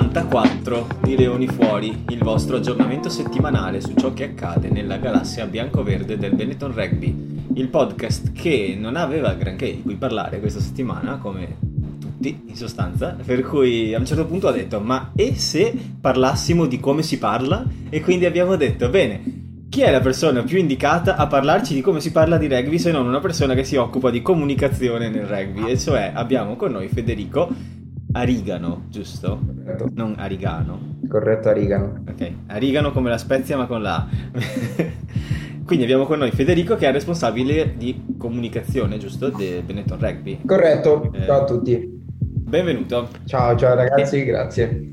puntata 0.00 0.28
74 0.30 0.86
di 1.02 1.16
Leoni 1.16 1.46
Fuori, 1.46 2.04
il 2.08 2.22
vostro 2.22 2.56
aggiornamento 2.56 3.10
settimanale 3.10 3.82
su 3.82 3.92
ciò 3.94 4.14
che 4.14 4.24
accade 4.24 4.70
nella 4.70 4.96
galassia 4.96 5.46
bianco-verde 5.46 6.16
del 6.16 6.34
Benetton 6.34 6.72
Rugby, 6.74 7.48
il 7.54 7.68
podcast 7.68 8.32
che 8.32 8.76
non 8.78 8.96
aveva 8.96 9.34
granché 9.34 9.74
di 9.74 9.82
cui 9.82 9.96
parlare 9.96 10.40
questa 10.40 10.60
settimana, 10.60 11.18
come 11.18 11.58
tutti 12.00 12.44
in 12.46 12.56
sostanza, 12.56 13.14
per 13.22 13.42
cui 13.42 13.94
a 13.94 13.98
un 13.98 14.06
certo 14.06 14.24
punto 14.24 14.48
ho 14.48 14.52
detto 14.52 14.80
ma 14.80 15.12
e 15.14 15.34
se 15.34 15.76
parlassimo 16.00 16.66
di 16.66 16.80
come 16.80 17.02
si 17.02 17.18
parla? 17.18 17.62
E 17.90 18.00
quindi 18.00 18.24
abbiamo 18.24 18.56
detto 18.56 18.88
bene, 18.88 19.66
chi 19.68 19.82
è 19.82 19.90
la 19.90 20.00
persona 20.00 20.42
più 20.42 20.58
indicata 20.58 21.16
a 21.16 21.26
parlarci 21.26 21.74
di 21.74 21.82
come 21.82 22.00
si 22.00 22.10
parla 22.10 22.38
di 22.38 22.48
rugby 22.48 22.78
se 22.78 22.90
non 22.90 23.06
una 23.06 23.20
persona 23.20 23.54
che 23.54 23.64
si 23.64 23.76
occupa 23.76 24.10
di 24.10 24.22
comunicazione 24.22 25.10
nel 25.10 25.26
rugby? 25.26 25.70
E 25.70 25.78
cioè 25.78 26.10
abbiamo 26.14 26.56
con 26.56 26.72
noi 26.72 26.88
Federico 26.88 27.78
Arigano, 28.12 28.84
giusto? 28.88 29.38
Corretto. 29.64 29.88
Non 29.94 30.14
Arigano. 30.18 30.96
Corretto 31.08 31.48
Arigano. 31.48 32.02
Ok, 32.08 32.32
Arigano 32.48 32.90
come 32.92 33.10
la 33.10 33.18
spezia 33.18 33.56
ma 33.56 33.66
con 33.66 33.82
la 33.82 33.96
A. 33.96 34.08
Quindi 35.64 35.84
abbiamo 35.84 36.04
con 36.06 36.18
noi 36.18 36.32
Federico 36.32 36.74
che 36.74 36.88
è 36.88 36.92
responsabile 36.92 37.74
di 37.76 38.14
comunicazione, 38.18 38.98
giusto? 38.98 39.28
Del 39.28 39.62
Benetton 39.62 39.98
Rugby. 40.00 40.40
Corretto, 40.44 41.12
Eh. 41.14 41.24
ciao 41.24 41.42
a 41.42 41.44
tutti. 41.44 41.98
Benvenuto. 42.18 43.08
Ciao, 43.26 43.56
ciao 43.56 43.74
ragazzi, 43.76 44.24
grazie. 44.24 44.86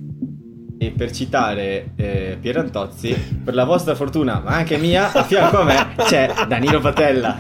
E 0.78 0.92
per 0.92 1.10
citare 1.10 1.94
eh, 1.96 2.38
Pierantozzi, 2.40 3.40
per 3.44 3.56
la 3.56 3.64
vostra 3.64 3.96
fortuna, 3.96 4.40
ma 4.46 4.52
anche 4.52 4.78
mia, 4.78 5.12
a 5.12 5.24
fianco 5.24 5.62
a 5.62 5.64
me 5.64 5.76
c'è 6.04 6.30
Danilo 6.48 6.80
Patella. 6.80 7.36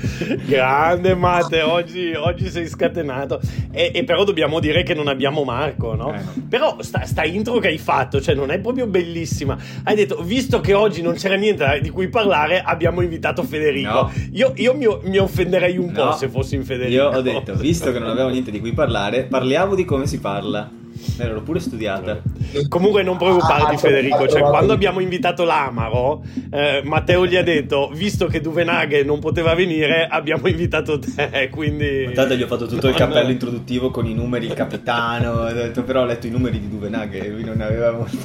Grande 0.46 1.14
Mate, 1.14 1.62
oggi, 1.62 2.12
oggi 2.14 2.48
sei 2.48 2.66
scatenato. 2.66 3.40
E, 3.70 3.90
e 3.94 4.04
però 4.04 4.24
dobbiamo 4.24 4.60
dire 4.60 4.82
che 4.82 4.94
non 4.94 5.08
abbiamo 5.08 5.44
Marco, 5.44 5.94
no? 5.94 6.14
Eh. 6.14 6.20
Però 6.48 6.76
sta, 6.80 7.04
sta 7.04 7.24
intro 7.24 7.58
che 7.58 7.68
hai 7.68 7.78
fatto, 7.78 8.20
cioè 8.20 8.34
non 8.34 8.50
è 8.50 8.58
proprio 8.58 8.86
bellissima. 8.86 9.56
Hai 9.84 9.94
detto, 9.94 10.22
visto 10.22 10.60
che 10.60 10.74
oggi 10.74 11.02
non 11.02 11.14
c'era 11.14 11.34
niente 11.34 11.80
di 11.82 11.90
cui 11.90 12.08
parlare, 12.08 12.60
abbiamo 12.60 13.00
invitato 13.02 13.42
Federico. 13.42 13.88
No. 13.88 14.12
Io, 14.32 14.52
io 14.56 14.74
mi, 14.74 14.86
mi 15.02 15.18
offenderei 15.18 15.76
un 15.76 15.92
po' 15.92 16.04
No, 16.04 16.12
se 16.12 16.28
fossi 16.28 16.54
in 16.54 16.64
Federico. 16.64 16.94
Io 16.94 17.08
ho 17.08 17.20
detto, 17.20 17.54
visto 17.54 17.92
che 17.92 17.98
non 17.98 18.10
avevo 18.10 18.28
niente 18.28 18.50
di 18.50 18.60
cui 18.60 18.72
parlare, 18.72 19.24
parliamo 19.24 19.74
di 19.74 19.84
come 19.84 20.06
si 20.06 20.18
parla. 20.18 20.79
Me 21.18 21.24
l'ero 21.26 21.42
pure 21.42 21.60
studiata. 21.60 22.20
Comunque 22.68 23.02
non 23.02 23.16
preoccuparti 23.16 23.74
Ah, 23.74 23.78
Federico, 23.78 24.18
cioè 24.20 24.28
trovato- 24.28 24.50
quando 24.50 24.72
abbiamo 24.72 25.00
invitato 25.00 25.44
l'Amaro, 25.44 26.22
eh, 26.50 26.82
Matteo 26.84 27.26
gli 27.26 27.36
ha 27.36 27.42
detto, 27.42 27.90
visto 27.94 28.26
che 28.26 28.40
Duvenaghe 28.40 29.02
non 29.04 29.18
poteva 29.18 29.54
venire, 29.54 30.06
abbiamo 30.06 30.46
invitato 30.48 30.98
te, 30.98 31.48
quindi... 31.52 32.04
Intanto 32.04 32.34
gli 32.34 32.42
ho 32.42 32.46
fatto 32.46 32.66
tutto 32.66 32.86
il 32.88 32.92
No, 32.92 32.98
cappello 32.98 33.26
no. 33.26 33.32
introduttivo 33.32 33.90
con 33.90 34.06
i 34.06 34.14
numeri, 34.14 34.46
il 34.46 34.54
capitano, 34.54 35.30
ho 35.32 35.52
detto, 35.52 35.82
però 35.84 36.02
ho 36.02 36.06
letto 36.06 36.26
i 36.26 36.30
numeri 36.30 36.58
di 36.60 36.68
Duvenaghe 36.68 37.24
e 37.24 37.28
lui 37.28 37.44
non 37.44 37.56
ne 37.58 37.64
aveva 37.64 37.92
molto. 37.92 38.16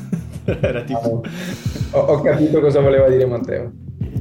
Era 0.62 0.82
tipo... 0.82 1.23
Ho, 1.92 2.00
ho 2.00 2.22
capito 2.22 2.60
cosa 2.62 2.80
voleva 2.80 3.10
dire 3.10 3.26
Matteo. 3.26 3.72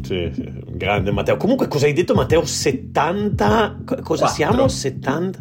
Sì, 0.02 0.30
sì, 0.34 0.52
grande 0.72 1.10
Matteo. 1.12 1.36
Comunque, 1.36 1.66
cosa 1.68 1.86
hai 1.86 1.92
detto, 1.92 2.14
Matteo? 2.14 2.44
70. 2.44 3.78
co- 3.84 3.96
Cosa 4.02 4.24
Quattro. 4.26 4.28
siamo? 4.34 4.68
70. 4.68 5.38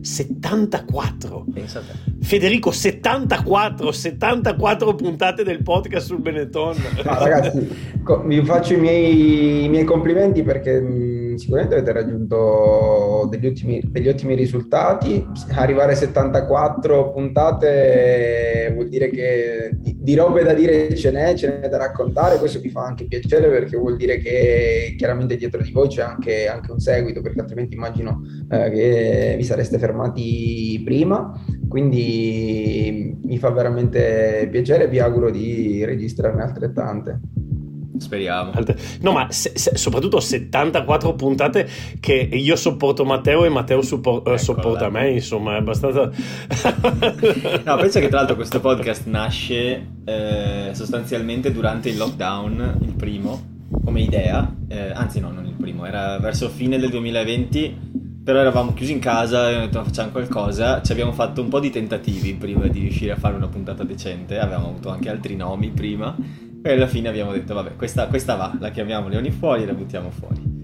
74. 0.00 1.44
Pensa 1.52 1.78
a 1.78 1.82
te. 1.82 2.12
Federico, 2.20 2.70
74, 2.72 3.90
74 3.92 4.94
puntate 4.94 5.44
del 5.44 5.62
podcast 5.62 6.06
sul 6.06 6.20
Benetton. 6.20 6.76
No, 7.04 7.14
ragazzi, 7.18 7.68
co- 8.02 8.22
vi 8.24 8.42
faccio 8.44 8.74
i 8.74 8.78
miei, 8.80 9.64
i 9.64 9.68
miei 9.68 9.84
complimenti 9.84 10.42
perché 10.42 10.80
mh, 10.80 11.17
sicuramente 11.38 11.76
avete 11.76 11.92
raggiunto 11.92 13.26
degli 13.30 13.46
ottimi, 13.46 13.80
degli 13.84 14.08
ottimi 14.08 14.34
risultati. 14.34 15.26
Arrivare 15.54 15.92
a 15.92 15.96
74 15.96 17.12
puntate 17.12 18.70
vuol 18.74 18.88
dire 18.88 19.08
che 19.10 19.70
di, 19.72 19.96
di 19.98 20.14
robe 20.14 20.42
da 20.42 20.52
dire 20.52 20.94
ce 20.94 21.10
n'è, 21.10 21.34
ce 21.34 21.60
n'è 21.60 21.68
da 21.68 21.78
raccontare. 21.78 22.38
Questo 22.38 22.60
mi 22.62 22.68
fa 22.68 22.82
anche 22.82 23.06
piacere 23.06 23.48
perché 23.48 23.76
vuol 23.76 23.96
dire 23.96 24.18
che 24.18 24.94
chiaramente 24.96 25.36
dietro 25.36 25.62
di 25.62 25.70
voi 25.72 25.88
c'è 25.88 26.02
anche, 26.02 26.46
anche 26.48 26.72
un 26.72 26.80
seguito, 26.80 27.20
perché 27.20 27.40
altrimenti 27.40 27.74
immagino 27.74 28.22
eh, 28.50 28.70
che 28.70 29.34
vi 29.36 29.44
sareste 29.44 29.78
fermati 29.78 30.82
prima. 30.84 31.32
Quindi 31.68 33.18
mi 33.22 33.38
fa 33.38 33.50
veramente 33.50 34.48
piacere 34.50 34.84
e 34.84 34.88
vi 34.88 34.98
auguro 35.00 35.30
di 35.30 35.84
registrarne 35.84 36.42
altrettante. 36.42 37.20
Speriamo. 37.98 38.52
No, 39.00 39.12
ma 39.12 39.26
se- 39.30 39.52
se- 39.54 39.76
soprattutto 39.76 40.20
74 40.20 41.14
puntate 41.14 41.68
che 42.00 42.14
io 42.14 42.56
sopporto 42.56 43.04
Matteo 43.04 43.44
e 43.44 43.48
Matteo 43.48 43.82
suppor- 43.82 44.18
eh, 44.18 44.20
Eccola. 44.20 44.38
sopporta 44.38 44.88
me, 44.90 45.10
insomma, 45.10 45.54
è 45.54 45.58
abbastanza... 45.58 46.10
No, 47.64 47.76
penso 47.76 48.00
che 48.00 48.08
tra 48.08 48.18
l'altro 48.18 48.36
questo 48.36 48.60
podcast 48.60 49.06
nasce 49.06 49.86
eh, 50.04 50.70
sostanzialmente 50.72 51.52
durante 51.52 51.88
il 51.88 51.96
lockdown, 51.96 52.78
il 52.82 52.94
primo, 52.94 53.56
come 53.84 54.00
idea, 54.00 54.50
eh, 54.68 54.90
anzi 54.92 55.20
no, 55.20 55.30
non 55.30 55.44
il 55.46 55.54
primo, 55.54 55.84
era 55.84 56.18
verso 56.18 56.48
fine 56.48 56.78
del 56.78 56.90
2020, 56.90 57.76
però 58.24 58.40
eravamo 58.40 58.74
chiusi 58.74 58.92
in 58.92 58.98
casa 58.98 59.44
e 59.44 59.46
abbiamo 59.54 59.64
detto 59.66 59.84
facciamo 59.84 60.10
qualcosa, 60.10 60.82
ci 60.82 60.92
abbiamo 60.92 61.12
fatto 61.12 61.40
un 61.40 61.48
po' 61.48 61.60
di 61.60 61.70
tentativi 61.70 62.34
prima 62.34 62.66
di 62.66 62.80
riuscire 62.80 63.12
a 63.12 63.16
fare 63.16 63.34
una 63.34 63.48
puntata 63.48 63.84
decente, 63.84 64.38
avevamo 64.38 64.68
avuto 64.68 64.90
anche 64.90 65.08
altri 65.08 65.36
nomi 65.36 65.70
prima, 65.70 66.14
e 66.62 66.72
alla 66.72 66.86
fine 66.86 67.08
abbiamo 67.08 67.32
detto 67.32 67.54
vabbè 67.54 67.76
questa, 67.76 68.06
questa 68.06 68.34
va, 68.36 68.56
la 68.58 68.70
chiamiamo 68.70 69.08
Leoni 69.08 69.30
fuori 69.30 69.62
e 69.62 69.66
la 69.66 69.74
buttiamo 69.74 70.10
fuori. 70.10 70.57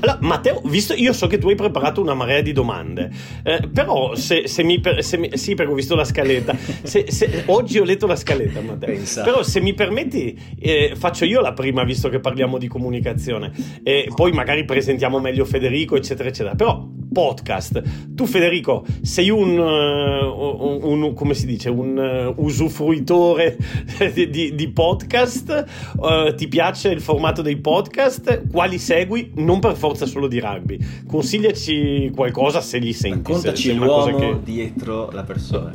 Allora, 0.00 0.18
Matteo, 0.22 0.60
visto 0.64 0.94
io 0.94 1.12
so 1.12 1.26
che 1.26 1.38
tu 1.38 1.48
hai 1.48 1.54
preparato 1.54 2.00
una 2.00 2.14
marea 2.14 2.40
di 2.40 2.52
domande, 2.52 3.10
eh, 3.42 3.68
però 3.72 4.14
se, 4.14 4.46
se 4.48 4.62
mi, 4.62 4.80
per- 4.80 5.02
se 5.04 5.16
mi- 5.18 5.30
sì, 5.36 5.54
perché 5.54 5.72
ho 5.72 5.74
visto 5.74 5.94
la 5.94 6.04
scaletta. 6.04 6.56
Se- 6.82 7.42
oggi 7.46 7.78
ho 7.78 7.84
letto 7.84 8.06
la 8.06 8.16
scaletta, 8.16 8.60
Matteo. 8.60 8.88
Pensa. 8.94 9.22
Però 9.22 9.42
se 9.42 9.60
mi 9.60 9.74
permetti, 9.74 10.38
eh, 10.58 10.92
faccio 10.96 11.24
io 11.24 11.40
la 11.40 11.52
prima, 11.52 11.84
visto 11.84 12.08
che 12.08 12.20
parliamo 12.20 12.58
di 12.58 12.68
comunicazione, 12.68 13.52
e 13.82 14.08
poi 14.14 14.32
magari 14.32 14.64
presentiamo 14.64 15.18
meglio 15.20 15.44
Federico, 15.44 15.96
eccetera, 15.96 16.28
eccetera. 16.28 16.54
Però 16.54 16.88
podcast, 17.12 17.82
tu 18.14 18.26
Federico 18.26 18.84
sei 19.02 19.30
un, 19.30 19.58
eh, 19.58 20.24
un- 20.24 21.02
un- 21.02 21.14
come 21.14 21.32
si 21.34 21.46
dice, 21.46 21.70
un 21.70 21.98
eh, 21.98 22.32
usufruitore 22.36 23.56
di, 24.12 24.28
di- 24.30 24.54
di 24.54 24.68
podcast, 24.70 25.64
Eh, 25.98 26.34
ti 26.36 26.46
piace 26.48 26.88
il 26.90 27.00
formato 27.00 27.42
dei 27.42 27.56
podcast, 27.56 28.48
quali 28.50 28.78
segui? 28.78 29.32
Non 29.36 29.60
per 29.68 29.76
forza 29.76 30.06
solo 30.06 30.26
di 30.28 30.40
rugby, 30.40 30.78
consigliaci 31.06 32.10
qualcosa 32.14 32.60
se 32.60 32.78
li 32.78 32.92
senti. 32.92 33.32
se- 33.32 33.32
Raccontaci 33.32 33.68
se 33.70 33.76
cosa 33.76 34.10
l'uomo 34.10 34.18
che- 34.18 34.38
dietro 34.44 35.10
la 35.12 35.22
persona. 35.22 35.72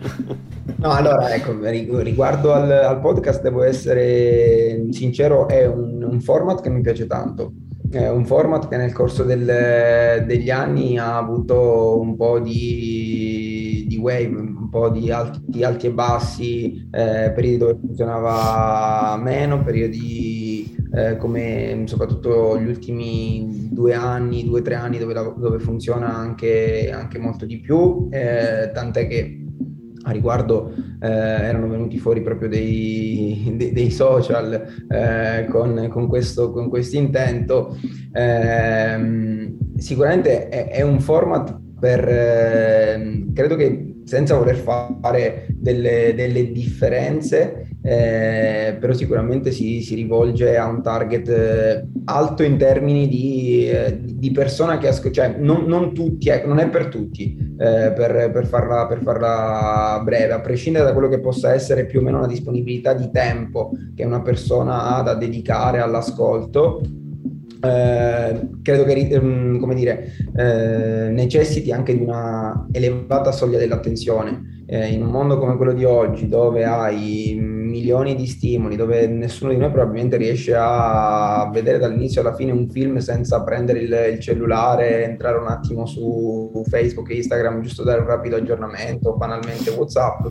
No, 0.78 0.90
allora, 0.90 1.34
ecco, 1.34 1.58
ri- 1.62 1.90
riguardo 2.02 2.54
al, 2.54 2.72
al 2.72 3.00
podcast 3.00 3.42
devo 3.42 3.64
essere 3.64 4.88
sincero, 4.92 5.48
è 5.48 5.66
un, 5.68 6.02
un 6.04 6.22
format 6.22 6.62
che 6.62 6.70
mi 6.70 6.82
piace 6.82 7.06
tanto. 7.08 7.52
È 7.92 8.08
un 8.08 8.26
format 8.26 8.70
che 8.70 8.78
nel 8.78 8.94
corso 8.94 9.24
del- 9.24 10.24
degli 10.26 10.50
anni 10.50 10.98
ha 10.98 11.18
avuto 11.18 12.00
un 12.00 12.16
po' 12.16 12.40
di, 12.40 13.41
di 13.92 13.98
wave, 13.98 14.28
un 14.28 14.70
po' 14.70 14.90
di 14.90 15.12
alti, 15.12 15.42
di 15.46 15.64
alti 15.66 15.88
e 15.88 15.92
bassi, 15.92 16.88
eh, 16.92 17.32
periodi 17.36 17.58
dove 17.58 17.78
funzionava 17.82 19.18
meno, 19.22 19.64
periodi 19.64 20.74
eh, 20.94 21.18
come 21.18 21.84
soprattutto 21.86 22.58
gli 22.58 22.68
ultimi 22.68 23.68
due 23.70 23.94
anni, 23.94 24.46
due 24.46 24.62
o 24.62 24.64
tre 24.64 24.76
anni 24.76 24.98
dove, 24.98 25.14
dove 25.14 25.60
funziona 25.60 26.16
anche, 26.16 26.90
anche 26.90 27.20
molto 27.20 27.46
di 27.46 27.60
più, 27.60 28.08
eh, 28.12 28.72
tant'è 28.74 29.08
che 29.08 29.38
a 30.04 30.12
riguardo 30.12 30.74
eh, 31.00 31.08
erano 31.08 31.68
venuti 31.68 32.00
fuori 32.00 32.22
proprio 32.22 32.48
dei, 32.48 33.54
dei- 33.56 33.74
dei 33.74 33.92
social 33.92 34.86
eh, 34.88 35.48
con, 35.50 35.90
con 35.90 36.08
questo 36.08 36.52
con 36.52 36.72
intento. 36.92 37.78
Ehm, 38.14 39.58
sicuramente 39.76 40.48
è, 40.48 40.70
è 40.70 40.82
un 40.82 41.00
format 41.00 41.61
per, 41.82 42.08
ehm, 42.08 43.34
credo 43.34 43.56
che 43.56 43.96
senza 44.06 44.38
voler 44.38 44.56
fare 44.56 45.48
delle, 45.50 46.14
delle 46.16 46.52
differenze, 46.52 47.70
eh, 47.82 48.78
però 48.80 48.94
sicuramente 48.94 49.52
si, 49.52 49.82
si 49.82 49.96
rivolge 49.96 50.56
a 50.58 50.68
un 50.68 50.84
target 50.84 51.28
eh, 51.30 51.88
alto 52.06 52.44
in 52.44 52.58
termini 52.58 53.08
di, 53.08 53.68
eh, 53.68 53.98
di 54.00 54.30
persona 54.30 54.78
che 54.78 54.90
ascolta, 54.90 55.24
cioè 55.24 55.36
non, 55.40 55.64
non 55.66 55.92
tutti, 55.94 56.30
ecco, 56.30 56.48
non 56.50 56.60
è 56.60 56.70
per 56.70 56.88
tutti, 56.88 57.36
eh, 57.58 57.92
per, 57.96 58.30
per 58.32 58.46
farla, 58.46 58.86
per 58.86 59.02
farla 59.02 60.00
breve, 60.04 60.34
a 60.34 60.42
prescindere 60.42 60.86
da 60.86 60.94
quello 60.94 61.10
che 61.10 61.20
possa 61.20 61.54
essere 61.56 61.88
più 61.88 62.02
o 62.02 62.04
meno 62.04 62.20
la 62.20 62.28
disponibilità 62.28 62.94
di 62.94 63.10
tempo 63.12 63.72
che 63.96 64.06
una 64.06 64.22
persona 64.22 64.98
ha 64.98 65.02
da 65.02 65.16
dedicare 65.16 65.80
all'ascolto. 65.80 66.82
Eh, 67.62 68.50
credo 68.62 68.84
che 68.84 68.94
ehm, 68.94 69.60
come 69.60 69.76
dire, 69.76 70.14
eh, 70.36 71.10
necessiti 71.12 71.72
anche 71.72 71.96
di 71.96 72.04
una 72.04 72.68
elevata 72.72 73.32
soglia 73.32 73.58
dell'attenzione. 73.58 74.64
Eh, 74.66 74.88
in 74.88 75.04
un 75.04 75.10
mondo 75.10 75.38
come 75.38 75.58
quello 75.58 75.74
di 75.74 75.84
oggi, 75.84 76.30
dove 76.30 76.64
hai 76.64 77.38
milioni 77.38 78.16
di 78.16 78.26
stimoli, 78.26 78.78
dove 78.78 79.06
nessuno 79.08 79.52
di 79.52 79.58
noi 79.58 79.70
probabilmente 79.70 80.16
riesce 80.16 80.54
a 80.56 81.50
vedere 81.52 81.78
dall'inizio 81.78 82.22
alla 82.22 82.34
fine 82.34 82.52
un 82.52 82.70
film 82.70 82.98
senza 82.98 83.44
prendere 83.44 83.80
il, 83.80 84.14
il 84.14 84.20
cellulare, 84.20 85.04
entrare 85.04 85.38
un 85.38 85.48
attimo 85.48 85.86
su 85.86 86.64
Facebook 86.70 87.10
e 87.10 87.16
Instagram, 87.16 87.62
giusto 87.62 87.84
dare 87.84 88.00
un 88.00 88.08
rapido 88.08 88.38
aggiornamento, 88.38 89.16
banalmente 89.16 89.72
WhatsApp, 89.72 90.28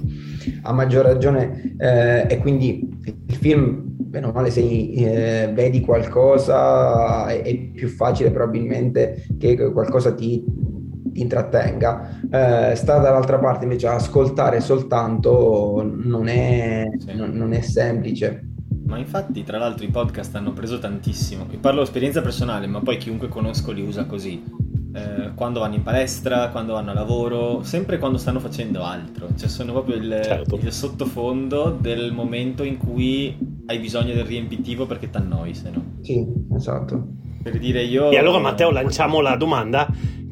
a 0.62 0.72
maggior 0.72 1.04
ragione, 1.04 1.74
eh, 1.78 2.26
e 2.28 2.38
quindi 2.38 2.88
il 3.26 3.34
film 3.34 3.89
bene 4.10 4.26
o 4.26 4.32
male 4.32 4.50
se 4.50 4.60
eh, 4.60 5.52
vedi 5.52 5.80
qualcosa 5.80 7.28
è, 7.28 7.42
è, 7.42 7.56
più 7.56 7.86
facile 7.86 8.32
probabilmente 8.32 9.24
che 9.38 9.70
qualcosa 9.70 10.12
ti, 10.12 10.44
ti 11.12 11.20
intrattenga. 11.20 12.18
Eh, 12.28 12.74
sta 12.74 12.98
dall'altra 12.98 13.38
parte 13.38 13.64
invece 13.64 13.86
ascoltare 13.86 14.60
soltanto 14.60 15.88
non 15.94 16.26
è, 16.26 16.88
sì. 16.98 17.14
non, 17.14 17.30
non 17.30 17.52
è 17.52 17.60
semplice. 17.60 18.46
Ma 18.84 18.98
infatti, 18.98 19.44
tra 19.44 19.58
l'altro, 19.58 19.84
i 19.84 19.90
podcast 19.90 20.34
hanno 20.34 20.52
preso 20.52 20.80
tantissimo. 20.80 21.46
Parlo 21.60 21.82
esperienza 21.82 22.20
personale, 22.20 22.66
ma 22.66 22.80
poi 22.80 22.96
chiunque 22.96 23.28
conosco 23.28 23.70
li 23.70 23.82
usa 23.82 24.04
così 24.06 24.42
eh, 24.92 25.32
quando 25.34 25.60
vanno 25.60 25.76
in 25.76 25.82
palestra, 25.82 26.48
quando 26.48 26.72
vanno 26.74 26.90
a 26.90 26.94
lavoro, 26.94 27.62
sempre 27.62 27.98
quando 27.98 28.18
stanno 28.18 28.40
facendo 28.40 28.82
altro. 28.82 29.28
Cioè 29.36 29.48
sono 29.48 29.72
proprio 29.72 29.96
il, 29.96 30.20
certo. 30.22 30.56
il 30.56 30.72
sottofondo 30.72 31.76
del 31.80 32.12
momento 32.12 32.62
in 32.62 32.76
cui 32.76 33.36
hai 33.66 33.78
bisogno 33.78 34.14
del 34.14 34.24
riempitivo 34.24 34.86
perché 34.86 35.10
ti 35.10 35.16
annoi, 35.16 35.54
se 35.54 35.70
no. 35.70 35.84
Sì, 36.00 36.26
esatto. 36.54 37.06
Per 37.42 37.58
dire 37.58 37.82
io... 37.82 38.10
E 38.10 38.18
allora 38.18 38.38
Matteo 38.38 38.70
lanciamo 38.70 39.20
la 39.20 39.36
domanda 39.36 39.88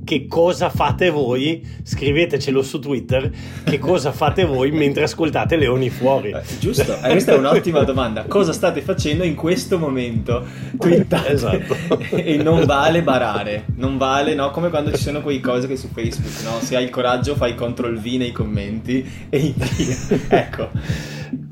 che 0.09 0.27
cosa 0.27 0.71
fate 0.71 1.11
voi, 1.11 1.63
scrivetecelo 1.83 2.63
su 2.63 2.79
Twitter, 2.79 3.31
che 3.63 3.79
cosa 3.79 4.11
fate 4.11 4.47
voi 4.47 4.71
mentre 4.71 5.03
ascoltate 5.03 5.57
Leoni 5.57 5.91
fuori. 5.91 6.31
Eh, 6.31 6.41
giusto, 6.59 6.97
eh, 7.03 7.11
questa 7.11 7.33
è 7.33 7.37
un'ottima 7.37 7.83
domanda. 7.83 8.25
Cosa 8.25 8.55
state 8.55 8.81
facendo 8.81 9.23
in 9.23 9.35
questo 9.35 9.79
momento? 9.79 10.47
Twittate. 10.79 11.29
Esatto. 11.29 11.77
e 12.09 12.39
non 12.39 12.65
vale 12.65 13.03
barare, 13.03 13.67
non 13.75 13.99
vale, 13.99 14.33
no? 14.35 14.51
Come 14.51 14.71
quando 14.71 14.93
ci 14.93 15.03
sono 15.03 15.21
quei 15.21 15.41
cose 15.41 15.67
che 15.67 15.77
su 15.77 15.89
Facebook, 15.93 16.43
no? 16.43 16.59
Se 16.61 16.75
hai 16.75 16.85
il 16.85 16.91
coraggio 16.91 17.35
fai 17.35 17.55
CTRL 17.55 17.99
V 17.99 18.07
nei 18.17 18.33
commenti 18.33 19.07
e 19.29 19.39
invia. 19.39 19.97
ecco. 20.29 20.71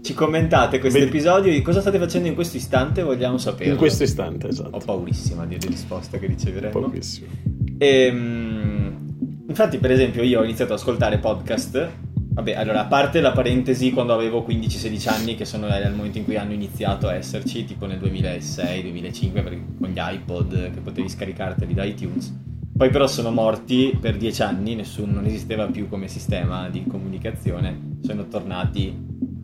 Ci 0.00 0.14
commentate 0.14 0.79
questo 0.79 1.00
episodio 1.00 1.53
cosa 1.61 1.82
state 1.82 1.99
facendo 1.99 2.26
in 2.26 2.35
questo 2.35 2.56
istante? 2.56 3.03
Vogliamo 3.03 3.37
sapere. 3.37 3.73
In 3.73 3.76
questo 3.76 4.05
istante, 4.05 4.49
esatto. 4.49 4.76
Ho 4.76 4.81
paurissima 4.82 5.44
di 5.44 5.58
risposte 5.61 6.19
che 6.19 6.26
riceveremo. 6.26 6.81
Pochissimo. 6.81 7.66
E, 7.78 7.87
ehm, 7.87 9.44
infatti, 9.49 9.78
per 9.78 9.90
esempio, 9.90 10.23
io 10.23 10.40
ho 10.40 10.44
iniziato 10.44 10.73
ad 10.73 10.78
ascoltare 10.78 11.19
podcast. 11.19 11.90
Vabbè, 12.37 12.52
allora, 12.52 12.81
a 12.81 12.87
parte 12.87 13.20
la 13.20 13.32
parentesi 13.32 13.93
quando 13.93 14.12
avevo 14.12 14.44
15-16 14.46 15.08
anni, 15.08 15.34
che 15.34 15.44
sono 15.44 15.67
al 15.67 15.94
momento 15.94 16.19
in 16.19 16.25
cui 16.25 16.37
hanno 16.37 16.52
iniziato 16.52 17.08
a 17.08 17.14
esserci, 17.14 17.64
tipo 17.64 17.87
nel 17.87 17.99
2006-2005, 17.99 19.61
con 19.78 19.88
gli 19.88 19.99
iPod 19.99 20.70
che 20.70 20.81
potevi 20.81 21.08
scaricarteli 21.08 21.75
da 21.75 21.84
iTunes. 21.84 22.34
Poi 22.76 22.90
però 22.90 23.06
sono 23.06 23.31
morti 23.31 23.96
per 23.99 24.19
10 24.19 24.43
anni, 24.43 24.75
nessuno, 24.75 25.12
non 25.12 25.25
esisteva 25.25 25.64
più 25.67 25.88
come 25.88 26.08
sistema 26.08 26.69
di 26.69 26.84
comunicazione. 26.87 27.96
Sono 28.02 28.29
tornati 28.29 28.94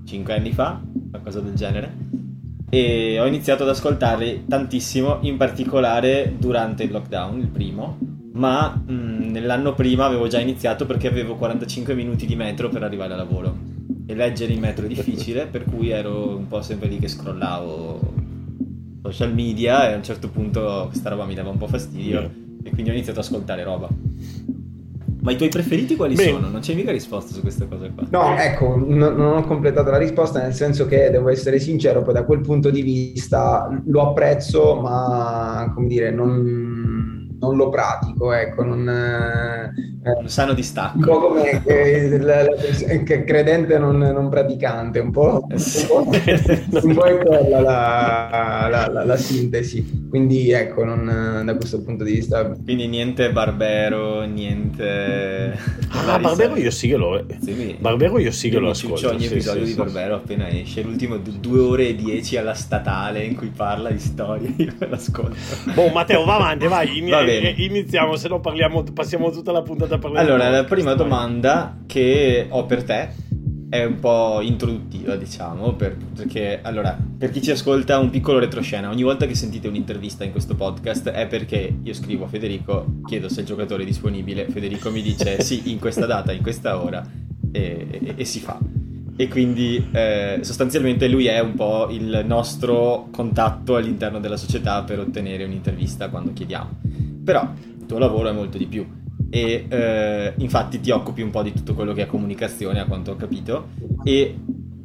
5 0.04 0.34
anni 0.34 0.52
fa, 0.52 0.82
qualcosa 1.10 1.40
del 1.40 1.54
genere. 1.54 2.10
E 2.68 3.18
ho 3.18 3.26
iniziato 3.26 3.62
ad 3.62 3.70
ascoltarli 3.70 4.44
tantissimo, 4.46 5.18
in 5.22 5.38
particolare 5.38 6.34
durante 6.38 6.82
il 6.82 6.90
lockdown, 6.90 7.38
il 7.38 7.48
primo, 7.48 7.96
ma 8.32 8.82
mh, 8.86 8.92
mm, 8.92 9.30
nell'anno 9.30 9.74
prima 9.74 10.04
avevo 10.04 10.26
già 10.26 10.40
iniziato 10.40 10.86
perché 10.86 11.08
avevo 11.08 11.36
45 11.36 11.94
minuti 11.94 12.26
di 12.26 12.34
metro 12.34 12.68
per 12.68 12.82
arrivare 12.82 13.12
a 13.12 13.16
lavoro 13.16 13.54
e 14.06 14.14
leggere 14.14 14.52
in 14.52 14.60
metro 14.60 14.84
è 14.84 14.88
difficile 14.88 15.46
per 15.46 15.64
cui 15.64 15.90
ero 15.90 16.36
un 16.36 16.46
po' 16.46 16.62
sempre 16.62 16.88
lì 16.88 16.98
che 16.98 17.08
scrollavo 17.08 18.00
social 19.02 19.34
media 19.34 19.88
e 19.88 19.92
a 19.92 19.96
un 19.96 20.02
certo 20.02 20.28
punto 20.28 20.86
questa 20.88 21.10
roba 21.10 21.24
mi 21.24 21.34
dava 21.34 21.50
un 21.50 21.58
po' 21.58 21.66
fastidio 21.66 22.20
yeah. 22.20 22.30
e 22.62 22.70
quindi 22.70 22.90
ho 22.90 22.94
iniziato 22.94 23.20
ad 23.20 23.26
ascoltare 23.26 23.64
roba 23.64 23.88
ma 25.22 25.30
i 25.30 25.36
tuoi 25.36 25.50
preferiti 25.50 25.94
quali 25.94 26.16
Beh. 26.16 26.30
sono? 26.30 26.48
Non 26.48 26.60
c'è 26.60 26.74
mica 26.74 26.90
risposta 26.90 27.32
su 27.32 27.42
queste 27.42 27.68
cose 27.68 27.92
qua. 27.94 28.04
No, 28.10 28.36
ecco, 28.36 28.76
n- 28.76 28.96
non 28.98 29.36
ho 29.36 29.44
completato 29.44 29.88
la 29.92 29.96
risposta 29.96 30.42
nel 30.42 30.52
senso 30.52 30.86
che 30.86 31.10
devo 31.10 31.28
essere 31.28 31.60
sincero, 31.60 32.02
poi 32.02 32.12
da 32.12 32.24
quel 32.24 32.40
punto 32.40 32.70
di 32.70 32.82
vista 32.82 33.68
lo 33.86 34.08
apprezzo, 34.08 34.80
ma 34.80 35.70
come 35.72 35.86
dire, 35.86 36.10
non 36.10 36.71
non 37.42 37.56
lo 37.56 37.68
pratico, 37.68 38.32
ecco, 38.32 38.62
non... 38.62 39.91
Eh, 40.04 40.18
un 40.18 40.28
sano 40.28 40.52
distacco. 40.52 40.98
Un 40.98 41.04
po' 41.04 41.20
come 41.28 41.62
che, 41.64 42.18
la, 42.18 42.42
la, 42.42 42.56
che 43.04 43.22
credente 43.22 43.78
non, 43.78 43.98
non, 43.98 44.28
praticante, 44.28 44.98
un 44.98 45.12
po', 45.12 45.46
un 45.48 45.86
po', 45.86 46.08
un 46.82 46.94
po 46.94 47.04
è 47.04 47.18
quella 47.18 47.60
la, 47.60 48.88
la, 48.90 49.04
la, 49.04 49.16
sintesi. 49.16 50.08
Quindi 50.10 50.50
ecco, 50.50 50.84
non, 50.84 51.42
da 51.44 51.54
questo 51.54 51.82
punto 51.82 52.02
di 52.02 52.14
vista... 52.14 52.44
Quindi 52.46 52.88
niente 52.88 53.30
Barbero, 53.30 54.22
niente... 54.22 55.56
Ah, 55.94 56.18
Barbero 56.18 56.56
io 56.56 56.70
sì 56.70 56.88
che 56.88 56.96
lo... 56.96 57.24
Sì, 57.40 57.76
Barbero 57.78 58.18
io 58.18 58.32
sì 58.32 58.48
che 58.48 58.58
lo 58.58 58.70
ascolto. 58.70 59.10
ogni 59.10 59.26
sì, 59.26 59.34
episodio 59.34 59.64
sì, 59.64 59.72
di 59.72 59.76
Barbero 59.76 60.16
appena 60.16 60.48
esce, 60.48 60.82
l'ultimo 60.82 61.16
due 61.18 61.60
ore 61.60 61.88
e 61.88 61.94
dieci 61.94 62.36
alla 62.36 62.54
statale 62.54 63.22
in 63.22 63.36
cui 63.36 63.52
parla 63.54 63.90
di 63.90 63.98
storie, 63.98 64.52
io 64.56 64.72
me 64.78 64.88
l'ascolto. 64.88 65.36
Boh, 65.74 65.90
Matteo, 65.90 66.24
va 66.24 66.36
avanti, 66.36 66.66
vai, 66.66 67.08
vai 67.08 67.24
bene. 67.24 67.54
iniziamo, 67.56 68.16
se 68.16 68.28
no 68.28 68.40
parliamo, 68.40 68.82
passiamo 68.82 69.30
tutta 69.30 69.52
la 69.52 69.62
puntata 69.62 69.91
a 69.94 69.98
parlare. 69.98 70.26
Allora, 70.26 70.50
la 70.50 70.64
prima 70.64 70.94
domanda 70.94 71.78
che 71.86 72.46
ho 72.48 72.66
per 72.66 72.84
te 72.84 73.30
è 73.72 73.84
un 73.84 74.00
po' 74.00 74.42
introduttiva, 74.42 75.16
diciamo, 75.16 75.72
per, 75.72 75.96
perché 76.14 76.60
allora, 76.60 76.94
per 77.16 77.30
chi 77.30 77.40
ci 77.40 77.52
ascolta, 77.52 77.98
un 77.98 78.10
piccolo 78.10 78.38
retroscena. 78.38 78.90
Ogni 78.90 79.02
volta 79.02 79.24
che 79.24 79.34
sentite 79.34 79.66
un'intervista 79.66 80.24
in 80.24 80.30
questo 80.30 80.54
podcast 80.54 81.08
è 81.08 81.26
perché 81.26 81.78
io 81.82 81.94
scrivo 81.94 82.26
a 82.26 82.28
Federico, 82.28 83.00
chiedo 83.06 83.30
se 83.30 83.40
il 83.40 83.46
giocatore 83.46 83.84
è 83.84 83.86
disponibile, 83.86 84.46
Federico 84.50 84.90
mi 84.90 85.00
dice 85.00 85.40
sì, 85.44 85.70
in 85.72 85.78
questa 85.78 86.04
data, 86.04 86.32
in 86.32 86.42
questa 86.42 86.82
ora, 86.82 87.02
e, 87.50 87.86
e, 87.90 88.12
e 88.14 88.24
si 88.26 88.40
fa. 88.40 88.58
E 89.16 89.28
quindi 89.28 89.88
eh, 89.90 90.40
sostanzialmente 90.42 91.08
lui 91.08 91.24
è 91.24 91.40
un 91.40 91.54
po' 91.54 91.88
il 91.90 92.24
nostro 92.26 93.08
contatto 93.10 93.76
all'interno 93.76 94.20
della 94.20 94.36
società 94.36 94.82
per 94.82 94.98
ottenere 94.98 95.44
un'intervista 95.44 96.10
quando 96.10 96.34
chiediamo. 96.34 96.78
Però 97.24 97.50
il 97.78 97.86
tuo 97.86 97.96
lavoro 97.96 98.28
è 98.28 98.32
molto 98.32 98.58
di 98.58 98.66
più 98.66 99.00
e 99.34 99.64
eh, 99.66 100.34
infatti 100.36 100.78
ti 100.78 100.90
occupi 100.90 101.22
un 101.22 101.30
po' 101.30 101.42
di 101.42 101.54
tutto 101.54 101.72
quello 101.72 101.94
che 101.94 102.02
è 102.02 102.06
comunicazione 102.06 102.80
a 102.80 102.84
quanto 102.84 103.12
ho 103.12 103.16
capito. 103.16 103.68
E 104.04 104.36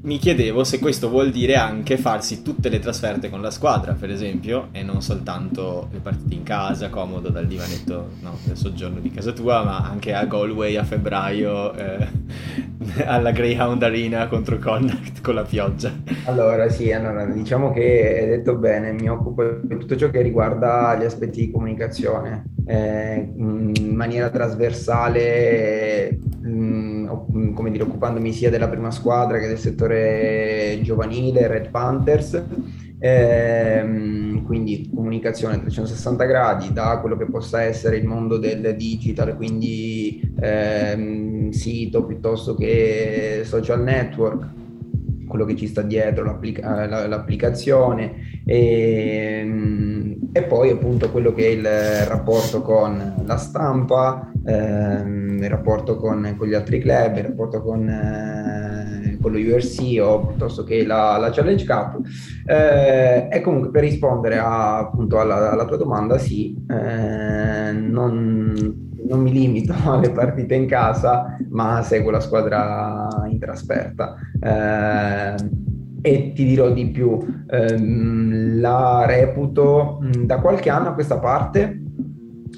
mi 0.07 0.19
chiedevo 0.19 0.63
se 0.63 0.79
questo 0.79 1.09
vuol 1.09 1.31
dire 1.31 1.55
anche 1.55 1.97
farsi 1.97 2.41
tutte 2.41 2.69
le 2.69 2.79
trasferte 2.79 3.29
con 3.29 3.41
la 3.41 3.51
squadra, 3.51 3.91
per 3.91 4.09
esempio, 4.09 4.69
e 4.71 4.81
non 4.81 5.01
soltanto 5.01 5.89
le 5.91 5.99
partite 5.99 6.33
in 6.33 6.43
casa, 6.43 6.89
comodo 6.89 7.27
dal 7.27 7.45
divanetto 7.45 8.11
no, 8.21 8.37
del 8.45 8.55
soggiorno 8.55 9.01
di 9.01 9.11
casa 9.11 9.33
tua, 9.33 9.65
ma 9.65 9.79
anche 9.79 10.13
a 10.13 10.23
Galway 10.23 10.77
a 10.77 10.85
febbraio, 10.85 11.73
eh, 11.73 12.07
alla 13.03 13.31
Greyhound 13.31 13.83
Arena 13.83 14.27
contro 14.29 14.57
Connacht 14.59 15.19
con 15.19 15.35
la 15.35 15.43
pioggia. 15.43 15.91
Allora, 16.23 16.69
sì, 16.69 16.89
allora, 16.93 17.25
diciamo 17.25 17.73
che 17.73 18.19
hai 18.21 18.27
detto 18.27 18.55
bene, 18.55 18.93
mi 18.93 19.09
occupo 19.09 19.43
di 19.61 19.77
tutto 19.77 19.97
ciò 19.97 20.09
che 20.09 20.21
riguarda 20.21 20.95
gli 20.97 21.03
aspetti 21.03 21.41
di 21.41 21.51
comunicazione 21.51 22.45
eh, 22.65 23.29
in 23.35 23.93
maniera 23.93 24.29
trasversale. 24.29 26.17
Mm, 26.45 26.96
come 27.07 27.71
dire, 27.71 27.83
occupandomi 27.83 28.31
sia 28.33 28.49
della 28.49 28.67
prima 28.67 28.91
squadra 28.91 29.39
che 29.39 29.47
del 29.47 29.57
settore 29.57 30.79
giovanile, 30.81 31.47
Red 31.47 31.69
Panthers. 31.69 32.43
Ehm, 32.99 34.43
quindi 34.43 34.89
comunicazione 34.93 35.55
a 35.55 35.59
360 35.59 36.25
gradi 36.25 36.73
da 36.73 36.97
quello 36.99 37.15
che 37.15 37.25
possa 37.29 37.61
essere 37.61 37.97
il 37.97 38.05
mondo 38.05 38.37
del 38.37 38.75
digital, 38.75 39.35
quindi 39.35 40.19
ehm, 40.39 41.51
sito 41.51 42.05
piuttosto 42.05 42.55
che 42.55 43.41
social 43.43 43.83
network, 43.83 44.56
quello 45.27 45.45
che 45.45 45.55
ci 45.55 45.67
sta 45.67 45.81
dietro, 45.81 46.23
l'applica- 46.23 46.83
eh, 46.83 47.07
l'applicazione 47.07 48.41
e, 48.45 49.41
ehm, 49.41 50.29
e, 50.31 50.43
poi 50.43 50.69
appunto 50.69 51.11
quello 51.11 51.33
che 51.33 51.45
è 51.45 51.49
il 51.49 52.07
rapporto 52.07 52.61
con 52.61 53.23
la 53.25 53.37
stampa, 53.37 54.31
ehm, 54.45 55.37
il 55.43 55.49
rapporto 55.49 55.97
con, 55.97 56.35
con, 56.37 56.47
gli 56.47 56.53
altri 56.53 56.79
club, 56.79 57.17
il 57.17 57.23
rapporto 57.23 57.61
con, 57.61 57.87
eh, 57.87 59.17
con 59.21 59.31
lo 59.31 59.37
URC 59.37 59.99
o 60.01 60.27
piuttosto 60.27 60.63
che 60.63 60.85
la, 60.85 61.17
la 61.17 61.29
Challenge 61.29 61.65
Cup. 61.65 61.99
Eh, 62.45 63.27
e 63.29 63.41
comunque 63.41 63.69
per 63.69 63.83
rispondere 63.83 64.37
a, 64.37 64.77
appunto 64.79 65.19
alla, 65.19 65.51
alla, 65.51 65.65
tua 65.65 65.77
domanda, 65.77 66.17
sì, 66.17 66.55
eh, 66.69 67.71
non 67.71 68.86
non 69.07 69.21
mi 69.21 69.31
limito 69.31 69.73
alle 69.85 70.11
partite 70.11 70.55
in 70.55 70.67
casa, 70.67 71.37
ma 71.49 71.81
seguo 71.81 72.11
la 72.11 72.19
squadra 72.19 73.07
in 73.29 73.39
trasferta. 73.39 74.15
Eh, 74.39 75.35
e 76.01 76.31
ti 76.33 76.45
dirò 76.45 76.69
di 76.71 76.87
più, 76.89 77.17
ehm, 77.49 78.59
la 78.59 79.05
reputo 79.05 79.99
mh, 80.01 80.25
da 80.25 80.39
qualche 80.39 80.69
anno 80.69 80.89
a 80.89 80.93
questa 80.93 81.17
parte, 81.17 81.81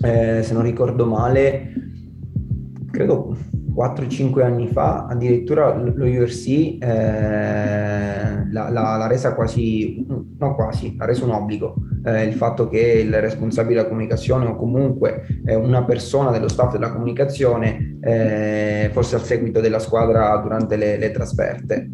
eh, 0.03 0.43
se 0.43 0.53
non 0.53 0.61
ricordo 0.61 1.05
male, 1.05 1.73
credo 2.91 3.35
4-5 3.73 4.43
anni 4.43 4.67
fa, 4.67 5.05
addirittura 5.05 5.73
lo 5.75 6.03
URC 6.03 6.77
eh, 6.79 8.51
l'ha, 8.51 9.07
resa 9.07 9.33
quasi, 9.33 10.05
no 10.39 10.55
quasi, 10.55 10.95
l'ha 10.97 11.05
reso 11.05 11.25
un 11.25 11.31
obbligo. 11.31 11.75
Eh, 12.05 12.23
il 12.23 12.33
fatto 12.33 12.67
che 12.69 12.79
il 12.79 13.19
responsabile 13.19 13.75
della 13.75 13.87
comunicazione 13.87 14.45
o 14.45 14.55
comunque 14.55 15.25
eh, 15.45 15.55
una 15.55 15.83
persona 15.83 16.31
dello 16.31 16.47
staff 16.47 16.71
della 16.71 16.91
comunicazione 16.91 17.99
eh, 18.01 18.89
fosse 18.93 19.15
al 19.15 19.23
seguito 19.23 19.59
della 19.59 19.79
squadra 19.79 20.35
durante 20.37 20.77
le, 20.77 20.97
le 20.97 21.11
trasferte. 21.11 21.89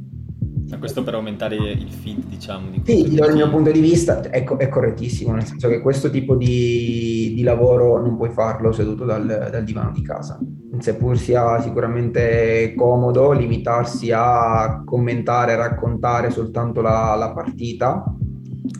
Ma 0.68 0.80
questo 0.80 1.04
per 1.04 1.14
aumentare 1.14 1.56
il 1.56 1.92
feed, 1.92 2.26
diciamo. 2.26 2.70
Di 2.72 2.82
sì, 2.84 3.16
dal 3.16 3.34
mio 3.34 3.50
punto 3.50 3.72
di 3.72 3.80
vista 3.80 4.22
è, 4.22 4.44
è, 4.44 4.68
correttissimo, 4.68 5.32
nel 5.32 5.46
senso 5.46 5.68
che 5.68 5.80
questo 5.80 6.10
tipo 6.10 6.36
di, 6.36 7.34
di 7.36 7.44
lavoro 7.44 8.02
non 8.02 8.18
puoi 8.18 8.32
farlo 8.32 8.72
seduto 8.72 9.06
dal, 9.06 9.26
dal, 9.52 9.64
divano 9.64 9.92
di 9.92 10.02
casa. 10.02 10.40
Seppur 10.80 11.18
sia 11.18 11.62
sicuramente 11.62 12.74
comodo 12.76 13.32
limitarsi 13.32 14.12
a 14.12 14.82
commentare, 14.84 15.56
raccontare 15.56 16.32
soltanto 16.32 16.82
la, 16.82 17.16
la 17.16 17.32
partita, 17.32 18.04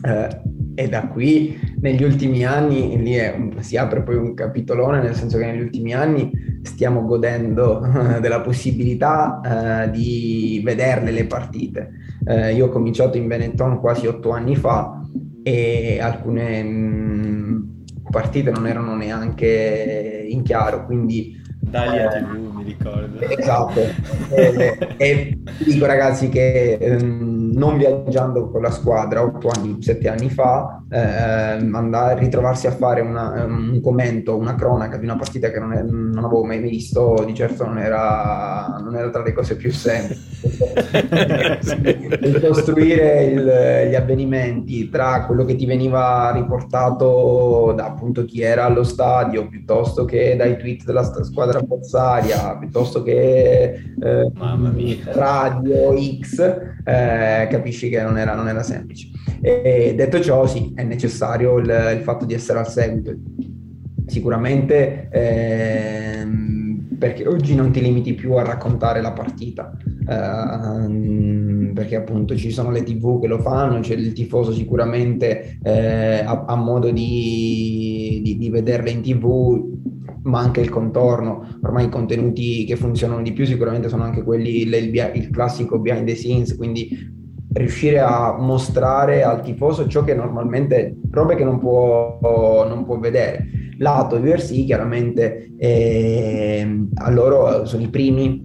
eh, 0.02 0.40
e 0.74 0.88
da 0.88 1.06
qui 1.06 1.58
negli 1.80 2.02
ultimi 2.02 2.44
anni 2.44 3.02
lì 3.02 3.14
è, 3.14 3.34
si 3.60 3.76
apre 3.76 4.02
poi 4.02 4.16
un 4.16 4.34
capitolone, 4.34 5.00
nel 5.00 5.14
senso 5.14 5.38
che 5.38 5.46
negli 5.46 5.62
ultimi 5.62 5.94
anni 5.94 6.30
stiamo 6.62 7.04
godendo 7.04 7.80
della 8.20 8.40
possibilità 8.40 9.40
eh, 9.84 9.90
di 9.90 10.60
vederle 10.64 11.10
le 11.10 11.26
partite. 11.26 11.90
Eh, 12.26 12.54
io 12.54 12.66
ho 12.66 12.68
cominciato 12.68 13.16
in 13.16 13.26
Benetton 13.26 13.80
quasi 13.80 14.06
otto 14.06 14.30
anni 14.30 14.56
fa 14.56 15.00
e 15.42 15.98
alcune 16.00 16.62
mh, 16.62 16.68
mm, 16.68 17.62
partite 18.10 18.50
non 18.50 18.66
erano 18.66 18.96
neanche 18.96 20.26
in 20.28 20.42
chiaro, 20.42 20.84
quindi 20.84 21.40
Dalia 21.68 22.12
eh, 22.12 22.20
TV, 22.20 22.54
mi 22.54 22.62
ricordo. 22.62 23.20
Esatto. 23.20 23.80
e, 24.34 24.78
e, 24.96 25.38
dico 25.64 25.86
ragazzi 25.86 26.28
che 26.28 26.74
ehm, 26.80 27.50
non 27.54 27.76
viaggiando 27.76 28.48
con 28.50 28.62
la 28.62 28.70
squadra 28.70 29.22
otto 29.22 29.48
anni, 29.48 29.82
sette 29.82 30.08
anni 30.08 30.30
fa, 30.30 30.82
eh, 30.88 30.98
andare, 30.98 32.20
ritrovarsi 32.20 32.66
a 32.66 32.72
fare 32.72 33.00
una, 33.00 33.44
un 33.44 33.80
commento, 33.82 34.36
una 34.36 34.54
cronaca 34.54 34.96
di 34.96 35.04
una 35.04 35.16
partita 35.16 35.50
che 35.50 35.58
non, 35.58 35.72
è, 35.72 35.82
non 35.82 36.24
avevo 36.24 36.44
mai 36.44 36.60
visto, 36.60 37.24
di 37.26 37.34
certo 37.34 37.64
non 37.64 37.78
era, 37.78 38.78
non 38.80 38.94
era 38.94 39.10
tra 39.10 39.22
le 39.22 39.32
cose 39.32 39.56
più 39.56 39.72
semplici. 39.72 40.34
costruire 42.46 43.24
il, 43.24 43.88
gli 43.90 43.94
avvenimenti 43.94 44.88
tra 44.88 45.24
quello 45.26 45.44
che 45.44 45.56
ti 45.56 45.66
veniva 45.66 46.30
riportato 46.32 47.72
da 47.74 47.86
appunto 47.86 48.24
chi 48.24 48.42
era 48.42 48.64
allo 48.64 48.84
stadio 48.84 49.48
piuttosto 49.48 50.04
che 50.04 50.36
dai 50.36 50.56
tweet 50.56 50.84
della 50.84 51.02
squadra 51.02 51.58
avversaria 51.58 52.56
piuttosto 52.58 53.02
che 53.02 53.82
eh, 54.00 54.32
radio 55.12 55.94
X 56.20 56.38
eh, 56.84 57.48
capisci 57.50 57.88
che 57.88 58.02
non 58.02 58.18
era, 58.18 58.34
non 58.34 58.48
era 58.48 58.62
semplice 58.62 59.08
e 59.40 59.94
detto 59.96 60.20
ciò 60.20 60.46
sì 60.46 60.72
è 60.74 60.82
necessario 60.82 61.58
il, 61.58 61.94
il 61.96 62.02
fatto 62.02 62.24
di 62.24 62.34
essere 62.34 62.58
al 62.58 62.68
seguito. 62.68 63.14
Sicuramente 64.06 65.08
ehm, 65.10 66.96
perché 66.98 67.26
oggi 67.26 67.54
non 67.54 67.72
ti 67.72 67.80
limiti 67.80 68.14
più 68.14 68.34
a 68.34 68.42
raccontare 68.42 69.00
la 69.00 69.12
partita 69.12 69.76
Uh, 70.06 71.72
perché 71.72 71.96
appunto 71.96 72.36
ci 72.36 72.52
sono 72.52 72.70
le 72.70 72.84
tv 72.84 73.20
che 73.20 73.26
lo 73.26 73.40
fanno, 73.40 73.80
c'è 73.80 73.94
il 73.94 74.12
tifoso 74.12 74.52
sicuramente 74.52 75.58
eh, 75.60 76.20
ha, 76.24 76.44
ha, 76.46 76.54
modo 76.54 76.92
di, 76.92 78.20
di, 78.22 78.38
di, 78.38 78.48
vederle 78.48 78.90
in 78.90 79.02
tv, 79.02 79.66
ma 80.22 80.38
anche 80.38 80.60
il 80.60 80.68
contorno, 80.68 81.58
ormai 81.60 81.86
i 81.86 81.88
contenuti 81.88 82.64
che 82.64 82.76
funzionano 82.76 83.20
di 83.20 83.32
più 83.32 83.44
sicuramente 83.44 83.88
sono 83.88 84.04
anche 84.04 84.22
quelli, 84.22 84.60
il, 84.60 84.72
il 84.74 85.30
classico 85.30 85.80
behind 85.80 86.06
the 86.06 86.14
scenes, 86.14 86.54
quindi 86.54 86.88
riuscire 87.56 87.98
a 88.00 88.36
mostrare 88.38 89.22
al 89.22 89.42
tifoso 89.42 89.86
ciò 89.86 90.04
che 90.04 90.14
normalmente, 90.14 90.96
robe 91.10 91.34
che 91.34 91.44
non 91.44 91.58
può, 91.58 92.18
non 92.68 92.84
può 92.84 92.98
vedere. 92.98 93.44
Lato 93.78 94.20
VRC 94.20 94.64
chiaramente 94.64 95.52
eh, 95.58 96.86
a 96.94 97.10
loro 97.10 97.66
sono 97.66 97.82
i 97.82 97.88
primi 97.88 98.44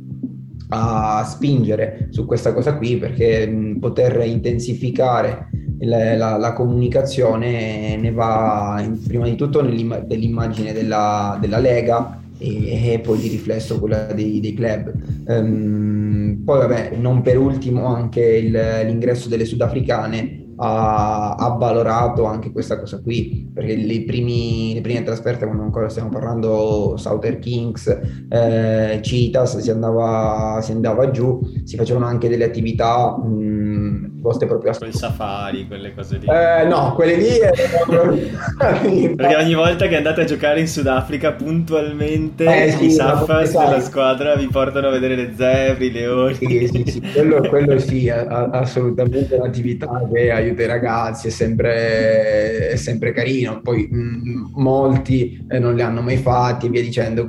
a 0.73 1.23
spingere 1.25 2.07
su 2.11 2.25
questa 2.25 2.53
cosa 2.53 2.77
qui 2.77 2.97
perché 2.97 3.45
mh, 3.45 3.79
poter 3.79 4.21
intensificare 4.25 5.49
la, 5.79 6.15
la, 6.15 6.37
la, 6.37 6.53
comunicazione 6.53 7.97
ne 7.97 8.11
va 8.11 8.81
in, 8.81 9.01
prima 9.05 9.25
di 9.25 9.35
tutto 9.35 9.61
nell'immagine 9.61 10.71
della, 10.71 11.37
della 11.41 11.57
Lega 11.57 12.20
e, 12.41 12.93
e, 12.93 12.99
poi 12.99 13.19
di 13.19 13.27
riflesso 13.27 13.79
quella 13.79 14.05
dei, 14.13 14.39
dei 14.39 14.53
club. 14.53 14.91
Um, 15.27 16.41
poi 16.43 16.57
vabbè, 16.57 16.95
non 16.95 17.21
per 17.21 17.37
ultimo 17.37 17.85
anche 17.85 18.21
il, 18.21 18.51
l'ingresso 18.51 19.29
delle 19.29 19.45
sudafricane 19.45 20.41
ha, 20.57 21.35
ha, 21.35 21.49
valorato 21.55 22.25
anche 22.25 22.51
questa 22.51 22.79
cosa 22.79 22.99
qui, 23.01 23.49
perché 23.53 23.75
le, 23.75 24.03
primi, 24.03 24.73
le 24.73 24.81
prime 24.81 25.03
trasferte, 25.03 25.45
quando 25.45 25.63
ancora 25.63 25.89
stiamo 25.89 26.09
parlando 26.09 26.95
Southern 26.97 27.39
Kings, 27.39 27.87
eh, 28.29 28.99
Citas, 29.01 29.57
si 29.57 29.71
andava, 29.71 30.59
si 30.61 30.71
andava 30.71 31.09
giù, 31.09 31.39
si 31.63 31.75
facevano 31.75 32.05
anche 32.05 32.29
delle 32.29 32.43
attività 32.43 33.17
mh, 33.17 34.10
poste 34.21 34.45
proprio 34.45 34.71
a... 34.71 34.77
Quel 34.77 34.93
safari, 34.93 35.67
quelle 35.67 35.93
cose 35.93 36.17
lì. 36.17 36.27
Eh, 36.27 36.67
no, 36.67 36.93
quelle 36.93 37.15
lì... 37.15 37.29
perché 39.15 39.35
ogni 39.35 39.53
volta 39.53 39.87
che 39.87 39.97
andate 39.97 40.21
a 40.21 40.25
giocare 40.25 40.59
in 40.59 40.67
Sudafrica, 40.67 41.33
puntualmente 41.33 42.65
eh, 42.65 42.71
sì, 42.71 42.85
i 42.85 42.91
Safas 42.91 43.51
della 43.51 43.79
squadra 43.79 44.35
vi 44.35 44.47
portano 44.47 44.87
a 44.87 44.91
vedere 44.91 45.15
le 45.15 45.33
zebre, 45.35 45.85
i 45.85 45.91
leoni. 45.91 46.35
Sì, 46.35 46.69
sì, 46.71 46.83
sì. 46.87 47.01
Quello, 47.13 47.41
quello 47.47 47.79
sì, 47.79 48.07
è, 48.07 48.25
assolutamente 48.27 49.35
un'attività 49.35 50.07
che 50.11 50.31
aiuta 50.31 50.63
i 50.63 50.67
ragazzi, 50.67 51.27
è 51.27 51.31
sempre, 51.31 52.69
è 52.69 52.75
sempre 52.75 53.11
carino. 53.11 53.61
Poi 53.61 53.87
mh, 53.89 53.97
mm, 53.97 54.45
molti 54.55 55.45
eh, 55.49 55.59
non 55.59 55.75
li 55.75 55.81
hanno 55.81 56.01
mai 56.01 56.17
fatti 56.17 56.67
e 56.67 56.69
via 56.69 56.81
dicendo. 56.81 57.27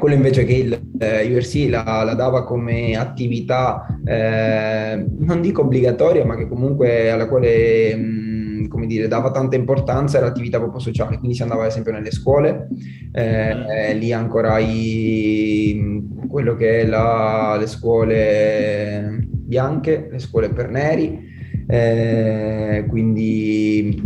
Quello 0.00 0.14
invece 0.14 0.44
che 0.44 0.54
il 0.54 0.80
eh, 0.98 1.30
URC 1.30 1.68
la, 1.68 2.02
la, 2.04 2.14
dava 2.14 2.44
come 2.44 2.96
attività, 2.96 3.86
eh, 4.02 5.04
non 5.18 5.42
dico 5.42 5.60
obbligatoria, 5.60 6.24
ma 6.24 6.36
che 6.36 6.48
comunque 6.48 7.10
alla 7.10 7.28
quale... 7.28 7.94
Mh, 7.94 8.00
mm, 8.00 8.30
come 8.68 8.86
dire, 8.86 9.08
dava 9.08 9.30
tanta 9.30 9.56
importanza 9.56 10.16
era 10.16 10.26
l'attività 10.26 10.58
proprio 10.58 10.80
sociale, 10.80 11.18
quindi 11.18 11.36
si 11.36 11.42
andava 11.42 11.62
ad 11.62 11.68
esempio 11.68 11.92
nelle 11.92 12.10
scuole, 12.10 12.68
eh, 13.12 13.94
lì 13.94 14.12
ancora 14.12 14.54
hai 14.54 16.08
quello 16.28 16.54
che 16.54 16.80
è 16.80 16.86
la, 16.86 17.56
le 17.58 17.66
scuole 17.66 19.26
bianche, 19.28 20.08
le 20.10 20.18
scuole 20.18 20.50
per 20.50 20.70
neri, 20.70 21.18
eh, 21.66 22.84
quindi 22.88 24.00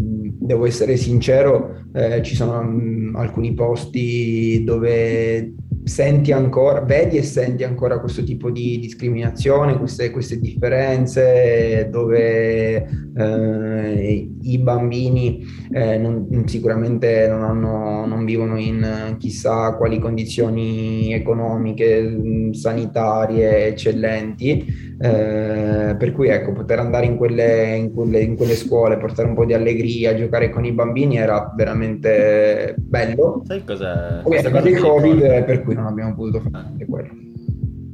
devo 0.45 0.67
essere 0.67 0.97
sincero, 0.97 1.85
eh, 1.93 2.23
ci 2.23 2.35
sono 2.35 2.63
mh, 2.63 3.15
alcuni 3.17 3.55
posti 3.55 4.63
dove 4.65 5.53
senti 5.85 6.33
ancora, 6.33 6.81
vedi 6.81 7.19
e 7.19 7.23
senti 7.23 7.63
ancora 7.63 8.01
questo 8.01 8.25
tipo 8.25 8.51
di 8.51 8.79
discriminazione, 8.79 9.77
queste, 9.77 10.11
queste 10.11 10.41
differenze 10.41 11.89
dove 11.91 12.89
eh, 13.17 14.29
i 14.41 14.59
bambini 14.59 15.45
eh, 15.71 15.99
non, 15.99 16.45
sicuramente 16.47 17.29
non, 17.29 17.43
hanno, 17.43 18.07
non, 18.07 18.25
vivono 18.25 18.59
in 18.59 19.17
chissà 19.19 19.75
quali 19.77 19.99
condizioni 19.99 21.13
economiche, 21.13 22.51
sanitarie 22.53 23.67
eccellenti, 23.67 24.94
eh, 24.99 25.97
per 25.99 26.13
cui 26.13 26.29
ecco, 26.29 26.53
poter 26.53 26.79
andare 26.79 27.07
in 27.07 27.17
quelle, 27.17 27.77
in, 27.77 27.93
quelle, 27.93 28.21
in 28.21 28.37
quelle 28.37 28.55
scuole, 28.55 28.97
portare 28.97 29.29
un 29.29 29.35
po' 29.35 29.45
di 29.45 29.53
allegria, 29.53 30.15
giocare 30.15 30.51
con 30.51 30.65
i 30.65 30.73
bambini 30.73 31.19
era 31.19 31.53
veramente 31.55 32.75
bello. 32.79 33.43
Sai 33.47 33.65
cos'è? 33.65 34.21
Poi 34.23 34.37
è 34.37 34.69
il 34.69 34.81
Covid, 34.81 35.45
per 35.45 35.63
cui 35.63 35.75
non 35.75 35.87
abbiamo 35.87 36.15
potuto 36.15 36.41
fare 36.41 36.67
anche 36.67 36.87
quello. 36.87 37.11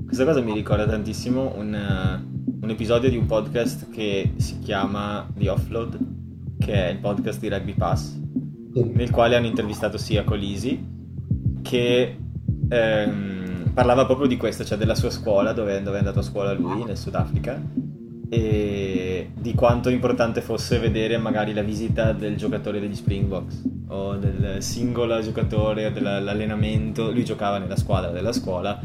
Questa 0.05 0.25
cosa 0.25 0.41
mi 0.41 0.53
ricorda 0.53 0.87
tantissimo 0.87 1.55
un, 1.57 1.73
uh, 1.73 2.65
un, 2.65 2.71
episodio 2.71 3.09
di 3.09 3.17
un 3.17 3.27
podcast 3.27 3.89
che 3.91 4.33
si 4.37 4.59
chiama 4.59 5.27
The 5.37 5.49
Offload, 5.49 5.99
che 6.59 6.73
è 6.73 6.91
il 6.91 6.99
podcast 6.99 7.39
di 7.39 7.49
Rugby 7.49 7.75
Pass, 7.75 8.19
sì. 8.73 8.91
nel 8.93 9.11
quale 9.11 9.37
hanno 9.37 9.47
intervistato 9.47 9.99
sia 9.99 10.25
Colisi 10.25 10.85
che 11.63 12.17
ehm, 12.69 13.40
parlava 13.81 14.05
proprio 14.05 14.29
di 14.29 14.37
questo, 14.37 14.63
cioè 14.63 14.77
della 14.77 14.95
sua 14.95 15.09
scuola, 15.09 15.55
dove, 15.55 15.81
dove 15.81 15.97
è 15.97 16.01
andato 16.01 16.19
a 16.19 16.23
scuola 16.23 16.53
lui, 16.53 16.85
nel 16.85 16.99
Sudafrica, 16.99 17.59
e 18.29 19.31
di 19.35 19.55
quanto 19.55 19.89
importante 19.89 20.43
fosse 20.43 20.79
vedere 20.79 21.17
magari 21.17 21.55
la 21.55 21.63
visita 21.63 22.13
del 22.13 22.37
giocatore 22.37 22.79
degli 22.79 22.95
Springboks 22.95 23.63
o 23.89 24.17
del 24.17 24.57
singolo 24.63 25.19
giocatore 25.23 25.87
o 25.87 25.91
dell'allenamento. 25.93 27.11
Lui 27.11 27.25
giocava 27.25 27.57
nella 27.57 27.77
squadra 27.77 28.11
della 28.11 28.33
scuola 28.33 28.79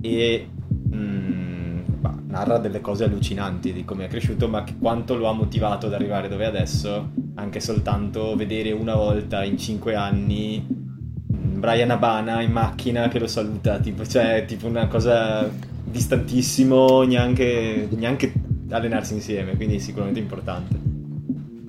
e 0.00 0.48
mm, 0.94 1.80
bah, 1.98 2.14
narra 2.28 2.58
delle 2.58 2.80
cose 2.80 3.02
allucinanti 3.02 3.72
di 3.72 3.84
come 3.84 4.04
è 4.04 4.08
cresciuto, 4.08 4.46
ma 4.46 4.64
quanto 4.78 5.16
lo 5.16 5.26
ha 5.26 5.32
motivato 5.32 5.86
ad 5.86 5.94
arrivare 5.94 6.28
dove 6.28 6.44
è 6.44 6.46
adesso, 6.46 7.10
anche 7.34 7.58
soltanto 7.58 8.36
vedere 8.36 8.70
una 8.70 8.94
volta 8.94 9.42
in 9.42 9.58
cinque 9.58 9.96
anni 9.96 10.86
Brian 11.58 11.90
Abana 11.90 12.40
in 12.42 12.52
macchina 12.52 13.08
che 13.08 13.18
lo 13.18 13.26
saluta, 13.26 13.78
tipo, 13.78 14.06
cioè, 14.06 14.44
tipo 14.46 14.66
una 14.66 14.86
cosa 14.86 15.48
distantissimo, 15.84 17.02
neanche, 17.02 17.88
neanche 17.90 18.32
allenarsi 18.70 19.14
insieme, 19.14 19.56
quindi 19.56 19.80
sicuramente 19.80 20.20
importante. 20.20 20.87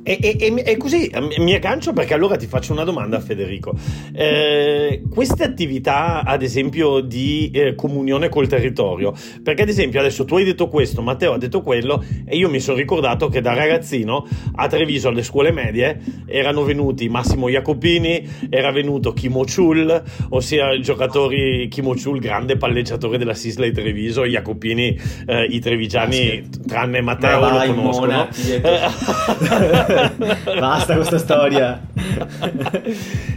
E, 0.10 0.38
e, 0.40 0.64
e, 0.66 0.78
così 0.78 1.12
mi 1.38 1.54
aggancio 1.54 1.94
perché 1.94 2.16
allora 2.16 2.36
ti 2.36 2.48
faccio 2.48 2.74
una 2.74 2.84
domanda 2.84 3.20
Federico. 3.20 3.76
Eh, 4.12 5.04
queste 5.08 5.44
attività 5.44 6.24
ad 6.24 6.42
esempio 6.42 7.00
di 7.02 7.52
eh, 7.54 7.76
comunione 7.76 8.28
col 8.28 8.48
territorio, 8.48 9.14
perché 9.44 9.62
ad 9.62 9.70
esempio 9.70 10.00
adesso 10.00 10.26
tu 10.26 10.38
hai 10.38 10.44
detto 10.44 10.68
questo, 10.68 11.04
Matteo 11.04 11.34
ha 11.34 11.38
detto 11.38 11.62
quello 11.62 12.04
e 12.26 12.36
io 12.38 12.50
mi 12.50 12.60
sono 12.60 12.78
ricordato 12.78 13.30
che 13.30 13.40
da 13.40 13.54
ragazzino 13.54 14.28
a 14.56 14.66
Treviso 14.66 15.10
alle 15.10 15.22
scuole 15.22 15.52
medie 15.52 16.00
erano 16.26 16.64
venuti 16.64 17.08
Massimo 17.08 17.48
Jacopini, 17.48 18.28
era 18.50 18.72
venuto 18.72 19.14
Kimo 19.14 19.44
Chul, 19.44 20.02
ossia 20.30 20.74
i 20.74 20.82
giocatori 20.82 21.68
Kimo 21.68 21.94
Chul, 21.94 22.18
grande 22.18 22.58
palleggiatore 22.58 23.20
della 23.20 23.36
Sisley 23.36 23.72
Treviso, 23.72 24.26
Jacopini 24.26 25.00
eh, 25.28 25.44
i 25.44 25.60
trevigiani 25.60 26.50
tranne 26.66 27.00
Matteo 27.02 27.42
lo 27.42 27.74
conoscono. 27.74 28.28
Basta 30.60 30.96
questa 30.96 31.18
storia. 31.18 31.82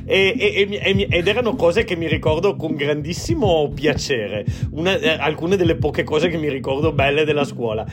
e, 0.04 0.34
e, 0.38 0.68
e, 0.70 1.06
ed 1.10 1.26
erano 1.26 1.54
cose 1.54 1.84
che 1.84 1.96
mi 1.96 2.08
ricordo 2.08 2.56
con 2.56 2.74
grandissimo 2.74 3.70
piacere. 3.74 4.44
Una, 4.70 4.96
eh, 4.98 5.16
alcune 5.18 5.56
delle 5.56 5.76
poche 5.76 6.04
cose 6.04 6.28
che 6.28 6.36
mi 6.36 6.48
ricordo 6.48 6.92
belle 6.92 7.24
della 7.24 7.44
scuola. 7.44 7.84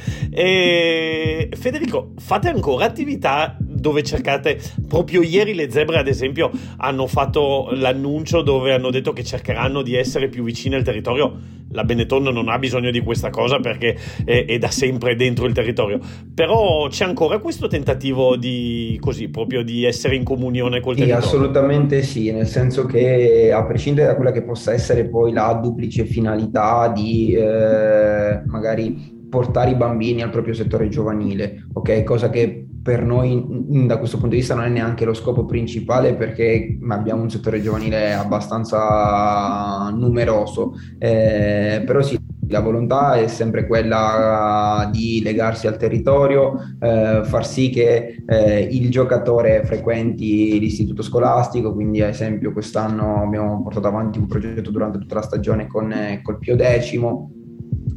Federico, 1.52 2.14
fate 2.18 2.50
ancora 2.50 2.86
attività 2.86 3.58
dove 3.80 4.04
cercate 4.04 4.60
proprio 4.88 5.22
ieri 5.22 5.54
le 5.54 5.70
zebre 5.72 5.98
ad 5.98 6.08
esempio 6.08 6.52
hanno 6.78 7.08
fatto 7.08 7.70
l'annuncio 7.72 8.42
dove 8.42 8.74
hanno 8.74 8.90
detto 8.90 9.14
che 9.14 9.24
cercheranno 9.24 9.82
di 9.82 9.96
essere 9.96 10.28
più 10.30 10.44
vicine 10.44 10.76
al 10.76 10.84
territorio. 10.84 11.58
La 11.72 11.84
Benetton 11.84 12.24
non 12.24 12.50
ha 12.50 12.58
bisogno 12.58 12.90
di 12.90 13.00
questa 13.02 13.30
cosa 13.30 13.60
perché 13.60 13.96
è, 14.26 14.46
è, 14.46 14.58
da 14.58 14.72
sempre 14.72 15.16
dentro 15.16 15.46
il 15.46 15.54
territorio. 15.54 16.00
Però 16.34 16.88
c'è 16.88 17.06
ancora 17.06 17.38
questo 17.38 17.68
tentativo 17.68 18.36
di 18.36 18.98
così 19.00 19.30
proprio 19.30 19.64
di 19.64 19.86
essere 19.86 20.16
in 20.16 20.24
comunione 20.24 20.80
col 20.80 20.96
sì, 20.96 21.02
territorio? 21.02 21.28
assolutamente 21.28 22.02
sì 22.02 22.32
nel 22.32 22.48
senso 22.48 22.86
che 22.86 23.52
a 23.54 23.64
prescindere 23.66 24.08
da 24.08 24.16
quella 24.16 24.32
che 24.32 24.42
possa 24.42 24.74
essere 24.74 25.06
poi 25.06 25.32
la 25.32 25.54
duplice 25.62 26.06
finalità 26.06 26.92
di 26.94 27.34
eh, 27.34 28.42
magari 28.46 29.18
portare 29.30 29.72
i 29.72 29.76
bambini 29.76 30.22
al 30.22 30.32
proprio 30.32 30.54
settore 30.54 30.90
giovanile, 30.90 31.68
ok? 31.74 32.04
Cosa 32.04 32.30
che 32.30 32.66
per 32.82 33.04
noi 33.04 33.44
da 33.86 33.98
questo 33.98 34.18
punto 34.18 34.34
di 34.34 34.42
vista 34.42 34.56
non 34.56 34.66
è 34.66 34.70
neanche 34.70 35.06
lo 35.06 35.14
scopo 35.14 35.46
principale 35.46 36.16
perché 36.16 36.78
abbiamo 36.90 37.22
un 37.22 37.30
settore 37.30 37.62
giovanile 37.62 38.14
abbastanza 38.14 39.90
numeroso, 39.90 40.74
eh, 40.98 41.84
però 41.86 42.02
sì, 42.02 42.18
la 42.50 42.62
volontà 42.62 43.14
è 43.14 43.28
sempre 43.28 43.68
quella 43.68 44.90
di 44.92 45.22
legarsi 45.24 45.68
al 45.68 45.78
territorio, 45.78 46.56
eh, 46.80 47.22
far 47.24 47.46
sì 47.46 47.70
che 47.70 48.24
eh, 48.26 48.62
il 48.72 48.90
giocatore 48.90 49.64
frequenti 49.64 50.60
l'istituto 50.60 51.02
scolastico, 51.02 51.74
quindi 51.74 52.02
ad 52.02 52.10
esempio 52.10 52.52
quest'anno 52.52 53.24
abbiamo 53.24 53.62
portato 53.62 53.88
avanti 53.88 54.18
un 54.20 54.28
progetto 54.28 54.72
durante 54.72 54.98
tutta 54.98 55.16
la 55.16 55.22
stagione 55.22 55.68
con 55.68 55.94
col 56.24 56.40
Pio 56.40 56.56
Decimo, 56.56 57.32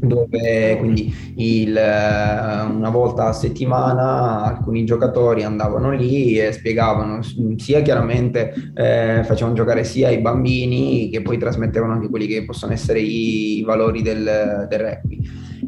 dove 0.02 0.76
quindi 0.78 1.14
il, 1.37 1.76
eh, 1.76 2.62
una 2.62 2.90
volta 2.90 3.28
a 3.28 3.32
settimana 3.32 4.42
alcuni 4.42 4.85
giocatori 4.85 5.44
andavano 5.44 5.92
lì 5.92 6.38
e 6.40 6.50
spiegavano 6.50 7.21
sia 7.56 7.82
chiaramente 7.82 8.52
eh, 8.75 9.23
facevano 9.25 9.54
giocare 9.54 9.85
sia 9.85 10.11
i 10.11 10.21
bambini 10.21 11.09
che 11.09 11.23
poi 11.23 11.38
trasmettevano 11.38 11.92
anche 11.92 12.09
quelli 12.09 12.26
che 12.26 12.44
possono 12.44 12.73
essere 12.73 12.99
i, 12.99 13.59
i 13.59 13.62
valori 13.62 14.02
del, 14.02 14.66
del, 14.68 14.80
rugby. 14.80 15.21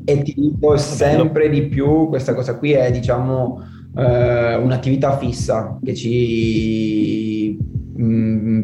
E 0.04 0.22
ti 0.22 0.34
dico 0.36 0.76
sempre 0.76 1.48
di 1.48 1.66
più 1.68 2.08
questa 2.08 2.34
cosa 2.34 2.58
qui 2.58 2.72
è 2.72 2.90
diciamo 2.90 3.62
eh, 3.96 4.56
un'attività 4.56 5.16
fissa 5.16 5.78
che 5.82 5.94
ci 5.94 7.33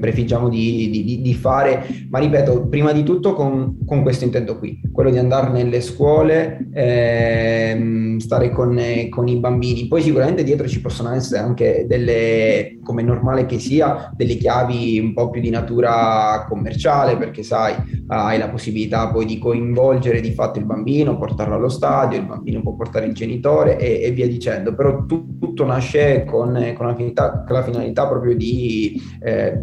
prefiggiamo 0.00 0.48
di, 0.48 0.90
di, 0.90 1.20
di, 1.20 1.34
fare, 1.34 1.86
ma 2.08 2.18
ripeto, 2.18 2.66
prima 2.66 2.92
di 2.92 3.02
tutto 3.04 3.34
con, 3.34 3.78
con, 3.86 4.02
questo 4.02 4.24
intento 4.24 4.58
qui, 4.58 4.80
quello 4.92 5.10
di 5.10 5.18
andare 5.18 5.50
nelle 5.50 5.80
scuole, 5.80 6.68
ehm, 6.72 8.18
stare 8.18 8.50
con, 8.50 8.80
con, 9.10 9.28
i 9.28 9.36
bambini. 9.36 9.86
Poi 9.86 10.02
sicuramente 10.02 10.42
dietro 10.42 10.66
ci 10.66 10.80
possono 10.80 11.12
essere 11.12 11.40
anche 11.40 11.84
delle, 11.86 12.78
come 12.82 13.02
normale 13.02 13.46
che 13.46 13.58
sia, 13.58 14.10
delle 14.16 14.36
chiavi 14.36 14.98
un 14.98 15.12
po' 15.12 15.30
più 15.30 15.40
di 15.40 15.50
natura 15.50 16.46
commerciale, 16.48 17.16
perché 17.16 17.42
sai, 17.42 17.74
hai 18.08 18.38
la 18.38 18.48
possibilità 18.48 19.10
poi 19.10 19.26
di 19.26 19.38
coinvolgere 19.38 20.20
di 20.20 20.32
fatto 20.32 20.58
il 20.58 20.64
bambino, 20.64 21.18
portarlo 21.18 21.54
allo 21.54 21.68
stadio, 21.68 22.18
il 22.18 22.26
bambino 22.26 22.62
può 22.62 22.74
portare 22.74 23.06
il 23.06 23.14
genitore 23.14 23.78
e, 23.78 24.02
e 24.02 24.10
via 24.10 24.26
dicendo, 24.26 24.74
però 24.74 25.04
tutto 25.04 25.64
nasce 25.64 26.24
con, 26.24 26.72
con, 26.74 26.86
la, 26.86 26.94
finalità, 26.94 27.44
con 27.46 27.56
la 27.56 27.62
finalità 27.62 28.06
proprio 28.06 28.34
di 28.34 29.00
eh, 29.20 29.60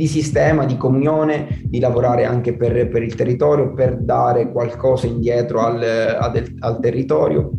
di 0.00 0.06
sistema, 0.06 0.64
di 0.64 0.78
comunione, 0.78 1.60
di 1.62 1.78
lavorare 1.78 2.24
anche 2.24 2.56
per, 2.56 2.88
per, 2.88 3.02
il 3.02 3.14
territorio, 3.14 3.74
per 3.74 3.98
dare 3.98 4.50
qualcosa 4.50 5.06
indietro 5.06 5.60
al, 5.60 5.82
al, 5.82 6.54
al, 6.60 6.80
territorio. 6.80 7.50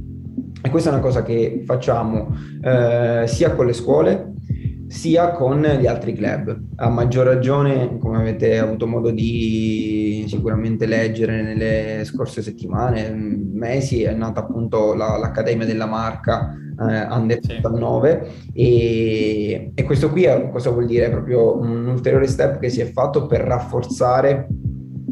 E 0.59 0.71
questa 0.71 0.89
è 0.89 0.93
una 0.93 1.03
cosa 1.03 1.21
che 1.21 1.61
facciamo 1.67 2.35
eh, 2.63 3.25
sia 3.27 3.53
con 3.53 3.67
le 3.67 3.73
scuole, 3.73 4.33
sia 4.87 5.33
con 5.33 5.61
gli 5.61 5.85
altri 5.85 6.13
club. 6.13 6.59
A 6.77 6.89
maggior 6.89 7.27
ragione, 7.27 7.99
come 7.99 8.17
avete 8.17 8.57
avuto 8.57 8.87
modo 8.87 9.11
di 9.11 10.25
sicuramente 10.27 10.87
leggere 10.87 11.43
nelle 11.43 12.03
scorse 12.05 12.41
settimane, 12.41 13.11
mesi, 13.13 14.01
è 14.01 14.15
nata 14.15 14.39
appunto 14.39 14.95
la, 14.95 15.15
l'Accademia 15.15 15.67
della 15.67 15.85
Marca 15.85 16.55
eh, 16.89 17.07
under 17.09 17.39
19 17.39 18.27
e, 18.53 19.71
e, 19.73 19.83
questo 19.83 20.09
qui 20.09 20.23
è, 20.23 20.49
cosa 20.49 20.71
vuol 20.71 20.85
dire? 20.85 21.05
È 21.05 21.11
proprio 21.11 21.57
un 21.57 21.87
ulteriore 21.87 22.27
step 22.27 22.59
che 22.59 22.69
si 22.69 22.81
è 22.81 22.85
fatto 22.85 23.25
per 23.25 23.41
rafforzare 23.41 24.47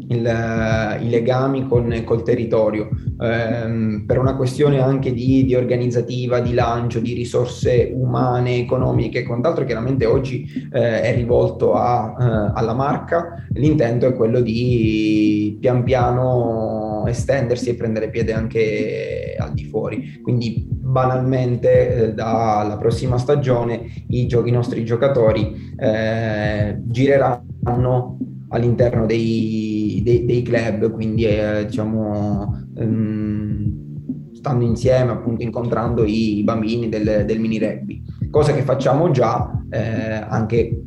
il, 0.08 0.98
i 1.00 1.08
legami 1.08 1.66
con, 1.66 2.02
col 2.04 2.22
territorio. 2.22 2.88
Ehm, 3.20 4.04
per 4.06 4.18
una 4.18 4.34
questione 4.34 4.80
anche 4.80 5.12
di, 5.12 5.44
di, 5.44 5.54
organizzativa, 5.54 6.40
di 6.40 6.54
lancio, 6.54 7.00
di 7.00 7.12
risorse 7.12 7.90
umane, 7.94 8.56
economiche 8.56 9.20
e 9.20 9.24
quant'altro, 9.24 9.64
chiaramente 9.64 10.06
oggi 10.06 10.44
eh, 10.72 11.02
è 11.02 11.14
rivolto 11.14 11.74
a, 11.74 12.16
eh, 12.18 12.52
alla 12.54 12.74
marca, 12.74 13.44
l'intento 13.52 14.06
è 14.06 14.14
quello 14.14 14.40
di 14.40 15.56
pian 15.60 15.82
piano 15.82 16.89
estendersi 17.06 17.70
e 17.70 17.74
prendere 17.74 18.10
piede 18.10 18.32
anche 18.32 19.36
al 19.38 19.52
di 19.52 19.64
fuori. 19.64 20.20
Quindi 20.22 20.66
banalmente 20.68 21.94
eh, 21.94 22.14
dalla 22.14 22.76
prossima 22.78 23.18
stagione 23.18 23.82
i, 24.08 24.26
giochi, 24.26 24.48
i 24.48 24.52
nostri 24.52 24.84
giocatori 24.84 25.74
eh, 25.78 26.78
gireranno 26.84 28.18
all'interno 28.48 29.06
dei, 29.06 30.00
dei, 30.04 30.24
dei 30.24 30.42
club, 30.42 30.90
quindi 30.90 31.24
eh, 31.24 31.66
diciamo 31.66 32.64
um, 32.74 34.32
stanno 34.32 34.64
insieme 34.64 35.12
appunto 35.12 35.42
incontrando 35.42 36.04
i 36.04 36.42
bambini 36.44 36.88
del, 36.88 37.24
del 37.26 37.38
mini 37.38 37.58
rugby, 37.58 38.02
cosa 38.30 38.52
che 38.52 38.62
facciamo 38.62 39.10
già 39.10 39.50
eh, 39.70 40.24
anche 40.28 40.82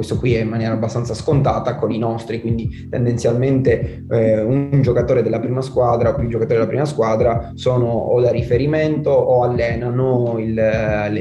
questo 0.00 0.16
qui 0.16 0.34
è 0.34 0.40
in 0.40 0.48
maniera 0.48 0.72
abbastanza 0.72 1.12
scontata 1.12 1.74
con 1.74 1.92
i 1.92 1.98
nostri, 1.98 2.40
quindi 2.40 2.88
tendenzialmente 2.88 4.06
eh, 4.10 4.40
un 4.40 4.80
giocatore 4.80 5.22
della 5.22 5.38
prima 5.38 5.60
squadra 5.60 6.08
o 6.08 6.14
più 6.14 6.26
giocatori 6.26 6.54
della 6.54 6.66
prima 6.66 6.86
squadra 6.86 7.52
sono 7.54 7.84
o 7.84 8.18
da 8.18 8.30
riferimento 8.30 9.10
o 9.10 9.42
allenano 9.42 10.38
il, 10.38 10.58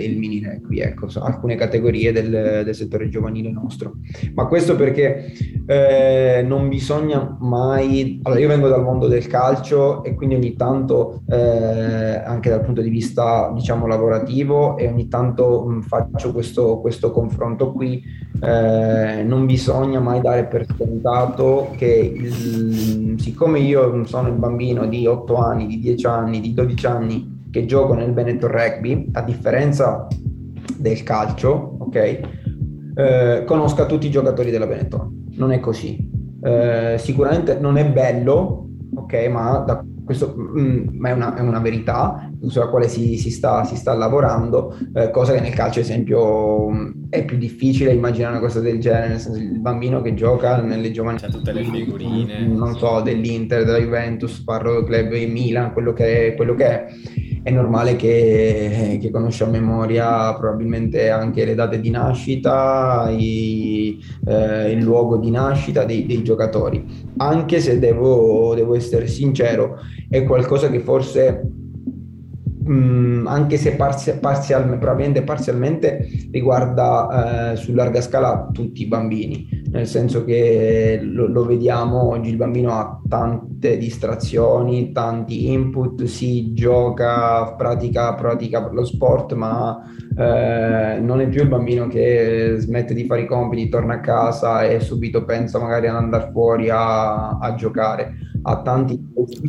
il 0.02 0.18
mini 0.18 0.42
rugby, 0.42 0.80
ecco, 0.80 1.08
alcune 1.20 1.56
categorie 1.56 2.14
del, 2.14 2.62
del, 2.64 2.74
settore 2.74 3.10
giovanile 3.10 3.52
nostro. 3.52 3.96
Ma 4.34 4.46
questo 4.46 4.78
perché 4.78 5.34
eh, 5.68 6.42
non 6.48 6.70
bisogna 6.70 7.36
mai... 7.42 8.22
Allora 8.24 8.40
io 8.40 8.48
vengo 8.48 8.70
dal 8.70 8.84
mondo 8.84 9.08
del 9.08 9.28
calcio 9.28 10.06
e 10.06 10.14
quindi 10.14 10.36
ogni 10.36 10.56
tanto 10.56 11.24
eh, 11.28 12.22
anche 12.26 12.50
dal 12.50 12.64
punto 12.64 12.82
di 12.82 12.90
vista 12.90 13.52
diciamo 13.54 13.88
lavorativo 13.88 14.78
e 14.78 14.88
ogni 14.88 15.10
tanto 15.10 15.66
mh, 15.66 15.82
faccio 15.82 16.32
questo, 16.32 16.80
questo 16.80 17.12
confronto 17.12 17.74
qui 17.74 18.28
eh, 18.42 18.69
non 19.24 19.46
bisogna 19.46 20.00
mai 20.00 20.22
dare 20.22 20.46
per 20.46 20.66
scontato 20.66 21.74
che 21.78 22.14
il, 22.16 23.16
siccome 23.20 23.60
io 23.60 24.06
sono 24.06 24.28
il 24.28 24.36
bambino 24.36 24.86
di 24.88 25.06
8 25.06 25.36
anni, 25.36 25.68
di 25.68 25.80
10 25.80 26.06
anni, 26.06 26.40
di 26.40 26.54
12 26.54 26.86
anni 26.86 27.38
che 27.52 27.66
gioco 27.66 27.94
nel 27.94 28.12
Benetton 28.12 28.52
Rugby, 28.52 29.10
a 29.14 29.22
differenza 29.22 30.08
del 30.78 31.04
calcio, 31.04 31.78
ok? 31.80 32.20
Eh, 32.96 33.44
conosca 33.46 33.86
tutti 33.86 34.08
i 34.08 34.12
giocatori 34.12 34.52
della 34.52 34.68
Benetton. 34.68 35.28
Non 35.36 35.52
è 35.52 35.60
così. 35.60 36.10
Eh, 36.42 36.96
sicuramente 36.98 37.58
non 37.60 37.78
è 37.78 37.86
bello, 37.90 38.68
ok? 38.96 39.28
Ma 39.30 39.84
questo 40.06 40.36
mm, 40.38 41.06
è, 41.06 41.12
una, 41.12 41.36
è, 41.36 41.42
una, 41.42 41.60
verità 41.60 42.29
sulla 42.48 42.68
quale 42.68 42.88
si, 42.88 43.18
si, 43.18 43.32
sta, 43.32 43.64
si 43.64 43.76
sta, 43.76 43.94
lavorando, 43.94 44.78
eh, 44.94 45.12
cosa 45.12 45.34
che 45.34 45.42
nel 45.42 45.54
calcio, 45.54 45.80
ad 45.80 45.86
esempio, 45.86 46.70
mm, 46.70 46.92
è 47.10 47.26
più 47.26 47.38
difficile 47.38 47.92
immaginare 47.92 48.38
una 48.38 48.46
cosa 48.46 48.60
del 48.60 48.80
genere, 48.80 49.10
nel 49.10 49.20
senso 49.20 49.40
il 49.40 49.60
bambino 49.60 50.02
che 50.02 50.14
gioca 50.14 50.62
nelle 50.62 50.92
giovani... 50.92 51.18
C'è 51.18 51.30
tutte 51.30 51.52
le 51.52 51.64
figurine. 51.64 52.48
Non 52.48 52.78
so, 52.78 53.02
dell'Inter, 53.02 53.66
della 53.66 53.80
Juventus, 53.80 54.42
parlo 54.42 54.74
del 54.74 54.84
club 54.84 55.14
in 55.14 55.32
Milan, 55.32 55.74
quello 55.74 55.94
che 55.94 56.28
è, 56.28 56.36
quello 56.36 56.56
che 56.56 56.66
è 56.66 56.88
è 57.42 57.52
normale 57.52 57.96
che, 57.96 58.98
che 59.02 59.10
conosce 59.12 59.44
a 59.44 59.48
memoria 59.48 60.34
probabilmente 60.36 61.10
anche 61.10 61.46
le 61.46 61.56
date 61.56 61.80
di 61.80 61.90
nascita, 61.90 63.10
i, 63.10 63.98
eh, 64.26 64.72
il 64.72 64.84
luogo 64.84 65.18
di 65.18 65.32
nascita 65.32 65.86
dei, 65.86 66.06
dei 66.06 66.22
giocatori. 66.24 66.86
Anche 67.18 67.60
se 67.60 67.80
devo, 67.80 68.54
devo, 68.56 68.76
essere 68.76 69.08
sincero, 69.08 69.78
è 70.10 70.24
qualcosa 70.24 70.70
che 70.70 70.80
forse, 70.80 71.42
mh, 72.70 72.74
mm, 72.74 73.28
anche 73.28 73.58
se 73.58 73.76
parzial, 73.76 74.20
parzial, 74.20 74.68
parzialmente, 75.24 76.08
riguarda 76.32 77.52
eh, 77.52 77.56
su 77.56 77.74
larga 77.74 78.02
scala 78.02 78.50
tutti 78.54 78.84
i 78.84 78.88
bambini 78.88 79.64
nel 79.72 79.86
senso 79.86 80.26
che 80.26 81.00
lo, 81.02 81.28
lo, 81.28 81.46
vediamo 81.46 82.10
oggi 82.10 82.32
il 82.32 82.38
bambino 82.38 82.72
ha 82.72 83.00
tante 83.08 83.78
distrazioni, 83.78 84.92
tanti 84.92 85.52
input, 85.52 86.06
si 86.06 86.54
gioca, 86.54 87.54
pratica, 87.54 88.16
pratica 88.16 88.68
lo 88.72 88.84
sport, 88.84 89.34
ma 89.34 89.80
eh, 90.18 91.00
non 91.00 91.22
è 91.22 91.30
più 91.30 91.44
il 91.44 91.50
bambino 91.50 91.88
che 91.88 92.56
smette 92.58 92.96
di 92.96 93.06
fare 93.06 93.22
i 93.22 93.28
compiti, 93.28 93.70
torna 93.70 93.96
a 93.96 94.00
casa 94.00 94.64
e 94.64 94.80
subito 94.80 95.24
pensa 95.24 95.60
magari 95.60 95.88
ad 95.88 95.96
andare 95.96 96.30
fuori 96.32 96.70
a, 96.70 97.38
a 97.38 97.54
giocare. 97.54 98.16
Ha 98.42 98.62
tanti 98.62 99.00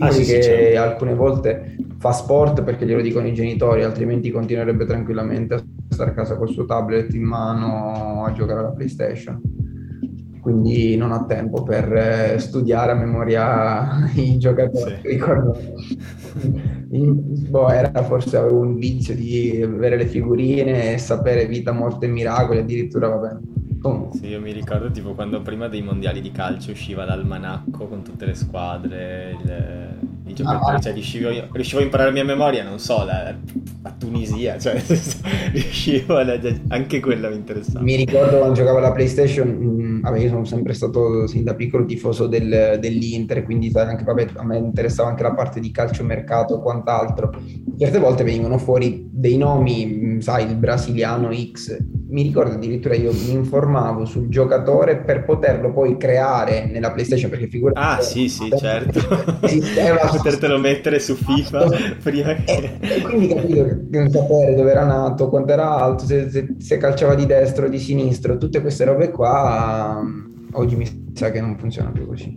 ah, 0.01 0.11
sì, 0.11 0.25
che 0.25 0.43
certo. 0.43 0.83
alcune 0.83 1.15
volte 1.15 1.77
fa 1.99 2.13
sport 2.13 2.63
perché 2.63 2.85
glielo 2.85 3.01
dicono 3.01 3.27
i 3.27 3.33
genitori, 3.33 3.85
altrimenti 3.85 4.31
continuerebbe 4.31 4.85
tranquillamente 4.85 5.55
a 5.55 5.63
stare 5.89 6.11
a 6.11 6.15
casa 6.15 6.37
col 6.37 6.51
suo 6.51 6.67
tablet 6.67 7.15
in 7.15 7.23
mano 7.23 8.25
a 8.27 8.33
giocare 8.33 8.59
alla 8.61 8.73
PlayStation 8.73 9.69
quindi 10.41 10.97
non 10.97 11.13
ha 11.13 11.25
tempo 11.25 11.63
per 11.63 11.93
eh, 11.93 12.39
studiare 12.39 12.93
a 12.93 12.95
memoria 12.95 14.11
i 14.17 14.39
giocatori. 14.39 14.99
Sì. 15.03 15.09
Ricordo, 15.09 15.57
boh, 16.89 17.69
era 17.69 18.03
forse 18.03 18.37
avevo 18.37 18.61
un 18.61 18.77
vizio 18.77 19.15
di 19.15 19.63
avere 19.63 19.97
le 19.97 20.07
figurine 20.07 20.95
e 20.95 20.99
sapere 20.99 21.47
vita, 21.47 21.73
morte 21.73 22.07
e 22.07 22.09
miracoli, 22.09 22.61
addirittura 22.61 23.09
va 23.09 23.17
bene. 23.17 23.41
Comunque. 23.81 24.19
Sì, 24.19 24.27
io 24.27 24.41
mi 24.41 24.53
ricordo 24.53 24.91
tipo 24.91 25.15
quando 25.15 25.41
prima 25.41 25.67
dei 25.67 25.81
mondiali 25.81 26.21
di 26.21 26.31
calcio 26.31 26.73
usciva 26.73 27.05
l'almanacco 27.07 27.87
con 27.87 28.03
tutte 28.03 28.27
le 28.27 28.35
squadre, 28.35 29.37
il, 29.43 29.99
giocatori, 30.33 30.77
ah, 30.77 30.81
cioè 30.81 30.93
riuscivo, 30.93 31.29
riuscivo, 31.53 31.81
a 31.81 31.85
imparare 31.85 32.19
a 32.19 32.25
memoria, 32.25 32.65
non 32.65 32.79
so, 32.79 33.05
la, 33.05 33.35
la 33.83 33.95
Tunisia, 33.99 34.59
cioè 34.59 34.81
riuscivo, 35.53 36.17
a, 36.17 36.39
anche 36.69 37.01
quello 37.01 37.29
mi 37.29 37.37
interessava. 37.37 37.81
Mi 37.81 37.97
ricordo 37.97 38.39
quando 38.39 38.55
giocavo 38.55 38.79
alla 38.79 38.93
PlayStation, 38.93 39.49
mh, 39.49 39.83
mm, 39.83 40.01
vabbè, 40.01 40.19
io 40.19 40.29
sono 40.29 40.45
sempre 40.45 40.73
stato 40.75 41.27
sin 41.27 41.45
da 41.45 41.55
piccolo 41.55 41.85
tifoso 41.85 42.27
del, 42.27 42.79
dell'Inter, 42.81 43.45
quindi 43.45 43.71
anche, 43.75 44.05
vabbè, 44.05 44.29
a 44.37 44.45
me 44.45 44.59
interessava 44.59 45.09
anche 45.09 45.23
la 45.23 45.35
parte 45.35 45.61
di 45.61 45.71
calciomercato 45.71 46.59
e 46.59 46.63
quant'altro. 46.63 47.31
Certe 47.79 47.99
volte 47.99 48.25
venivano 48.25 48.59
fuori 48.59 49.09
dei 49.11 49.37
nomi, 49.37 49.87
mm, 49.87 50.19
sai, 50.19 50.47
il 50.47 50.57
brasiliano 50.57 51.31
X, 51.33 51.77
mi 52.11 52.23
ricordo 52.23 52.55
addirittura 52.55 52.95
io 52.95 53.13
mi 53.13 53.31
informavo 53.31 54.05
sul 54.05 54.29
giocatore 54.29 54.99
per 54.99 55.25
poterlo 55.25 55.73
poi 55.73 55.97
creare 55.97 56.67
nella 56.67 56.91
PlayStation 56.91 57.31
perché 57.31 57.47
figurati 57.47 57.79
ah 57.79 58.01
sì 58.01 58.29
sì 58.29 58.51
certo 58.59 59.01
potertelo 60.23 60.59
mettere 60.59 60.99
su 61.01 61.15
FIFA 61.15 61.69
prima 62.03 62.35
che... 62.35 62.77
e, 62.81 62.97
e 62.97 63.01
quindi 63.03 63.29
capito 63.29 63.67
non 63.91 64.11
sapere 64.11 64.55
dove 64.55 64.71
era 64.71 64.85
nato 64.85 65.29
quanto 65.29 65.53
era 65.53 65.77
alto 65.77 66.05
se, 66.05 66.31
se, 66.31 66.55
se 66.59 66.77
calciava 66.77 67.15
di 67.15 67.27
destra 67.27 67.67
o 67.67 67.69
di 67.69 67.79
sinistro 67.79 68.39
tutte 68.39 68.61
queste 68.61 68.85
robe 68.85 69.11
qua 69.11 70.03
oggi 70.53 70.77
mi 70.77 71.11
sa 71.15 71.31
che 71.31 71.41
non 71.41 71.57
funziona 71.59 71.91
più 71.91 72.07
così. 72.07 72.35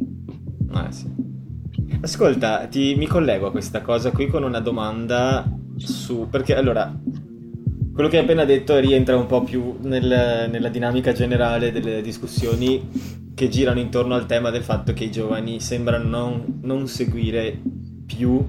Ah 0.71 0.91
sì. 0.91 1.07
Ascolta, 2.01 2.67
ti, 2.67 2.95
mi 2.95 3.07
collego 3.07 3.47
a 3.47 3.51
questa 3.51 3.81
cosa 3.81 4.11
qui 4.11 4.27
con 4.27 4.43
una 4.43 4.59
domanda 4.59 5.49
su... 5.77 6.27
Perché 6.29 6.55
allora, 6.55 6.93
quello 7.93 8.09
che 8.09 8.17
hai 8.17 8.23
appena 8.23 8.45
detto 8.45 8.77
rientra 8.79 9.15
un 9.15 9.25
po' 9.25 9.43
più 9.43 9.77
nel, 9.81 10.49
nella 10.49 10.69
dinamica 10.69 11.13
generale 11.13 11.71
delle 11.71 12.01
discussioni 12.01 13.21
che 13.33 13.49
girano 13.49 13.79
intorno 13.79 14.15
al 14.15 14.25
tema 14.25 14.49
del 14.49 14.63
fatto 14.63 14.93
che 14.93 15.05
i 15.05 15.11
giovani 15.11 15.59
sembrano 15.59 16.07
non, 16.07 16.59
non 16.61 16.87
seguire 16.87 17.61
più, 18.05 18.45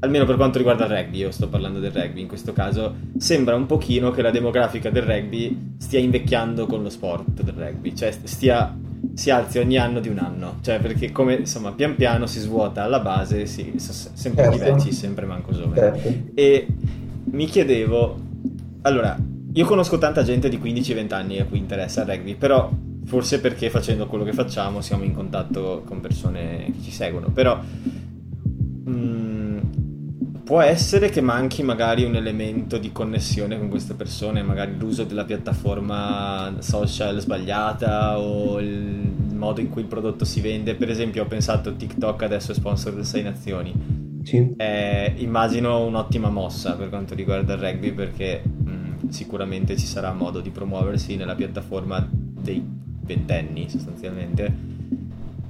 almeno 0.00 0.24
per 0.24 0.36
quanto 0.36 0.58
riguarda 0.58 0.84
il 0.84 0.90
rugby, 0.90 1.18
io 1.18 1.30
sto 1.30 1.48
parlando 1.48 1.78
del 1.78 1.92
rugby 1.92 2.20
in 2.20 2.28
questo 2.28 2.52
caso, 2.52 2.94
sembra 3.18 3.54
un 3.54 3.66
pochino 3.66 4.10
che 4.10 4.22
la 4.22 4.30
demografica 4.30 4.90
del 4.90 5.02
rugby 5.02 5.74
stia 5.78 5.98
invecchiando 5.98 6.66
con 6.66 6.82
lo 6.82 6.90
sport 6.90 7.42
del 7.42 7.54
rugby, 7.54 7.94
cioè 7.94 8.10
stia, 8.10 8.76
si 9.14 9.30
alzi 9.30 9.58
ogni 9.58 9.78
anno 9.78 10.00
di 10.00 10.08
un 10.08 10.18
anno, 10.18 10.58
cioè 10.62 10.80
perché 10.80 11.12
come 11.12 11.34
insomma 11.34 11.72
pian 11.72 11.96
piano 11.96 12.26
si 12.26 12.40
svuota 12.40 12.82
alla 12.82 13.00
base, 13.00 13.46
si, 13.46 13.74
sempre 13.76 14.44
certo. 14.44 14.58
vecchi, 14.58 14.92
sempre 14.92 15.26
manco 15.26 15.52
giovani. 15.52 15.74
Certo. 15.74 16.30
E 16.34 16.66
mi 17.24 17.46
chiedevo 17.46 18.30
allora, 18.82 19.16
io 19.52 19.64
conosco 19.64 19.98
tanta 19.98 20.24
gente 20.24 20.48
di 20.48 20.58
15-20 20.58 21.14
anni 21.14 21.38
a 21.38 21.44
cui 21.44 21.58
interessa 21.58 22.02
il 22.02 22.08
rugby, 22.08 22.34
però 22.34 22.68
forse 23.04 23.40
perché 23.40 23.70
facendo 23.70 24.06
quello 24.06 24.24
che 24.24 24.32
facciamo 24.32 24.80
siamo 24.80 25.04
in 25.04 25.14
contatto 25.14 25.82
con 25.84 26.00
persone 26.00 26.64
che 26.66 26.82
ci 26.82 26.90
seguono, 26.90 27.28
però 27.28 27.60
mh, 28.92 28.96
mm, 28.96 29.58
può 30.44 30.60
essere 30.60 31.08
che 31.08 31.20
manchi 31.20 31.62
magari 31.62 32.04
un 32.04 32.16
elemento 32.16 32.78
di 32.78 32.92
connessione 32.92 33.58
con 33.58 33.68
queste 33.68 33.94
persone, 33.94 34.42
magari 34.42 34.76
l'uso 34.76 35.04
della 35.04 35.24
piattaforma 35.24 36.54
social 36.58 37.20
sbagliata 37.20 38.18
o 38.18 38.60
il 38.60 39.12
modo 39.32 39.60
in 39.60 39.68
cui 39.68 39.82
il 39.82 39.88
prodotto 39.88 40.24
si 40.24 40.40
vende. 40.40 40.74
Per 40.74 40.90
esempio 40.90 41.22
ho 41.22 41.26
pensato 41.26 41.74
TikTok 41.74 42.22
adesso 42.22 42.52
è 42.52 42.54
sponsor 42.54 42.94
del 42.94 43.06
6 43.06 43.22
Nazioni 43.22 44.02
sì. 44.22 44.54
Eh, 44.56 45.14
immagino 45.16 45.84
un'ottima 45.84 46.30
mossa 46.30 46.74
per 46.76 46.88
quanto 46.88 47.14
riguarda 47.14 47.54
il 47.54 47.60
rugby 47.60 47.92
perché 47.92 48.42
mh, 48.44 48.70
mm, 48.70 49.08
sicuramente 49.08 49.76
ci 49.76 49.86
sarà 49.86 50.12
modo 50.12 50.40
di 50.40 50.50
promuoversi 50.50 51.16
nella 51.16 51.34
piattaforma 51.34 52.06
dei 52.10 52.64
ventenni 53.04 53.68
sostanzialmente. 53.68 54.70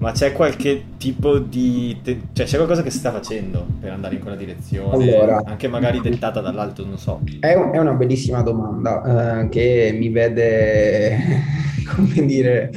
Ma 0.03 0.11
c'è 0.11 0.33
qualche 0.33 0.87
tipo 0.99 1.39
di... 1.39 1.97
Te- 2.03 2.23
cioè 2.33 2.45
c'è 2.45 2.57
qualcosa 2.57 2.83
che 2.83 2.91
si 2.91 2.99
sta 2.99 3.13
facendo 3.13 3.65
per 3.79 3.93
andare 3.93 4.17
in 4.17 4.21
quella 4.21 4.35
direzione? 4.35 4.97
Allora, 4.97 5.43
anche 5.45 5.69
magari 5.69 6.01
dettata 6.01 6.41
dall'alto, 6.41 6.85
non 6.85 6.99
so. 6.99 7.21
È, 7.39 7.55
un, 7.55 7.71
è 7.71 7.79
una 7.79 7.93
bellissima 7.93 8.43
domanda 8.43 9.43
eh, 9.43 9.49
che 9.49 9.95
mi 9.97 10.09
vede, 10.09 11.17
come 11.95 12.27
dire, 12.27 12.73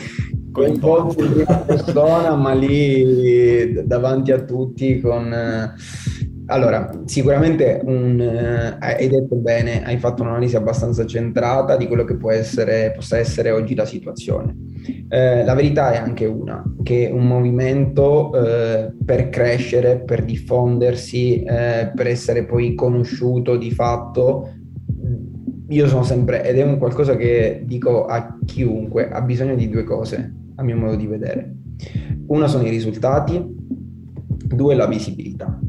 coinvolto 0.51 1.23
in 1.23 1.33
prima 1.33 1.57
persona, 1.57 2.35
ma 2.35 2.53
lì 2.53 3.83
davanti 3.83 4.31
a 4.31 4.41
tutti 4.41 4.99
con... 4.99 5.33
Eh, 5.33 5.73
allora, 6.47 7.01
sicuramente 7.05 7.81
un, 7.83 8.19
eh, 8.19 8.77
hai 8.79 9.07
detto 9.07 9.35
bene, 9.35 9.83
hai 9.83 9.97
fatto 9.97 10.21
un'analisi 10.21 10.55
abbastanza 10.55 11.05
centrata 11.05 11.75
di 11.75 11.87
quello 11.87 12.03
che 12.03 12.17
può 12.17 12.31
essere, 12.31 12.91
possa 12.93 13.17
essere 13.17 13.51
oggi 13.51 13.73
la 13.73 13.85
situazione. 13.85 14.55
Eh, 15.09 15.43
la 15.43 15.53
verità 15.55 15.91
è 15.91 15.97
anche 15.97 16.25
una, 16.25 16.63
che 16.83 17.09
un 17.11 17.25
movimento 17.25 18.33
eh, 18.33 18.93
per 19.03 19.29
crescere, 19.29 20.01
per 20.01 20.23
diffondersi, 20.23 21.41
eh, 21.43 21.91
per 21.95 22.07
essere 22.07 22.45
poi 22.45 22.75
conosciuto 22.75 23.57
di 23.57 23.71
fatto, 23.71 24.49
io 25.67 25.87
sono 25.87 26.03
sempre, 26.03 26.43
ed 26.43 26.59
è 26.59 26.63
un 26.63 26.77
qualcosa 26.77 27.15
che 27.15 27.63
dico 27.65 28.05
a 28.05 28.37
chiunque, 28.45 29.09
ha 29.09 29.21
bisogno 29.21 29.55
di 29.55 29.67
due 29.67 29.83
cose 29.83 30.33
a 30.55 30.63
mio 30.63 30.75
modo 30.75 30.95
di 30.95 31.07
vedere. 31.07 31.55
Uno 32.27 32.47
sono 32.47 32.65
i 32.65 32.69
risultati, 32.69 33.43
due 34.45 34.75
la 34.75 34.85
visibilità. 34.85 35.59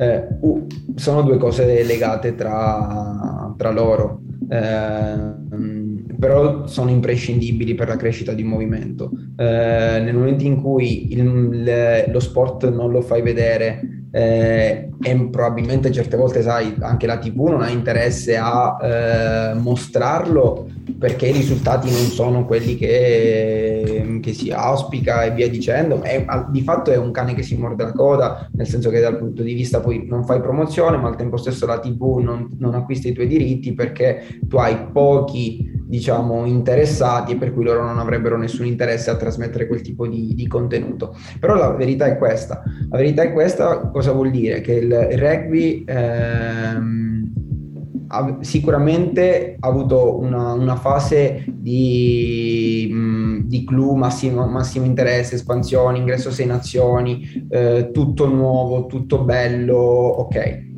Eh, 0.00 0.28
uh, 0.40 0.66
sono 0.94 1.20
due 1.20 1.36
cose 1.36 1.82
legate 1.84 2.34
tra, 2.34 3.52
tra 3.54 3.70
loro, 3.70 4.22
eh, 4.48 5.34
però 6.18 6.66
sono 6.66 6.88
imprescindibili 6.88 7.74
per 7.74 7.88
la 7.88 7.96
crescita 7.96 8.32
di 8.32 8.42
un 8.42 8.48
movimento. 8.48 9.10
Eh, 9.36 10.00
nel 10.02 10.14
momento 10.14 10.44
in 10.44 10.62
cui 10.62 11.12
il, 11.12 11.62
le, 11.62 12.08
lo 12.10 12.18
sport 12.18 12.70
non 12.70 12.90
lo 12.90 13.02
fai 13.02 13.20
vedere 13.20 14.06
eh, 14.10 14.88
e 15.02 15.28
probabilmente 15.30 15.92
certe 15.92 16.16
volte, 16.16 16.40
sai, 16.40 16.74
anche 16.80 17.06
la 17.06 17.18
TV 17.18 17.48
non 17.48 17.60
ha 17.60 17.68
interesse 17.68 18.38
a 18.38 18.78
eh, 18.82 19.54
mostrarlo 19.54 20.66
perché 20.98 21.26
i 21.26 21.32
risultati 21.32 21.90
non 21.90 22.04
sono 22.06 22.44
quelli 22.44 22.76
che, 22.76 24.18
che 24.20 24.32
si 24.32 24.50
auspica 24.50 25.24
e 25.24 25.32
via 25.32 25.48
dicendo. 25.48 26.02
È, 26.02 26.24
di 26.50 26.62
fatto 26.62 26.90
è 26.90 26.96
un 26.96 27.10
cane 27.10 27.34
che 27.34 27.42
si 27.42 27.56
morde 27.56 27.84
la 27.84 27.92
coda, 27.92 28.48
nel 28.52 28.66
senso 28.66 28.90
che 28.90 29.00
dal 29.00 29.18
punto 29.18 29.42
di 29.42 29.54
vista 29.54 29.80
poi 29.80 30.06
non 30.06 30.24
fai 30.24 30.40
promozione, 30.40 30.96
ma 30.96 31.08
al 31.08 31.16
tempo 31.16 31.36
stesso 31.36 31.66
la 31.66 31.78
TV 31.78 32.18
non, 32.18 32.48
non 32.58 32.74
acquista 32.74 33.08
i 33.08 33.12
tuoi 33.12 33.26
diritti 33.26 33.72
perché 33.72 34.38
tu 34.48 34.56
hai 34.56 34.76
pochi 34.92 35.78
diciamo, 35.90 36.46
interessati 36.46 37.32
e 37.32 37.36
per 37.36 37.52
cui 37.52 37.64
loro 37.64 37.84
non 37.84 37.98
avrebbero 37.98 38.38
nessun 38.38 38.64
interesse 38.64 39.10
a 39.10 39.16
trasmettere 39.16 39.66
quel 39.66 39.80
tipo 39.80 40.06
di, 40.06 40.34
di, 40.34 40.46
contenuto. 40.46 41.16
Però 41.40 41.54
la 41.54 41.70
verità 41.72 42.06
è 42.06 42.16
questa. 42.16 42.62
La 42.88 42.96
verità 42.96 43.22
è 43.22 43.32
questa 43.32 43.88
cosa 43.88 44.12
vuol 44.12 44.30
dire? 44.30 44.60
Che 44.60 44.72
il 44.72 44.92
rugby 45.18 45.84
ehm, 45.84 47.09
ha, 48.12 48.38
sicuramente 48.40 49.56
ha 49.58 49.68
avuto 49.68 50.18
una, 50.18 50.52
una 50.52 50.76
fase 50.76 51.44
di, 51.46 52.88
mh, 52.92 53.46
di 53.46 53.64
clou, 53.64 53.94
massimo, 53.94 54.46
massimo, 54.46 54.84
interesse, 54.84 55.36
espansione, 55.36 55.98
ingresso 55.98 56.30
sei 56.30 56.46
nazioni, 56.46 57.46
eh, 57.48 57.90
tutto 57.92 58.26
nuovo, 58.28 58.86
tutto 58.86 59.22
bello, 59.22 59.76
ok. 59.76 60.68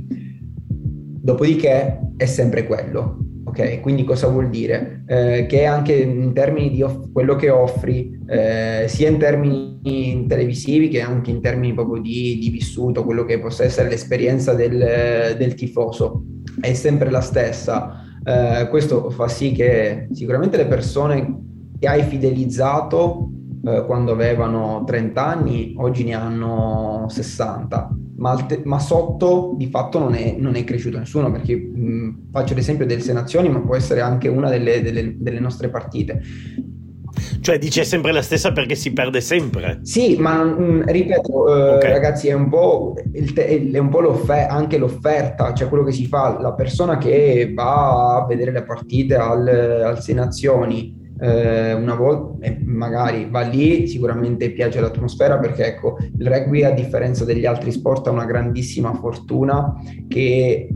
Dopodiché 1.25 2.01
è 2.17 2.25
sempre 2.27 2.67
quello 2.67 3.23
Ok, 3.53 3.81
quindi 3.81 4.05
cosa 4.05 4.29
vuol 4.29 4.49
dire? 4.49 5.05
Eh, 5.07 5.45
che 5.47 5.67
anche 5.67 5.93
in 5.93 6.33
termini 6.33 6.71
di 6.71 6.81
off- 6.81 7.13
quello 7.13 7.37
che 7.37 7.51
offri, 7.51 8.19
eh, 8.27 8.85
sia 8.87 9.11
in 9.11 9.19
termini 9.19 10.27
televisivi 10.27 10.89
che 10.89 11.03
anche 11.03 11.31
in 11.31 11.43
termini 11.43 11.75
proprio 11.75 12.01
di, 12.01 12.39
di 12.39 12.49
vissuto, 12.49 13.05
quello 13.05 13.25
che 13.25 13.39
possa 13.41 13.65
essere 13.65 13.91
l'esperienza 13.91 14.55
del, 14.55 15.35
del 15.37 15.55
tifoso, 15.55 16.25
è 16.63 16.73
sempre 16.75 17.11
la 17.11 17.21
stessa. 17.21 18.05
Eh, 18.25 18.69
questo 18.71 19.11
fa 19.11 19.27
sì 19.27 19.53
che 19.53 20.07
sicuramente 20.13 20.57
le 20.57 20.67
persone 20.67 21.41
che 21.79 21.89
hai 21.89 22.05
fidelizzato 22.05 23.31
eh, 23.65 23.85
quando 23.85 24.13
avevano 24.13 24.85
30 24.87 25.27
anni, 25.27 25.75
oggi 25.77 26.05
ne 26.05 26.15
hanno 26.15 27.07
60 27.09 27.97
ma, 28.23 28.37
te- 28.37 28.63
ma, 28.65 28.79
sotto 28.79 29.55
di 29.57 29.67
fatto 29.67 29.99
non 29.99 30.15
è, 30.15 30.37
non 30.39 30.55
è 30.55 30.63
cresciuto 30.63 30.97
nessuno, 30.97 31.31
perché 31.33 31.57
mh, 31.57 32.29
faccio 32.31 32.55
l'esempio 32.55 32.87
del 32.87 33.03
Senazioni, 33.03 33.49
ma 33.49 33.61
può 33.61 33.75
essere 33.75 34.01
anche 34.01 34.29
una 34.29 34.49
delle, 34.49 34.81
delle, 34.81 35.17
delle 35.19 35.41
nostre 35.41 35.69
partite. 35.69 36.23
Cioè 37.43 37.59
dice 37.59 37.83
sempre 37.83 38.13
la 38.13 38.23
stessa 38.23 38.53
perché 38.53 38.77
si 38.77 38.93
perde 38.93 39.21
sempre. 39.21 39.81
Sì, 39.83 40.17
ma 40.17 40.45
mh, 40.45 40.85
ripeto, 40.87 41.49
eh, 41.49 41.75
okay. 41.75 41.91
ragazzi, 41.91 42.29
è 42.29 42.33
un 42.33 42.49
po', 42.49 42.95
te- 43.35 43.69
è 43.71 43.79
un 43.79 43.89
po 43.89 44.01
l'offer- 44.01 44.49
anche 44.49 44.79
l'offerta, 44.79 45.53
cioè 45.53 45.69
quello 45.69 45.83
che 45.83 45.91
si 45.91 46.07
fa, 46.07 46.39
la 46.41 46.53
persona 46.53 46.99
che 46.99 47.51
va 47.53 48.15
a 48.15 48.27
vedere 48.27 48.53
le 48.53 48.63
partite 48.63 49.17
al, 49.17 49.47
al 49.49 50.01
Sei 50.01 50.15
Nazioni 50.15 51.01
eh, 51.23 51.73
una 51.73 51.95
volta 51.95 52.49
magari 52.65 53.29
va 53.31 53.43
lì, 53.43 53.87
sicuramente 53.87 54.51
piace 54.51 54.81
l'atmosfera 54.81 55.39
perché 55.39 55.67
ecco, 55.67 55.97
il 56.19 56.27
rugby 56.27 56.65
a 56.65 56.73
differenza 56.73 57.25
degli 57.25 57.47
altri 57.47 57.71
sport 57.71 58.09
ha 58.09 58.11
una 58.11 58.25
grandissima 58.25 58.93
fortuna 58.95 59.73
che 60.09 60.69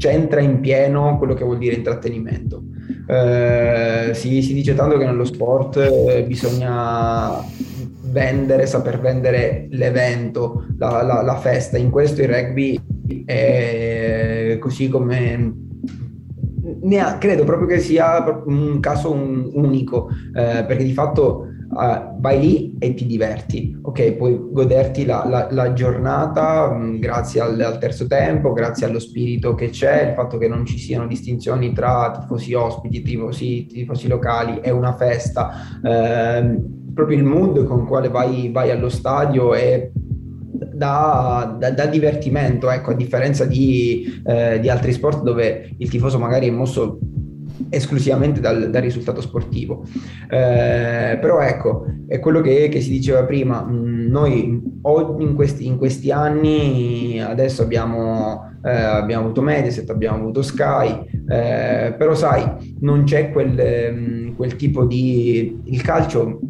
c'entra 0.00 0.40
in 0.40 0.60
pieno 0.60 1.18
quello 1.18 1.34
che 1.34 1.44
vuol 1.44 1.58
dire 1.58 1.74
intrattenimento. 1.74 2.62
Eh, 3.06 4.12
si, 4.14 4.40
si, 4.40 4.54
dice 4.54 4.74
tanto 4.74 4.96
che 4.96 5.04
nello 5.04 5.26
sport 5.26 5.76
eh, 5.76 6.24
bisogna 6.26 7.44
vendere, 8.04 8.66
saper 8.66 8.98
vendere 8.98 9.66
l'evento, 9.70 10.64
la, 10.78 11.02
la, 11.02 11.20
la, 11.20 11.36
festa. 11.36 11.76
In 11.76 11.90
questo 11.90 12.22
il 12.22 12.28
rugby 12.28 12.80
è 13.26 14.56
così 14.58 14.88
come 14.88 15.54
ha, 16.98 17.18
credo 17.18 17.44
proprio 17.44 17.68
che 17.68 17.78
sia 17.78 18.42
un 18.46 18.80
caso 18.80 19.12
un, 19.12 19.50
unico, 19.52 20.08
eh, 20.34 20.64
perché 20.64 20.84
di 20.84 20.94
fatto 20.94 21.48
uh, 21.70 22.20
vai 22.20 22.40
lì 22.40 22.76
e 22.78 22.94
ti 22.94 23.06
diverti, 23.06 23.78
ok? 23.80 24.12
Puoi 24.12 24.38
goderti 24.50 25.04
la, 25.04 25.24
la, 25.26 25.48
la 25.50 25.72
giornata 25.72 26.70
mh, 26.70 26.82
mm, 26.82 26.96
grazie 26.98 27.40
al, 27.40 27.60
al, 27.60 27.78
terzo 27.78 28.06
tempo, 28.06 28.52
grazie 28.52 28.86
allo 28.86 28.98
spirito 28.98 29.54
che 29.54 29.70
c'è, 29.70 30.08
il 30.08 30.14
fatto 30.14 30.38
che 30.38 30.48
non 30.48 30.66
ci 30.66 30.78
siano 30.78 31.06
distinzioni 31.06 31.72
tra 31.72 32.16
tifosi 32.20 32.54
ospiti, 32.54 33.02
tifosi, 33.02 33.66
tifosi 33.66 34.08
locali, 34.08 34.60
è 34.60 34.70
una 34.70 34.94
festa. 34.94 35.50
Eh, 35.82 36.78
proprio 36.92 37.18
il 37.18 37.24
mood 37.24 37.64
con 37.64 37.80
il 37.80 37.86
quale 37.86 38.08
vai, 38.08 38.50
vai 38.50 38.70
allo 38.70 38.88
stadio 38.88 39.54
è 39.54 39.90
da, 39.92 41.56
da, 41.58 41.70
da, 41.70 41.86
divertimento, 41.86 42.70
ecco, 42.70 42.90
a 42.90 42.94
differenza 42.94 43.44
di, 43.44 44.20
eh, 44.26 44.58
di, 44.60 44.68
altri 44.68 44.92
sport 44.92 45.22
dove 45.22 45.70
il 45.78 45.88
tifoso 45.88 46.18
magari 46.18 46.48
è 46.48 46.50
mosso 46.50 46.98
esclusivamente 47.68 48.40
dal, 48.40 48.70
dal 48.70 48.82
risultato 48.82 49.20
sportivo. 49.20 49.84
Eh, 50.28 51.18
però 51.20 51.40
ecco, 51.40 51.86
è 52.06 52.18
quello 52.18 52.40
che, 52.40 52.68
che 52.68 52.80
si 52.80 52.90
diceva 52.90 53.24
prima, 53.24 53.62
mm, 53.62 54.08
noi 54.08 54.62
in 55.18 55.34
questi, 55.34 55.66
in 55.66 55.76
questi 55.76 56.10
anni 56.10 57.20
adesso 57.20 57.62
abbiamo, 57.62 58.50
eh, 58.64 58.70
abbiamo 58.70 59.24
avuto 59.24 59.42
Mediaset, 59.42 59.88
abbiamo 59.90 60.18
avuto 60.18 60.42
Sky, 60.42 61.04
eh, 61.28 61.94
però 61.96 62.14
sai, 62.14 62.76
non 62.80 63.04
c'è 63.04 63.30
quel, 63.30 63.92
mm, 63.92 64.34
quel 64.36 64.56
tipo 64.56 64.84
di... 64.84 65.60
il 65.64 65.82
calcio 65.82 66.40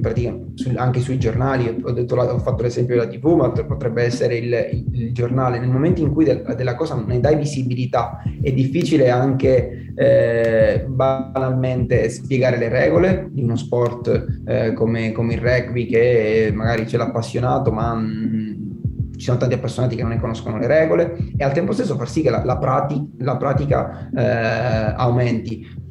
Mm, 0.00 0.76
anche 0.76 1.00
sui 1.00 1.18
giornali, 1.18 1.82
ho, 1.82 1.92
detto, 1.92 2.16
ho, 2.16 2.38
fatto 2.38 2.62
l'esempio 2.62 2.96
della 2.96 3.08
TV, 3.08 3.34
ma 3.34 3.50
potrebbe 3.50 4.02
essere 4.02 4.36
il, 4.36 4.86
il, 4.92 5.12
giornale. 5.12 5.58
Nel 5.58 5.68
momento 5.68 6.00
in 6.00 6.12
cui 6.12 6.24
del, 6.24 6.42
della 6.56 6.74
cosa 6.74 6.94
non 6.94 7.04
ne 7.06 7.20
dai 7.20 7.36
visibilità, 7.36 8.22
è 8.40 8.52
difficile 8.52 9.10
anche 9.10 9.92
eh, 9.94 10.84
banalmente 10.88 12.08
spiegare 12.08 12.56
le 12.56 12.68
regole 12.68 13.28
di 13.30 13.42
uno 13.42 13.56
sport 13.56 14.40
eh, 14.46 14.72
come, 14.72 15.12
come, 15.12 15.34
il 15.34 15.40
rugby, 15.40 15.86
che 15.86 16.50
magari 16.54 16.84
c'è 16.84 16.96
l'appassionato, 16.96 17.70
ma 17.70 17.94
mh, 17.94 18.00
mm, 18.06 18.70
ci 19.16 19.26
sono 19.26 19.38
tanti 19.38 19.54
appassionati 19.54 19.96
che 19.96 20.02
non 20.02 20.12
ne 20.12 20.20
conoscono 20.20 20.58
le 20.58 20.66
regole, 20.66 21.16
e 21.36 21.44
al 21.44 21.52
tempo 21.52 21.72
stesso 21.72 21.96
far 21.96 22.08
sì 22.08 22.22
che 22.22 22.30
la, 22.30 22.42
la, 22.44 22.56
prati, 22.56 23.12
la 23.18 23.36
pratica 23.36 24.10
eh, 24.16 24.94
aumenti. 24.96 25.88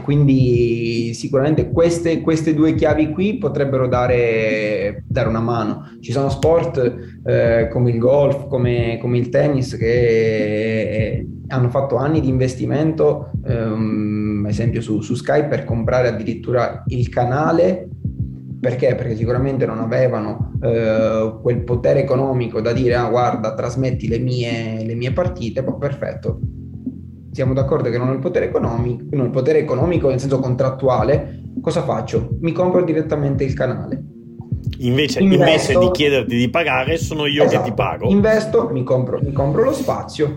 Quindi 0.00 1.12
sicuramente 1.14 1.70
queste, 1.70 2.20
queste, 2.20 2.54
due 2.54 2.74
chiavi 2.74 3.10
qui 3.10 3.38
potrebbero 3.38 3.86
dare, 3.88 5.04
dare 5.06 5.28
una 5.28 5.40
mano. 5.40 5.96
Ci 6.00 6.12
sono 6.12 6.28
sport 6.28 7.20
eh, 7.24 7.68
come 7.70 7.90
il 7.90 7.98
golf, 7.98 8.46
come, 8.46 8.98
come 9.00 9.18
il 9.18 9.28
tennis 9.28 9.76
che 9.76 9.86
eh, 9.86 11.26
hanno 11.48 11.68
fatto 11.68 11.96
anni 11.96 12.20
di 12.20 12.28
investimento, 12.28 13.30
ehm, 13.46 14.46
esempio 14.48 14.80
su, 14.80 15.00
su 15.00 15.14
Skype, 15.14 15.48
per 15.48 15.64
comprare 15.64 16.08
addirittura 16.08 16.82
il 16.86 17.08
canale 17.08 17.88
perché? 18.62 18.94
Perché 18.94 19.16
sicuramente 19.16 19.66
non 19.66 19.80
avevano 19.80 20.52
eh, 20.62 21.36
quel 21.42 21.64
potere 21.64 21.98
economico 21.98 22.60
da 22.60 22.72
dire 22.72 22.94
ah 22.94 23.08
guarda 23.08 23.54
trasmetti 23.54 24.06
le 24.06 24.20
mie, 24.20 24.84
le 24.84 24.94
mie 24.94 25.10
partite, 25.10 25.64
poi 25.64 25.74
perfetto, 25.80 26.38
siamo 27.32 27.54
d'accordo 27.54 27.90
che 27.90 27.98
non 27.98 28.08
ho 28.08 28.12
il 28.12 28.18
potere 28.18 28.46
economico, 28.46 29.04
non 29.10 29.22
ho 29.22 29.24
il 29.24 29.30
potere 29.30 29.58
economico 29.58 30.08
nel 30.08 30.20
senso 30.20 30.38
contrattuale, 30.38 31.40
cosa 31.60 31.82
faccio? 31.82 32.36
Mi 32.40 32.52
compro 32.52 32.84
direttamente 32.84 33.42
il 33.42 33.54
canale. 33.54 34.04
Invece, 34.78 35.20
invece 35.20 35.78
di 35.78 35.90
chiederti 35.90 36.36
di 36.36 36.48
pagare, 36.48 36.96
sono 36.98 37.26
io 37.26 37.44
esatto. 37.44 37.62
che 37.62 37.68
ti 37.70 37.74
pago. 37.74 38.08
Investo, 38.08 38.68
mi 38.70 38.84
compro, 38.84 39.18
mi 39.20 39.32
compro 39.32 39.64
lo 39.64 39.72
spazio 39.72 40.36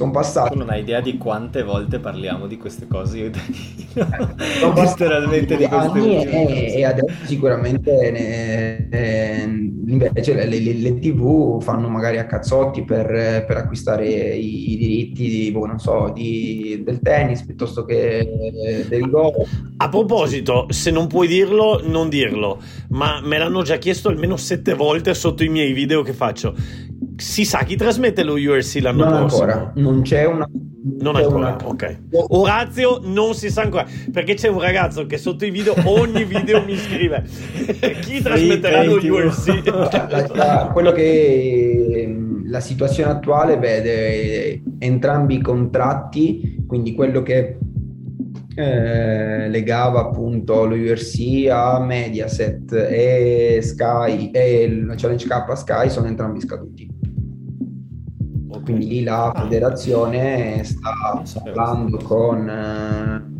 sono 0.00 0.12
passati. 0.12 0.52
Tu 0.52 0.58
non 0.58 0.70
hai 0.70 0.80
idea 0.80 1.00
di 1.02 1.18
quante 1.18 1.62
volte 1.62 1.98
parliamo 1.98 2.46
di 2.46 2.56
queste 2.56 2.86
cose 2.86 3.18
io 3.18 3.26
e 3.26 3.30
Danilo. 3.30 4.72
Eh, 4.72 4.72
Letteralmente 4.80 5.56
di 5.56 5.66
queste 5.66 5.98
anni 5.98 6.24
e, 6.24 6.72
e, 6.76 6.84
adesso 6.84 7.14
sicuramente 7.24 8.10
ne, 8.10 8.88
eh, 8.88 9.42
invece 9.42 10.32
le, 10.34 10.46
le, 10.46 10.72
le, 10.72 10.98
tv 10.98 11.60
fanno 11.60 11.88
magari 11.88 12.18
a 12.18 12.24
cazzotti 12.24 12.82
per, 12.82 13.44
per 13.46 13.56
acquistare 13.58 14.06
i, 14.06 14.72
i 14.72 14.76
diritti 14.76 15.28
di, 15.28 15.50
boh, 15.50 15.66
non 15.66 15.78
so, 15.78 16.10
di, 16.14 16.80
del 16.82 17.00
tennis 17.00 17.42
piuttosto 17.42 17.84
che 17.84 18.86
del 18.88 19.10
golf. 19.10 19.48
A 19.76 19.88
proposito, 19.90 20.66
se 20.70 20.90
non 20.90 21.08
puoi 21.08 21.26
dirlo, 21.28 21.82
non 21.84 22.08
dirlo, 22.08 22.58
ma 22.90 23.20
me 23.22 23.36
l'hanno 23.36 23.62
già 23.62 23.76
chiesto 23.76 24.08
almeno 24.08 24.36
sette 24.36 24.72
volte 24.72 25.12
sotto 25.12 25.44
i 25.44 25.48
miei 25.48 25.72
video 25.72 26.00
che 26.02 26.14
faccio 26.14 26.54
si 27.20 27.44
sa 27.44 27.64
chi 27.64 27.76
trasmette 27.76 28.24
lo 28.24 28.34
URC 28.34 28.78
l'anno 28.80 29.04
non 29.04 29.18
prossimo? 29.18 29.42
Ancora, 29.42 29.72
non 29.76 30.02
c'è 30.02 30.24
una. 30.24 30.48
Non 31.00 31.14
c'è 31.14 31.22
ancora, 31.22 31.38
una... 31.38 31.56
ok. 31.62 31.98
Orazio 32.28 33.00
non 33.04 33.34
si 33.34 33.50
sa 33.50 33.62
ancora 33.62 33.86
perché 34.10 34.34
c'è 34.34 34.48
un 34.48 34.60
ragazzo 34.60 35.04
che 35.06 35.18
sotto 35.18 35.44
i 35.44 35.50
video, 35.50 35.74
ogni 35.84 36.24
video 36.24 36.64
mi 36.64 36.76
scrive 36.76 37.22
chi 38.00 38.22
trasmetterà 38.22 38.82
lo 38.84 38.94
URC. 38.94 39.64
la, 39.68 40.28
la, 40.32 40.70
quello 40.72 40.92
che 40.92 42.16
la 42.46 42.60
situazione 42.60 43.12
attuale 43.12 43.58
vede 43.58 44.62
entrambi 44.78 45.36
i 45.36 45.42
contratti, 45.42 46.64
quindi 46.66 46.94
quello 46.94 47.22
che 47.22 47.58
eh, 48.54 49.48
legava 49.48 50.00
appunto 50.00 50.64
lo 50.64 50.74
URC 50.74 51.48
a 51.50 51.78
Mediaset 51.78 52.72
e 52.72 53.60
Sky 53.62 54.30
e 54.30 54.62
il 54.62 54.94
Challenge 54.96 55.26
Cup 55.26 55.50
a 55.50 55.54
Sky 55.54 55.90
sono 55.90 56.06
entrambi 56.06 56.40
scaduti 56.40 56.99
quindi 58.70 58.88
lì 58.88 59.02
la 59.02 59.32
federazione 59.34 60.62
sta 60.64 61.22
parlando 61.44 61.98
con 61.98 62.48
eh, 62.48 63.30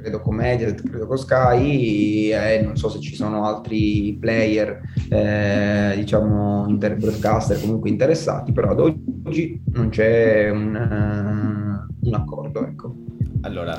credo 0.00 0.20
con 0.20 0.34
Mediaset, 0.34 0.82
credo 0.82 1.06
con 1.06 1.18
Sky 1.18 2.32
e 2.32 2.62
non 2.64 2.76
so 2.76 2.88
se 2.88 3.00
ci 3.00 3.14
sono 3.14 3.44
altri 3.44 4.16
player 4.18 4.80
eh, 5.08 5.92
diciamo 5.96 6.66
inter- 6.68 6.96
broadcaster 6.96 7.60
comunque 7.60 7.90
interessati 7.90 8.52
però 8.52 8.70
ad 8.70 8.80
oggi 8.80 9.62
non 9.72 9.90
c'è 9.90 10.50
un, 10.50 10.74
uh, 10.74 12.08
un 12.08 12.14
accordo 12.14 12.66
ecco. 12.66 12.94
allora, 13.42 13.76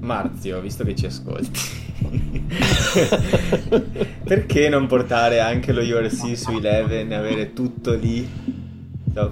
Marzio, 0.00 0.60
visto 0.60 0.84
che 0.84 0.94
ci 0.94 1.06
ascolti, 1.06 1.60
perché 4.24 4.68
non 4.68 4.86
portare 4.86 5.40
anche 5.40 5.72
lo 5.72 5.82
URC 5.82 6.36
su 6.36 6.52
Eleven 6.52 7.12
e 7.12 7.14
avere 7.14 7.52
tutto 7.52 7.94
lì? 7.94 8.57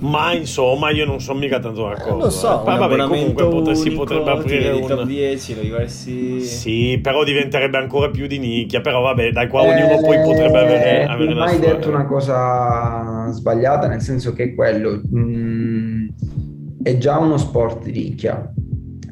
Ma 0.01 0.33
insomma, 0.33 0.91
io 0.91 1.05
non 1.05 1.21
sono 1.21 1.39
mica 1.39 1.59
tanto 1.59 1.87
d'accordo. 1.87 2.19
Eh, 2.19 2.23
lo 2.25 2.31
so, 2.31 2.63
eh. 2.63 2.65
vabbè, 2.65 3.07
comunque 3.07 3.45
unico, 3.45 3.75
si 3.75 3.91
potrebbe 3.91 4.31
aprire 4.31 4.71
un 4.71 4.87
top 4.87 5.03
10, 5.05 5.55
lo 5.69 5.77
URC. 5.77 6.41
Sì, 6.43 6.99
però 7.03 7.25
diventerebbe 7.25 7.79
ancora 7.79 8.11
più 8.11 8.27
di 8.27 8.39
nicchia. 8.39 8.81
Però 8.81 9.01
vabbè, 9.03 9.31
dai, 9.31 9.49
qua 9.49 9.63
ognuno 9.63 10.01
poi 10.01 10.21
potrebbe 10.23 10.59
avere, 10.59 11.05
avere 11.05 11.29
Non 11.31 11.39
la 11.39 11.45
hai 11.45 11.57
sua. 11.57 11.67
detto 11.67 11.89
una 11.89 12.07
cosa 12.07 13.31
sbagliata, 13.33 13.89
nel 13.89 14.01
senso 14.01 14.33
che 14.33 14.55
quello 14.55 15.01
mh, 15.11 16.07
è 16.83 16.97
già 16.99 17.19
uno 17.19 17.37
sport 17.37 17.85
di 17.85 17.93
nicchia. 17.93 18.53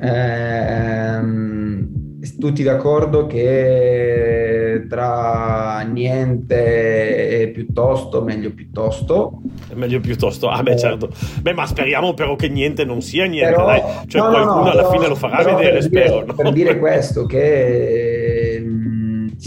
Ehm, 0.01 2.04
tutti 2.39 2.63
d'accordo 2.63 3.27
che 3.27 4.87
tra 4.89 5.81
niente 5.81 7.41
e 7.43 7.49
piuttosto, 7.49 8.23
meglio 8.23 8.53
piuttosto. 8.53 9.41
È 9.71 9.75
meglio 9.75 10.01
piuttosto. 10.01 10.49
Ah, 10.49 10.63
beh, 10.63 10.77
certo. 10.77 11.11
Beh, 11.41 11.53
ma 11.55 11.67
speriamo 11.67 12.15
però 12.15 12.37
che 12.37 12.49
niente 12.49 12.85
non 12.85 13.01
sia 13.01 13.25
niente, 13.27 13.53
Però- 13.53 13.67
dai. 13.67 13.83
Cioè, 14.07 14.21
no, 14.21 14.27
no, 14.29 14.33
qualcuno 14.33 14.63
no, 14.65 14.71
alla 14.71 14.83
però- 14.83 14.91
fine 14.93 15.09
lo 15.09 15.15
farà 15.15 15.37
vedere, 15.39 15.79
per 15.79 15.89
dire- 15.89 16.07
spero. 16.07 16.25
no? 16.27 16.35
Per 16.35 16.53
dire 16.53 16.79
questo, 16.79 17.27
che 17.27 18.24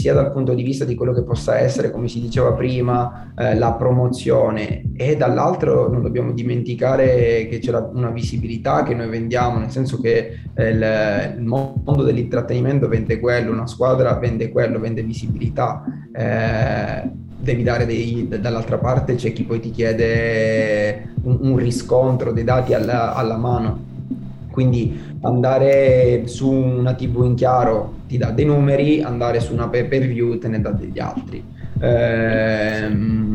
sia 0.08 0.14
dal 0.14 0.32
punto 0.32 0.54
di 0.54 0.62
vista 0.62 0.86
di 0.86 0.94
quello 0.94 1.12
che 1.12 1.22
possa 1.22 1.58
essere, 1.58 1.90
come 1.90 2.08
si 2.08 2.18
diceva 2.20 2.52
prima, 2.52 3.32
eh, 3.36 3.54
la 3.56 3.74
promozione 3.74 4.84
e 4.96 5.16
dall'altro 5.16 5.88
non 5.88 6.00
dobbiamo 6.00 6.32
dimenticare 6.32 7.46
che 7.48 7.58
c'è 7.58 7.74
una 7.92 8.10
visibilità 8.10 8.82
che 8.84 8.94
noi 8.94 9.08
vendiamo, 9.08 9.58
nel 9.58 9.70
senso 9.70 10.00
che 10.00 10.38
eh, 10.54 10.68
il, 10.68 11.36
il 11.36 11.44
mondo 11.44 12.02
dell'intrattenimento 12.02 12.88
vende 12.88 13.20
quello, 13.20 13.52
una 13.52 13.66
squadra 13.66 14.14
vende 14.14 14.50
quello, 14.50 14.80
vende 14.80 15.02
visibilità. 15.02 15.84
eh, 16.14 17.26
devi 17.40 17.62
dare 17.62 17.86
dei, 17.86 18.26
dall'altra 18.28 18.78
parte 18.78 19.14
c'è 19.14 19.32
chi 19.32 19.44
poi 19.44 19.60
ti 19.60 19.70
chiede 19.70 21.12
un, 21.22 21.38
un 21.42 21.56
riscontro 21.56 22.32
dei 22.32 22.44
dati 22.44 22.72
alla, 22.72 23.14
alla 23.14 23.36
mano. 23.36 23.86
Quindi 24.50 24.98
andare 25.20 26.26
su 26.26 26.50
una 26.50 26.94
TV 26.94 27.22
in 27.24 27.34
chiaro 27.34 27.97
ti 28.08 28.18
dà 28.18 28.30
dei 28.30 28.46
numeri, 28.46 29.02
andare 29.02 29.38
su 29.38 29.52
una 29.52 29.68
pay 29.68 29.86
per 29.86 30.06
view 30.06 30.38
te 30.38 30.48
ne 30.48 30.60
dà 30.60 30.70
degli 30.70 30.98
altri. 30.98 31.44
Ehm, 31.80 33.28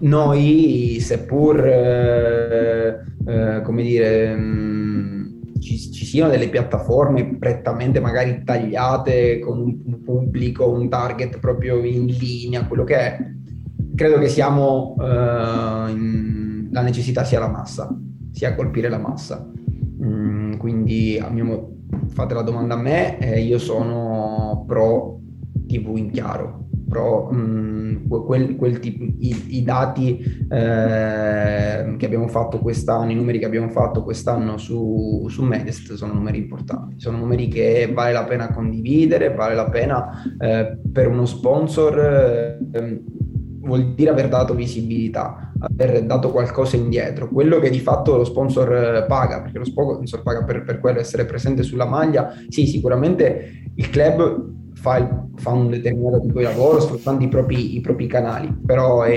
noi, 0.00 0.98
seppur 1.00 1.66
eh, 1.66 3.00
eh, 3.26 3.60
come 3.62 3.82
dire, 3.82 4.36
mh, 4.36 5.60
ci, 5.60 5.78
ci 5.78 6.04
siano 6.04 6.30
delle 6.30 6.48
piattaforme 6.48 7.36
prettamente 7.38 7.98
magari 7.98 8.42
tagliate 8.44 9.38
con 9.38 9.58
un, 9.58 9.80
un 9.86 10.02
pubblico, 10.02 10.70
un 10.70 10.88
target 10.90 11.38
proprio 11.38 11.82
in 11.82 12.06
linea, 12.06 12.66
quello 12.66 12.84
che 12.84 12.96
è, 12.96 13.18
credo 13.94 14.18
che 14.18 14.28
siamo 14.28 14.94
eh, 15.00 15.90
in- 15.90 16.68
la 16.70 16.82
necessità 16.82 17.24
sia 17.24 17.38
la 17.38 17.48
massa, 17.48 17.96
sia 18.30 18.54
colpire 18.54 18.88
la 18.88 18.98
massa. 18.98 19.48
Mm, 20.04 20.56
quindi 20.56 21.18
a 21.22 21.30
mio 21.30 21.44
mo- 21.44 21.68
fate 22.08 22.34
la 22.34 22.42
domanda 22.42 22.74
a 22.74 22.78
me, 22.78 23.18
eh, 23.18 23.40
io 23.40 23.58
sono 23.58 24.64
pro 24.66 25.20
TV 25.66 25.96
in 25.96 26.10
chiaro, 26.10 26.66
pro 26.88 27.30
mm, 27.32 28.06
que- 28.08 28.24
quel, 28.24 28.56
quel 28.56 28.78
tipo, 28.80 29.04
i, 29.04 29.56
i 29.58 29.62
dati 29.62 30.18
eh, 30.50 31.94
che 31.96 32.06
abbiamo 32.06 32.28
fatto 32.28 32.58
quest'anno, 32.58 33.10
i 33.12 33.14
numeri 33.14 33.38
che 33.38 33.46
abbiamo 33.46 33.68
fatto 33.70 34.02
quest'anno 34.02 34.58
su, 34.58 35.26
su 35.28 35.42
Medest 35.42 35.94
sono 35.94 36.12
numeri 36.12 36.38
importanti, 36.38 36.96
sono 36.98 37.18
numeri 37.18 37.48
che 37.48 37.90
vale 37.94 38.12
la 38.12 38.24
pena 38.24 38.52
condividere, 38.52 39.32
vale 39.32 39.54
la 39.54 39.70
pena 39.70 40.22
eh, 40.38 40.76
per 40.92 41.08
uno 41.08 41.24
sponsor. 41.24 41.98
eh, 42.72 43.02
vuol 43.64 43.94
dire 43.94 44.10
aver 44.10 44.28
dato 44.28 44.54
visibilità, 44.54 45.52
aver 45.58 46.04
dato 46.04 46.30
qualcosa 46.30 46.76
indietro, 46.76 47.28
quello 47.28 47.58
che 47.58 47.70
di 47.70 47.80
fatto 47.80 48.16
lo 48.16 48.24
sponsor 48.24 48.72
eh, 48.72 49.04
paga, 49.06 49.42
perché 49.42 49.58
lo 49.58 49.64
sponsor 49.64 50.22
paga 50.22 50.44
per, 50.44 50.64
per 50.64 50.78
quello 50.78 51.00
essere 51.00 51.24
presente 51.24 51.62
sulla 51.62 51.86
maglia, 51.86 52.32
sì, 52.48 52.66
sicuramente 52.66 53.70
il 53.74 53.90
club 53.90 54.52
fa, 54.84 54.98
il- 54.98 55.32
fa 55.36 55.50
un 55.50 55.70
determinato 55.70 56.20
tipo 56.20 56.38
di 56.38 56.44
lavoro 56.44 56.78
sfruttando 56.80 57.24
i 57.24 57.28
propri, 57.28 57.74
i 57.76 57.80
propri 57.80 58.06
canali, 58.06 58.54
però 58.64 59.02
è, 59.02 59.10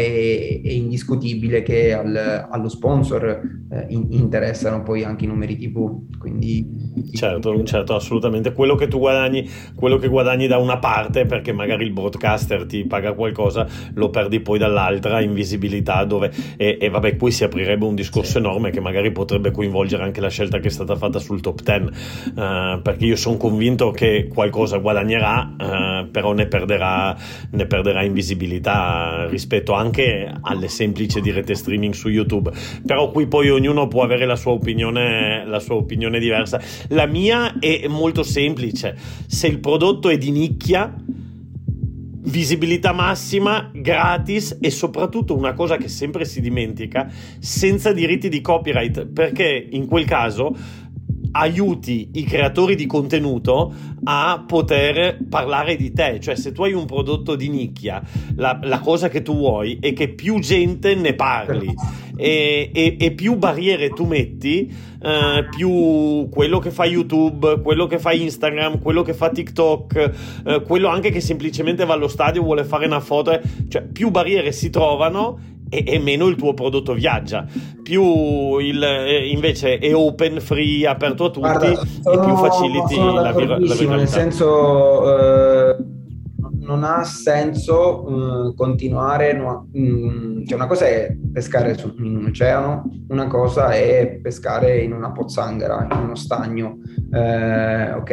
è 0.64 0.70
indiscutibile 0.72 1.62
che 1.62 1.94
al- 1.94 2.48
allo 2.50 2.70
sponsor 2.70 3.26
eh, 3.70 3.86
in- 3.90 4.08
interessano 4.12 4.82
poi 4.84 5.04
anche 5.04 5.26
i 5.26 5.28
numeri 5.28 5.58
TV, 5.58 6.18
quindi... 6.18 6.86
Certo, 7.12 7.64
certo, 7.64 7.96
assolutamente. 7.96 8.54
Quello 8.54 8.76
che 8.76 8.88
tu 8.88 9.00
guadagni, 9.00 9.48
quello 9.76 9.98
che 9.98 10.08
guadagni 10.08 10.48
da 10.48 10.58
una 10.58 10.78
parte, 10.78 11.26
perché 11.26 11.52
magari 11.52 11.84
il 11.84 11.92
broadcaster 11.92 12.66
ti 12.66 12.86
paga 12.86 13.14
qualcosa, 13.14 13.68
lo 13.96 14.10
perdi 14.10 14.40
poi 14.40 14.60
dall'altra 14.60 15.20
in 15.22 15.34
visibilità 15.34 16.04
dove 16.06 16.32
e, 16.58 16.78
e 16.80 16.90
vabbè, 16.90 17.16
qui 17.18 17.32
si 17.32 17.44
aprirebbe 17.44 17.86
un 17.86 17.96
discorso 17.96 18.38
enorme 18.38 18.72
che 18.72 18.80
magari 18.82 19.12
potrebbe 19.12 19.52
coinvolgere 19.52 20.04
anche 20.04 20.22
la 20.22 20.30
scelta 20.30 20.60
che 20.60 20.68
è 20.68 20.72
stata 20.72 20.96
fatta 20.96 21.20
sul 21.20 21.42
top 21.42 21.62
10, 21.62 21.92
eh, 22.38 22.80
perché 22.84 23.06
io 23.06 23.16
sono 23.16 23.38
convinto 23.38 23.92
che 23.92 24.28
qualcosa 24.32 24.78
guadagnerà, 24.78 25.56
eh, 25.60 26.08
però 26.12 26.34
ne 26.34 26.48
perderà, 26.48 27.18
ne 27.52 27.66
perderà 27.66 28.04
in 28.04 28.14
visibilità 28.14 29.28
rispetto 29.30 29.74
anche 29.74 30.32
alle 30.42 30.68
semplici 30.68 31.22
dirette 31.22 31.56
streaming 31.56 31.94
su 31.94 32.10
YouTube. 32.10 32.52
Però 32.86 33.12
qui 33.12 33.28
poi 33.28 33.50
ognuno 33.50 33.88
può 33.88 34.04
avere 34.04 34.26
la 34.26 34.36
sua 34.36 34.52
opinione, 34.52 35.46
la 35.46 35.60
sua 35.60 35.76
opinione 35.76 36.20
diversa. 36.20 36.62
La 36.90 37.06
mia 37.06 37.60
è 37.60 37.88
molto 37.88 38.24
semplice. 38.24 38.96
Se 39.28 39.48
il 39.48 39.60
prodotto 39.60 40.10
è 40.10 40.18
di 40.18 40.32
nicchia, 40.32 40.94
visibilità 42.28 42.92
massima, 42.92 43.70
gratis 43.74 44.58
e 44.60 44.70
soprattutto 44.70 45.36
una 45.36 45.54
cosa 45.54 45.78
che 45.78 45.88
sempre 45.88 46.26
si 46.26 46.42
dimentica, 46.42 47.10
senza 47.40 47.94
diritti 47.94 48.30
di 48.30 48.42
copyright, 48.42 49.06
perché 49.08 49.68
in 49.72 49.86
quel 49.88 50.06
caso 50.06 50.56
aiuti 51.32 52.10
i 52.14 52.24
creatori 52.24 52.76
di 52.76 52.86
contenuto 52.86 53.74
a 54.04 54.44
poter 54.46 55.18
parlare 55.30 55.76
di 55.76 55.92
te, 55.92 56.20
cioè 56.20 56.36
se 56.36 56.52
tu 56.52 56.64
hai 56.64 56.74
un 56.74 56.86
prodotto 56.86 57.36
di 57.36 57.50
nicchia, 57.50 58.02
la, 58.36 58.60
la 58.64 58.80
cosa 58.80 59.10
che 59.10 59.22
tu 59.22 59.36
vuoi 59.36 59.78
è 59.82 59.94
che 59.94 60.10
più 60.10 60.40
gente 60.40 60.96
ne 60.96 61.14
parli. 61.14 61.74
E, 62.20 62.72
e- 62.74 62.98
e 63.00 63.12
più 63.12 63.36
barriere 63.36 63.90
tu 63.90 64.06
metti, 64.06 64.74
eh, 65.00 65.48
più 65.56 66.28
quello 66.30 66.58
che 66.58 66.72
fa 66.72 66.86
YouTube, 66.86 67.62
quello 67.62 67.86
che 67.86 68.00
fa 68.00 68.12
Instagram, 68.12 68.80
quello 68.80 69.04
che 69.04 69.14
fa 69.14 69.30
TikTok, 69.30 70.12
eh, 70.46 70.62
quello 70.64 70.88
anche 70.88 71.12
che 71.12 71.22
semplicemente 71.22 71.86
va 71.86 71.94
allo 71.94 72.08
stadio, 72.08 72.42
vuole 72.42 72.64
fare 72.64 72.88
una 72.88 73.02
foto, 73.02 73.32
eh, 73.32 73.42
cioè 73.68 73.84
più 73.84 74.10
barriere 74.10 74.52
si 74.52 74.72
trovano 74.72 75.57
e, 75.70 75.84
e 75.86 76.00
meno 76.00 76.28
il 76.28 76.36
tuo 76.36 76.54
prodotto 76.54 76.94
viaggia. 76.94 77.46
Più 77.82 78.58
il, 78.60 78.84
invece 79.32 79.78
è 79.78 79.94
open, 79.96 80.40
free, 80.40 80.86
aperto 80.88 81.26
a 81.26 81.30
tutti 81.30 81.40
Guarda, 81.48 81.68
e 81.72 82.20
più 82.20 82.36
faciliti 82.36 82.96
la, 82.98 83.04
vir- 83.04 83.14
la 83.14 83.32
d'accordissimo, 83.32 83.56
nel 83.68 83.78
viralità. 83.78 84.12
senso 84.12 85.18
eh, 85.20 85.76
non 86.60 86.84
ha 86.84 87.04
senso 87.06 88.50
eh, 88.50 88.54
continuare, 88.56 89.32
no- 89.34 89.70
mm, 89.78 90.44
cioè 90.46 90.56
una 90.58 90.68
cosa 90.68 90.86
è 90.86 91.16
pescare 91.32 91.78
su- 91.78 91.94
in 92.00 92.18
un 92.18 92.26
oceano, 92.26 92.84
una 93.10 93.28
cosa 93.28 93.70
è 93.72 94.20
pescare 94.22 94.80
in 94.80 94.92
una 94.92 95.12
pozzanghera, 95.12 95.88
in 95.92 95.98
uno 96.00 96.16
stagno, 96.16 96.78
Eh, 97.14 97.92
ok? 97.94 98.12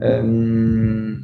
Ehm, 0.00 1.22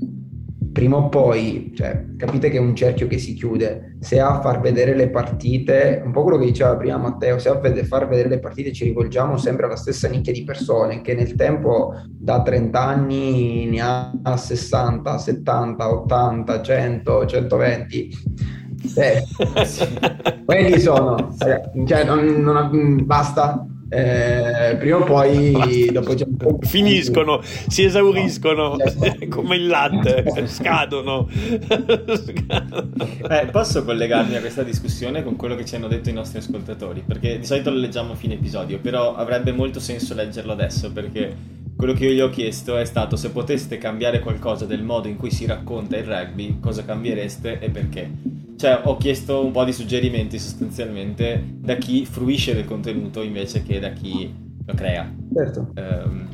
prima 0.79 0.99
o 0.99 1.09
poi, 1.09 1.73
cioè, 1.75 2.05
capite 2.17 2.51
che 2.51 2.59
è 2.59 2.61
un 2.61 2.77
cerchio 2.77 3.09
che 3.09 3.19
si 3.19 3.35
chiude. 3.35 3.97
Se 3.99 4.21
a 4.21 4.41
far 4.41 4.61
vedere 4.61 4.95
le 4.95 5.11
partite, 5.11 6.01
un 6.05 6.13
po' 6.13 6.23
quello 6.23 6.39
che 6.39 6.45
diceva 6.45 6.77
prima 6.77 6.97
Matteo, 6.97 7.41
se 7.41 7.49
a 7.49 7.55
vede- 7.55 7.83
far 7.83 8.07
vedere 8.07 8.29
le 8.29 8.39
partite 8.39 8.73
ci 8.73 8.85
rivolgiamo 8.85 9.37
sempre 9.39 9.67
alla 9.67 9.75
stessa 9.75 10.07
nicchia 10.07 10.33
di 10.33 10.45
persone 10.45 11.01
che 11.01 11.15
nel 11.17 11.35
tempo 11.35 11.95
da 12.09 12.43
30 12.43 12.81
anni 12.81 13.67
ne 13.67 13.81
ha 13.81 14.37
60, 14.37 15.19
70, 15.19 15.91
80, 15.91 16.63
100, 16.63 17.27
120. 17.27 18.11
Eh, 18.95 19.25
quelli 20.47 20.79
sono, 20.79 21.35
cioè, 21.87 22.05
non, 22.05 22.25
non- 22.25 23.05
basta. 23.05 23.67
Eh, 23.91 24.77
prima 24.79 24.99
o 24.99 25.05
poi 25.05 25.91
dopo 25.91 26.15
Finiscono, 26.61 27.41
si 27.43 27.85
esauriscono 27.85 28.79
Esatto. 28.79 29.29
come 29.29 29.57
il 29.57 29.67
latte, 29.67 30.25
scadono. 30.47 31.29
Eh, 33.31 33.47
posso 33.51 33.85
collegarmi 33.85 34.37
a 34.37 34.41
questa 34.41 34.63
discussione 34.63 35.23
con 35.23 35.37
quello 35.37 35.55
che 35.55 35.65
ci 35.65 35.75
hanno 35.75 35.89
detto 35.89 36.09
i 36.09 36.13
nostri 36.13 36.39
ascoltatori? 36.39 37.03
Perché 37.07 37.39
di 37.39 37.45
solito 37.45 37.71
lo 37.71 37.77
leggiamo 37.77 38.13
a 38.13 38.17
fine 38.17 38.35
episodio, 38.35 38.79
però 38.79 39.15
avrebbe 39.15 39.53
molto 39.53 39.81
senso 39.81 40.15
leggerlo 40.15 40.53
adesso 40.53 40.91
perché 40.93 41.35
quello 41.77 41.93
che 41.93 42.07
io 42.07 42.13
gli 42.13 42.21
ho 42.21 42.31
chiesto 42.31 42.77
è 42.77 42.85
stato 42.85 43.17
se 43.17 43.31
poteste 43.31 43.79
cambiare 43.79 44.21
qualcosa 44.21 44.65
del 44.65 44.83
modo 44.83 45.09
in 45.09 45.17
cui 45.17 45.31
si 45.31 45.47
racconta 45.47 45.97
il 45.97 46.05
rugby, 46.05 46.59
cosa 46.61 46.85
cambiereste 46.85 47.59
e 47.61 47.71
perché. 47.71 48.11
Cioè, 48.59 48.81
ho 48.85 48.97
chiesto 48.97 49.45
un 49.45 49.53
po' 49.53 49.63
di 49.63 49.73
suggerimenti 49.73 50.39
sostanzialmente 50.39 51.41
da 51.61 51.77
chi 51.77 52.05
fruisce 52.05 52.55
del 52.55 52.65
contenuto 52.65 53.23
invece 53.23 53.63
che 53.63 53.79
da 53.79 53.91
chi 53.91 54.35
lo 54.67 54.75
crea. 54.75 55.09
Certo. 55.33 55.71
Ehm, 55.75 56.29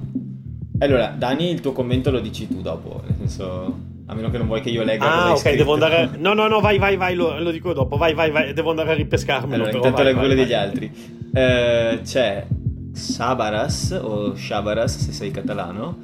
Allora, 0.78 1.14
Dani, 1.16 1.50
il 1.50 1.60
tuo 1.60 1.72
commento 1.72 2.10
lo 2.10 2.20
dici 2.20 2.48
tu 2.48 2.62
dopo, 2.62 3.02
nel 3.06 3.16
senso... 3.18 3.92
A 4.06 4.14
meno 4.14 4.28
che 4.28 4.36
non 4.36 4.46
vuoi 4.46 4.60
che 4.60 4.68
io 4.68 4.84
legga. 4.84 5.10
Ah, 5.10 5.30
ok, 5.30 5.38
scritto. 5.38 5.56
devo 5.56 5.72
andare. 5.72 6.10
No, 6.18 6.34
no, 6.34 6.46
no, 6.46 6.60
vai, 6.60 6.76
vai, 6.78 6.96
vai, 6.96 7.14
lo, 7.14 7.38
lo, 7.38 7.50
dico 7.50 7.72
dopo. 7.72 7.96
Vai, 7.96 8.12
vai, 8.12 8.30
vai, 8.30 8.52
devo 8.52 8.68
andare 8.68 8.90
a 8.90 8.94
ripescarmi. 8.94 9.54
Allora, 9.54 9.70
intanto 9.70 10.02
leggo 10.02 10.18
quelle 10.18 10.34
degli 10.34 10.52
altri. 10.52 10.92
Eh, 11.32 12.00
c'è 12.04 12.46
Sabaras 12.92 13.98
o 14.02 14.34
Shabaras, 14.36 14.98
se 14.98 15.12
sei 15.12 15.30
catalano, 15.30 15.98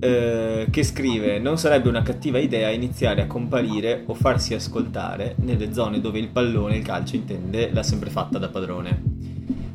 eh, 0.00 0.66
che 0.70 0.82
scrive: 0.82 1.38
Non 1.38 1.58
sarebbe 1.58 1.88
una 1.88 2.02
cattiva 2.02 2.38
idea 2.38 2.70
iniziare 2.70 3.22
a 3.22 3.26
comparire 3.26 4.02
o 4.06 4.14
farsi 4.14 4.54
ascoltare 4.54 5.34
nelle 5.38 5.72
zone 5.72 6.00
dove 6.00 6.18
il 6.18 6.28
pallone, 6.28 6.76
il 6.76 6.84
calcio 6.84 7.16
intende, 7.16 7.70
l'ha 7.72 7.82
sempre 7.82 8.10
fatta 8.10 8.38
da 8.38 8.48
padrone. 8.48 9.02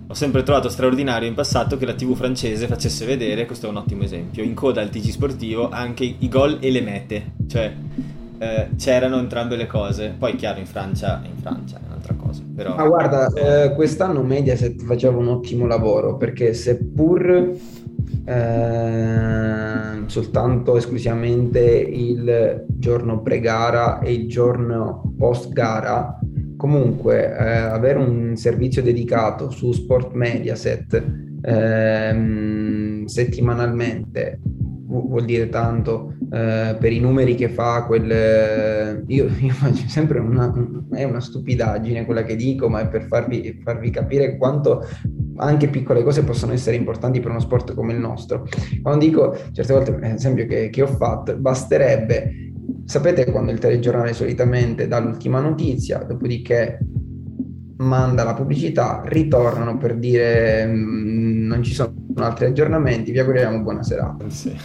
Ho 0.08 0.14
sempre 0.14 0.44
trovato 0.44 0.70
straordinario 0.70 1.28
in 1.28 1.34
passato 1.34 1.78
che 1.78 1.86
la 1.86 1.94
TV 1.94 2.16
francese 2.16 2.68
facesse 2.68 3.06
vedere, 3.06 3.46
questo 3.46 3.68
è 3.68 3.70
un 3.70 3.78
ottimo 3.78 4.04
esempio, 4.04 4.44
in 4.44 4.54
coda 4.54 4.82
al 4.82 4.90
TG 4.90 5.10
sportivo 5.10 5.70
anche 5.70 6.04
i 6.04 6.30
gol 6.30 6.58
e 6.62 6.70
le 6.70 6.82
mete, 6.82 7.34
cioè 7.48 7.74
eh, 8.38 8.70
c'erano 8.78 9.18
entrambe 9.18 9.56
le 9.56 9.68
cose. 9.68 10.14
Poi 10.18 10.36
chiaro 10.36 10.60
in 10.60 10.66
Francia, 10.66 11.22
in 11.26 11.38
Francia 11.42 11.78
è 11.78 11.86
un'altra 11.88 12.14
cosa. 12.14 12.44
Però, 12.56 12.76
Ma 12.76 12.88
guarda, 12.88 13.28
eh, 13.34 13.74
quest'anno 13.74 14.22
Mediaset 14.24 14.82
faceva 14.84 15.18
un 15.18 15.28
ottimo 15.28 15.66
lavoro 15.66 16.18
perché 16.18 16.54
seppur 16.54 17.54
eh, 18.26 20.04
soltanto 20.08 20.78
esclusivamente 20.78 21.60
il 21.62 22.66
giorno 22.68 23.22
pre-gara 23.22 24.00
e 24.00 24.14
il 24.14 24.28
giorno 24.28 25.14
post-gara. 25.18 26.20
Comunque 26.58 27.26
eh, 27.26 27.56
avere 27.58 28.00
un 28.00 28.36
servizio 28.36 28.82
dedicato 28.82 29.50
su 29.50 29.72
Sport 29.72 30.14
Mediaset 30.14 31.04
ehm, 31.42 33.06
settimanalmente 33.06 34.40
vuol 35.02 35.26
dire 35.26 35.50
tanto 35.50 36.14
eh, 36.32 36.76
per 36.80 36.92
i 36.92 37.00
numeri 37.00 37.36
che 37.36 37.50
fa 37.50 37.84
quel 37.86 39.04
io, 39.08 39.26
io 39.40 39.54
faccio 39.54 39.88
sempre 39.88 40.20
una, 40.20 40.54
è 40.92 41.04
una 41.04 41.20
stupidaggine 41.20 42.06
quella 42.06 42.24
che 42.24 42.36
dico 42.36 42.70
ma 42.70 42.82
è 42.82 42.88
per 42.88 43.04
farvi, 43.04 43.60
farvi 43.64 43.90
capire 43.90 44.38
quanto 44.38 44.86
anche 45.38 45.68
piccole 45.68 46.04
cose 46.04 46.24
possono 46.24 46.54
essere 46.54 46.78
importanti 46.78 47.20
per 47.20 47.32
uno 47.32 47.40
sport 47.40 47.74
come 47.74 47.94
il 47.94 48.00
nostro. 48.00 48.48
Quando 48.82 49.06
dico 49.06 49.36
certe 49.52 49.74
volte 49.74 49.94
per 49.94 50.04
esempio 50.14 50.46
che, 50.46 50.70
che 50.70 50.82
ho 50.82 50.88
fatto 50.88 51.36
basterebbe 51.36 52.46
Sapete 52.86 53.32
quando 53.32 53.52
il 53.52 53.58
telegiornale 53.58 54.14
solitamente 54.14 54.88
dà 54.88 55.00
l'ultima 55.00 55.40
notizia, 55.40 55.98
dopodiché 56.00 56.80
manda 57.78 58.24
la 58.24 58.36
pubblicità, 58.36 59.02
ritornano 59.06 59.78
per 59.78 59.98
dire 59.98 60.68
mm, 60.68 61.48
non 61.48 61.64
ci 61.64 61.74
sono 61.74 62.05
altri 62.24 62.46
aggiornamenti, 62.46 63.12
vi 63.12 63.20
auguriamo 63.20 63.62
buona 63.62 63.84
serata. 63.84 64.30
Sì. 64.30 64.56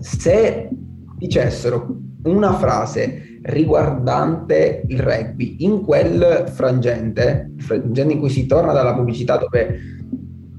Se 0.00 0.68
dicessero 1.16 1.96
una 2.24 2.54
frase 2.54 3.40
riguardante 3.42 4.82
il 4.88 4.98
rugby 5.00 5.56
in 5.60 5.82
quel 5.82 6.46
frangente, 6.48 7.52
frangente 7.58 8.12
in 8.12 8.18
cui 8.18 8.30
si 8.30 8.46
torna 8.46 8.72
dalla 8.72 8.94
pubblicità 8.94 9.36
dove 9.36 9.78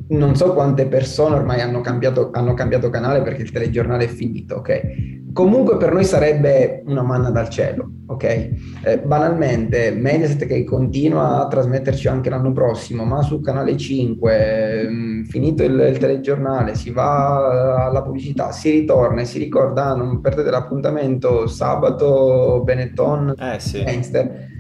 non 0.10 0.36
so 0.36 0.53
quante 0.53 0.88
persone 0.88 1.36
ormai 1.36 1.62
hanno 1.62 1.82
cambiato, 1.82 2.30
hanno 2.32 2.53
cambiato 2.53 2.89
canale 2.89 3.22
perché 3.22 3.41
il 3.41 3.51
telegiornale 3.51 4.05
è 4.05 4.08
finito, 4.08 4.55
ok? 4.55 5.16
Comunque 5.34 5.78
per 5.78 5.93
noi 5.93 6.03
sarebbe 6.03 6.82
una 6.88 7.03
manna 7.03 7.30
dal 7.30 7.49
cielo, 7.49 7.91
ok? 8.08 8.24
Eh, 8.24 8.99
banalmente, 9.05 9.91
Mediaset 9.91 10.47
che 10.47 10.64
continua 10.64 11.43
a 11.43 11.47
trasmetterci 11.47 12.08
anche 12.08 12.32
l'anno 12.32 12.51
prossimo, 12.53 13.03
ma 13.03 13.22
su 13.22 13.39
Canale 13.39 13.78
5, 13.78 14.88
mh, 14.89 14.95
mm, 14.95 15.24
finito 15.26 15.64
il, 15.64 15.89
il, 15.91 15.97
telegiornale, 15.99 16.74
si 16.74 16.89
va 16.89 17.86
alla 17.86 18.01
pubblicità, 18.01 18.51
si 18.51 18.72
ritorna 18.72 19.22
e 19.22 19.26
si 19.26 19.38
ricorda, 19.38 19.89
ah, 19.89 19.95
non 19.95 20.22
perdete 20.22 20.49
l'appuntamento, 20.49 21.45
sabato 21.45 22.62
Benetton, 22.64 23.36
eh, 23.38 23.60
sì. 23.60 23.84
Einster. 23.86 24.55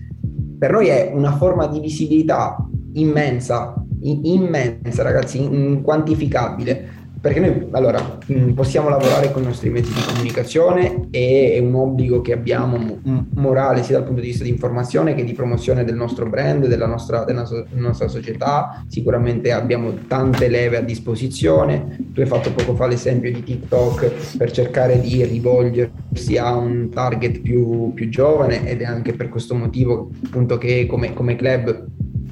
Per 0.59 0.71
noi 0.71 0.87
è 0.89 1.11
una 1.11 1.31
forma 1.37 1.65
di 1.65 1.79
visibilità 1.79 2.55
immensa, 2.93 3.73
immensa 4.01 5.03
ragazzi, 5.03 5.41
inquantificabile 5.41 6.97
perché 7.19 7.39
noi 7.39 7.67
allora 7.71 8.19
mm, 8.31 8.51
possiamo 8.51 8.89
lavorare 8.89 9.31
con 9.31 9.41
i 9.41 9.45
nostri 9.45 9.69
mezzi 9.69 9.91
di 9.91 10.01
comunicazione 10.01 11.07
e 11.09 11.53
è 11.55 11.59
un 11.59 11.73
obbligo 11.73 12.21
che 12.21 12.31
abbiamo 12.31 12.99
morale 13.33 13.81
sia 13.83 13.97
dal 13.97 14.05
punto 14.05 14.21
di 14.21 14.27
vista 14.27 14.43
di 14.43 14.51
informazione 14.51 15.15
che 15.15 15.23
di 15.23 15.33
promozione 15.33 15.83
del 15.83 15.95
nostro 15.95 16.29
brand, 16.29 16.67
della 16.67 16.85
nostra, 16.85 17.23
della 17.23 17.47
nostra 17.73 18.07
società. 18.07 18.83
Sicuramente 18.87 19.51
abbiamo 19.51 19.93
tante 20.07 20.47
leve 20.47 20.77
a 20.77 20.81
disposizione. 20.81 21.97
Tu 22.13 22.21
hai 22.21 22.27
fatto 22.27 22.51
poco 22.51 22.75
fa 22.75 22.87
l'esempio 22.87 23.31
di 23.31 23.43
TikTok 23.43 24.37
per 24.37 24.51
cercare 24.51 24.99
di 24.99 25.23
rivolgersi 25.25 26.37
a 26.37 26.55
un 26.55 26.89
target 26.89 27.41
più, 27.41 27.93
più 27.93 28.09
giovane 28.09 28.67
ed 28.67 28.81
è 28.81 28.85
anche 28.85 29.13
per 29.13 29.29
questo 29.29 29.55
motivo 29.55 30.11
appunto 30.25 30.57
che 30.57 30.85
come, 30.85 31.13
come 31.13 31.35
club 31.35 31.87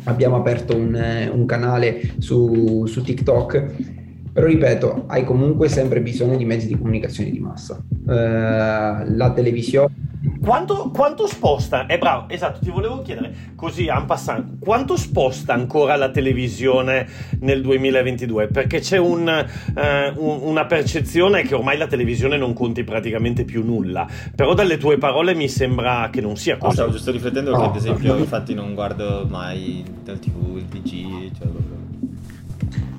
abbiamo 0.05 0.37
aperto 0.37 0.75
un, 0.75 1.29
un 1.31 1.45
canale 1.45 2.01
su, 2.17 2.85
su 2.87 3.01
TikTok 3.01 4.03
però 4.35 4.47
ripeto, 4.47 5.05
hai 5.07 5.23
comunque 5.23 5.69
sempre 5.69 6.01
bisogno 6.01 6.35
di 6.35 6.43
mezzi 6.43 6.67
di 6.67 6.77
comunicazione 6.77 7.31
di 7.31 7.39
massa. 7.39 7.81
Eh, 8.05 8.11
la 8.11 9.31
televisione 9.33 10.04
quanto, 10.45 10.91
quanto, 10.93 11.25
sposta? 11.25 11.87
È 11.87 11.93
eh, 11.93 11.97
bravo, 11.97 12.29
esatto, 12.29 12.59
ti 12.59 12.69
volevo 12.69 13.01
chiedere 13.01 13.53
così 13.55 13.87
en 13.87 14.05
passant, 14.05 14.59
quanto 14.59 14.95
sposta 14.95 15.53
ancora 15.53 15.95
la 15.95 16.11
televisione 16.11 17.07
nel 17.39 17.61
2022? 17.61 18.47
Perché 18.47 18.79
c'è 18.79 18.97
un, 18.97 19.27
eh, 19.27 20.13
un, 20.15 20.39
una 20.43 20.65
percezione 20.65 21.41
che 21.41 21.55
ormai 21.55 21.77
la 21.77 21.87
televisione 21.87 22.37
non 22.37 22.53
conti 22.53 22.83
praticamente 22.83 23.43
più 23.43 23.65
nulla, 23.65 24.07
però 24.35 24.53
dalle 24.53 24.77
tue 24.77 24.97
parole 24.97 25.33
mi 25.33 25.49
sembra 25.49 26.09
che 26.11 26.21
non 26.21 26.37
sia 26.37 26.57
così. 26.57 26.67
No, 26.67 26.73
stavo 26.73 26.91
giusto 26.91 27.11
riflettendo 27.11 27.57
che 27.57 27.63
ad 27.63 27.75
esempio 27.75 28.15
infatti 28.15 28.53
non 28.53 28.75
guardo 28.75 29.25
mai 29.27 29.83
il 30.05 30.19
tv, 30.19 30.57
il 30.57 30.65
pg, 30.65 31.37
cioè 31.37 31.47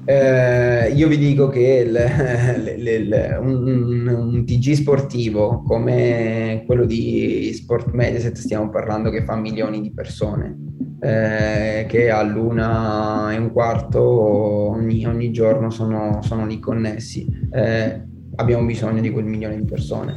eh, 0.07 0.93
io 0.95 1.09
vi 1.09 1.19
dico 1.19 1.49
che 1.49 1.85
il, 1.85 1.97
il, 2.79 2.87
il, 2.87 3.39
un, 3.41 4.07
un, 4.07 4.45
TG 4.45 4.73
sportivo 4.73 5.63
come 5.63 6.63
quello 6.65 6.85
di 6.85 7.53
Sport 7.53 7.91
Mediaset 7.91 8.37
stiamo 8.37 8.71
parlando 8.71 9.11
che 9.11 9.25
fa 9.25 9.37
milioni 9.37 9.81
di 9.81 9.93
persone 9.93 10.67
eh, 11.01 11.87
che 11.89 12.11
all'una 12.11 13.33
e 13.33 13.37
un 13.37 13.53
quarto 13.53 14.01
ogni, 14.01 15.07
ogni 15.07 15.31
giorno 15.31 15.71
sono, 15.71 16.21
sono, 16.23 16.47
lì 16.47 16.59
connessi. 16.59 17.27
Eh, 17.53 18.03
abbiamo 18.37 18.65
bisogno 18.65 19.01
di 19.01 19.11
quel 19.11 19.25
milione 19.25 19.57
di 19.57 19.65
persone. 19.65 20.15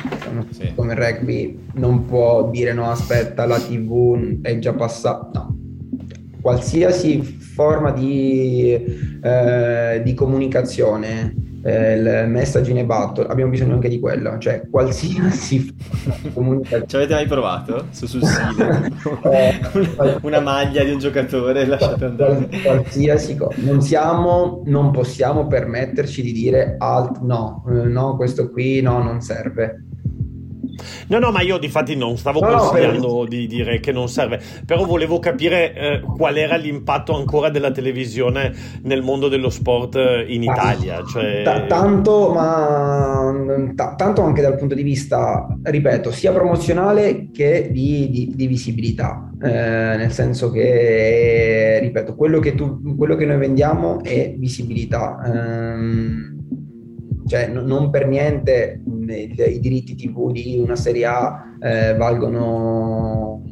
Sì. 0.52 0.74
come 0.76 0.94
il 0.94 1.00
rugby 1.00 1.68
non 1.74 2.06
può 2.06 2.50
dire 2.50 2.74
no 2.74 2.90
aspetta 2.90 3.46
la 3.46 3.60
tv 3.60 4.42
è 4.42 4.58
già 4.60 4.74
passata. 4.74 5.42
No 5.42 5.69
qualsiasi 6.42 7.22
forma 7.22 7.92
di, 7.92 8.74
eh, 9.22 10.02
di 10.04 10.14
comunicazione, 10.14 11.36
eh, 11.62 11.94
il 11.94 12.30
messaging 12.30 12.78
e 12.78 12.86
battle, 12.86 13.28
abbiamo 13.28 13.52
bisogno 13.52 13.74
anche 13.74 13.90
di 13.90 14.00
quello, 14.00 14.38
cioè 14.38 14.64
qualsiasi 14.70 15.76
comunicazione. 16.34 16.88
Ci 16.88 16.96
avete 16.96 17.14
mai 17.14 17.28
provato? 17.28 17.88
Su 17.92 18.06
sul 18.06 18.24
sile? 18.24 18.92
eh, 19.32 19.60
una 20.24 20.40
maglia 20.40 20.84
di 20.84 20.92
un 20.92 21.00
giocatore 21.00 21.66
lasciate 21.66 22.06
andare. 22.06 22.50
Qualsiasi 22.64 23.36
cosa. 23.36 23.56
Non 23.62 23.82
siamo, 23.82 24.64
non 24.66 24.92
possiamo 24.92 25.48
permetterci 25.48 26.22
di 26.22 26.32
dire 26.32 26.76
alt, 26.78 27.20
no, 27.20 27.64
eh, 27.68 27.84
no, 27.88 28.16
questo 28.16 28.50
qui 28.50 28.82
no, 28.82 29.04
non 29.04 29.20
serve 29.20 29.84
No, 31.08 31.20
no, 31.20 31.32
ma 31.32 31.42
io 31.42 31.58
di 31.58 31.70
fatti 31.70 31.96
non 31.96 32.18
stavo 32.18 32.40
no, 32.40 32.58
consigliando 32.58 33.08
no, 33.08 33.26
di 33.26 33.48
dire 33.48 33.80
che 33.80 33.92
non 33.92 34.08
serve, 34.08 34.40
però 34.66 34.86
volevo 34.86 35.20
capire 35.20 35.74
eh, 35.74 36.02
qual 36.02 36.38
era 36.38 36.56
l'impatto 36.56 37.16
ancora 37.16 37.50
della 37.50 37.72
televisione 37.72 38.54
nel 38.84 39.02
mondo 39.02 39.28
dello 39.28 39.50
sport 39.50 39.96
eh, 39.96 40.26
in 40.28 40.44
Italia. 40.44 41.04
Cioè... 41.04 41.44
T- 41.44 41.68
tanto, 41.68 42.32
ma 42.34 43.34
t- 43.76 43.96
tanto 43.96 44.22
anche 44.22 44.42
dal 44.42 44.58
punto 44.58 44.76
di 44.76 44.84
vista, 44.84 45.48
ripeto, 45.62 46.12
sia 46.12 46.32
promozionale 46.32 47.30
che 47.32 47.70
di, 47.72 48.10
di, 48.10 48.32
di 48.36 48.48
visibilità, 48.48 49.32
eh, 49.42 49.50
nel 49.50 50.12
senso 50.12 50.52
che, 50.52 51.80
ripeto, 51.82 52.16
quello 52.16 52.40
che, 52.40 52.56
tu, 52.56 52.96
quello 52.96 53.16
che 53.16 53.26
noi 53.26 53.38
vendiamo 53.38 54.04
è 54.04 54.34
visibilità. 54.38 55.20
Ehm, 55.26 56.39
cioè 57.30 57.48
no, 57.48 57.62
non 57.62 57.92
per 57.92 58.08
niente 58.08 58.82
il, 58.86 59.10
i 59.38 59.60
diritti 59.60 59.94
TV 59.94 60.32
di 60.32 60.58
una 60.58 60.76
Serie 60.76 61.06
A 61.06 61.44
eh, 61.62 61.96
valgono 61.96 63.44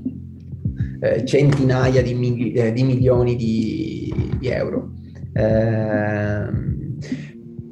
eh, 0.99 1.23
centinaia 1.23 2.01
di, 2.01 2.15
mili- 2.15 2.53
eh, 2.53 2.73
di 2.73 2.81
milioni 2.81 3.35
di, 3.35 4.11
di 4.39 4.47
euro. 4.47 4.93
Ehm, 5.33 6.97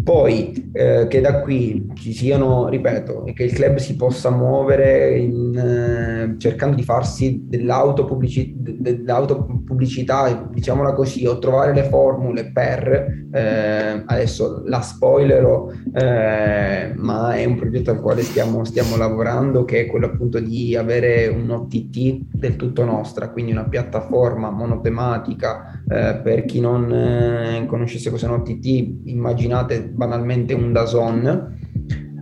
poi 0.03 0.69
eh, 0.73 1.07
che 1.09 1.21
da 1.21 1.41
qui 1.41 1.87
ci 1.95 2.13
siano, 2.13 2.69
ripeto, 2.69 3.25
e 3.25 3.33
che 3.33 3.45
il 3.45 3.53
club 3.53 3.77
si 3.77 3.95
possa 3.95 4.29
muovere 4.29 5.17
in, 5.17 5.57
eh, 5.57 6.35
cercando 6.37 6.75
di 6.75 6.83
farsi 6.83 7.45
dell'autopubblici- 7.47 8.54
dell'autopubblicità 8.73 9.63
pubblicità, 9.65 10.49
diciamola 10.51 10.93
così, 10.93 11.25
o 11.25 11.39
trovare 11.39 11.73
le 11.73 11.83
formule 11.83 12.51
per, 12.51 13.27
eh, 13.31 14.03
adesso 14.05 14.63
la 14.65 14.81
spoilerò, 14.81 15.69
eh, 15.93 16.93
ma 16.95 17.35
è 17.35 17.45
un 17.45 17.55
progetto 17.55 17.91
al 17.91 18.01
quale 18.01 18.21
stiamo, 18.21 18.63
stiamo, 18.63 18.95
lavorando, 18.95 19.65
che 19.65 19.81
è 19.81 19.85
quello 19.87 20.07
appunto 20.07 20.39
di 20.39 20.75
avere 20.75 21.27
un 21.27 21.49
OTT 21.49 22.19
del 22.31 22.55
tutto 22.55 22.85
nostra, 22.85 23.29
quindi 23.29 23.51
una 23.51 23.67
piattaforma 23.67 24.49
monotematica, 24.49 25.81
eh, 25.87 26.19
per 26.23 26.45
chi 26.45 26.59
non 26.59 26.91
eh, 26.91 27.65
conoscesse 27.67 28.09
cosa 28.09 28.27
è 28.27 28.29
un 28.29 28.39
OTT, 28.39 28.65
immaginate 29.05 29.83
banalmente 29.89 30.53
un 30.53 30.71
DAZN, 30.71 31.53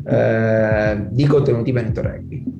eh, 0.05 1.07
di 1.09 1.25
contenuti 1.25 1.71
Benetton 1.71 2.03
Rugby 2.03 2.52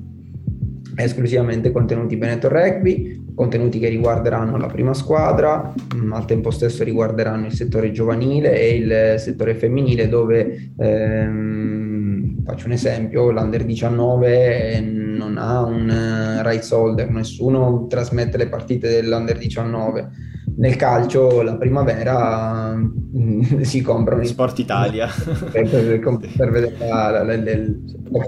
esclusivamente 0.96 1.72
contenuti 1.72 2.16
Benetton 2.16 2.50
Rugby, 2.50 3.32
contenuti 3.34 3.78
che 3.78 3.88
riguarderanno 3.88 4.56
la 4.56 4.66
prima 4.66 4.94
squadra, 4.94 5.72
ma 5.96 6.02
mm, 6.02 6.12
al 6.12 6.24
tempo 6.24 6.50
stesso 6.50 6.84
riguarderanno 6.84 7.46
il 7.46 7.52
settore 7.52 7.90
giovanile 7.90 8.58
e 8.58 8.76
il 8.76 9.20
settore 9.20 9.54
femminile 9.54 10.08
dove 10.08 10.72
ehm, 10.78 12.44
faccio 12.44 12.66
un 12.66 12.72
esempio, 12.72 13.30
l'Under 13.30 13.64
19 13.64 14.80
non 14.80 15.38
ha 15.38 15.62
un 15.62 16.40
rights 16.42 16.70
holder, 16.70 17.10
nessuno 17.10 17.86
trasmette 17.88 18.36
le 18.36 18.48
partite 18.48 18.88
dell'Under 18.88 19.38
19 19.38 20.10
nel 20.56 20.76
calcio 20.76 21.42
la 21.42 21.56
primavera 21.56 22.74
mm, 22.74 23.60
si 23.62 23.82
comprano 23.82 24.24
Sport 24.24 24.58
Italia. 24.58 25.08
per, 25.50 25.68
per, 25.68 26.18
per 26.36 26.50
vedere 26.50 26.76
la, 26.78 27.22
la, 27.22 27.36
la, 27.36 27.42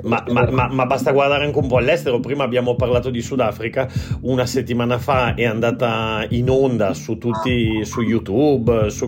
ma, 0.03 0.25
ma, 0.29 0.51
ma, 0.51 0.69
ma, 0.69 0.87
basta 0.87 1.13
guardare 1.13 1.45
anche 1.45 1.59
un 1.59 1.69
po' 1.69 1.77
all'estero. 1.77 2.19
Prima 2.21 2.45
abbiamo 2.45 2.75
parlato 2.75 3.11
di 3.11 3.21
Sudafrica. 3.21 3.89
Una 4.23 4.47
settimana 4.47 4.99
fa 4.99 5.35
è 5.35 5.45
andata 5.45 6.27
in 6.31 6.51
onda 6.51 6.95
su 6.95 7.19
tutti 7.19 7.85
su 7.85 8.03
YouTube 8.03 8.91
su 8.91 9.07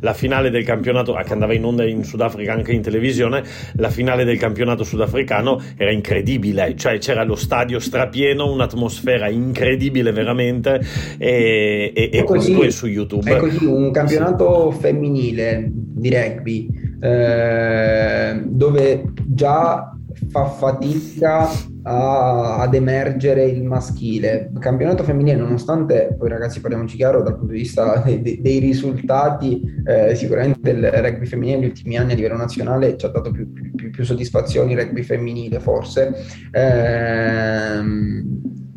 la 0.00 0.14
finale 0.14 0.50
del 0.50 0.64
campionato 0.64 1.12
che 1.12 1.32
andava 1.32 1.52
in 1.52 1.64
onda 1.64 1.84
in 1.84 2.04
Sudafrica 2.04 2.52
anche 2.52 2.72
in 2.72 2.82
televisione. 2.82 3.42
La 3.74 3.90
finale 3.90 4.24
del 4.24 4.38
campionato 4.38 4.84
sudafricano 4.84 5.60
era 5.76 5.90
incredibile. 5.90 6.74
Cioè 6.76 6.98
c'era 6.98 7.24
lo 7.24 7.36
stadio 7.36 7.78
strapieno 7.78 8.50
un'atmosfera 8.50 9.28
incredibile 9.28 10.12
veramente. 10.12 10.80
E, 11.18 11.92
e, 11.94 12.10
e 12.12 12.24
così 12.24 12.53
così, 12.56 12.70
su 12.70 12.86
YouTube. 12.86 13.30
È 13.30 13.36
così, 13.38 13.64
un 13.64 13.90
campionato 13.90 14.70
femminile 14.70 15.70
di 15.70 16.10
rugby 16.10 16.68
eh, 17.00 18.42
dove 18.46 19.04
già 19.26 19.94
fa 20.28 20.46
fatica 20.46 21.48
a, 21.82 22.58
ad 22.60 22.74
emergere 22.74 23.44
il 23.44 23.62
maschile. 23.62 24.50
Il 24.52 24.58
campionato 24.58 25.02
femminile, 25.02 25.36
nonostante, 25.36 26.14
poi 26.18 26.28
ragazzi 26.28 26.60
parliamoci 26.60 26.96
chiaro, 26.96 27.22
dal 27.22 27.36
punto 27.36 27.52
di 27.52 27.60
vista 27.60 28.02
dei, 28.04 28.40
dei 28.40 28.58
risultati, 28.58 29.62
eh, 29.84 30.14
sicuramente 30.14 30.70
il 30.70 30.90
rugby 30.90 31.26
femminile 31.26 31.58
negli 31.58 31.68
ultimi 31.68 31.96
anni 31.98 32.12
a 32.12 32.14
livello 32.14 32.36
nazionale 32.36 32.96
ci 32.96 33.06
ha 33.06 33.10
dato 33.10 33.30
più, 33.30 33.52
più, 33.52 33.90
più 33.90 34.04
soddisfazioni, 34.04 34.72
il 34.72 34.78
rugby 34.78 35.02
femminile 35.02 35.60
forse. 35.60 36.14
Eh, 36.50 37.82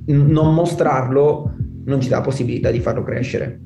non 0.09 0.53
mostrarlo 0.53 1.53
non 1.87 1.99
ci 2.01 2.09
dà 2.09 2.21
possibilità 2.21 2.71
di 2.71 2.79
farlo 2.79 3.03
crescere. 3.03 3.59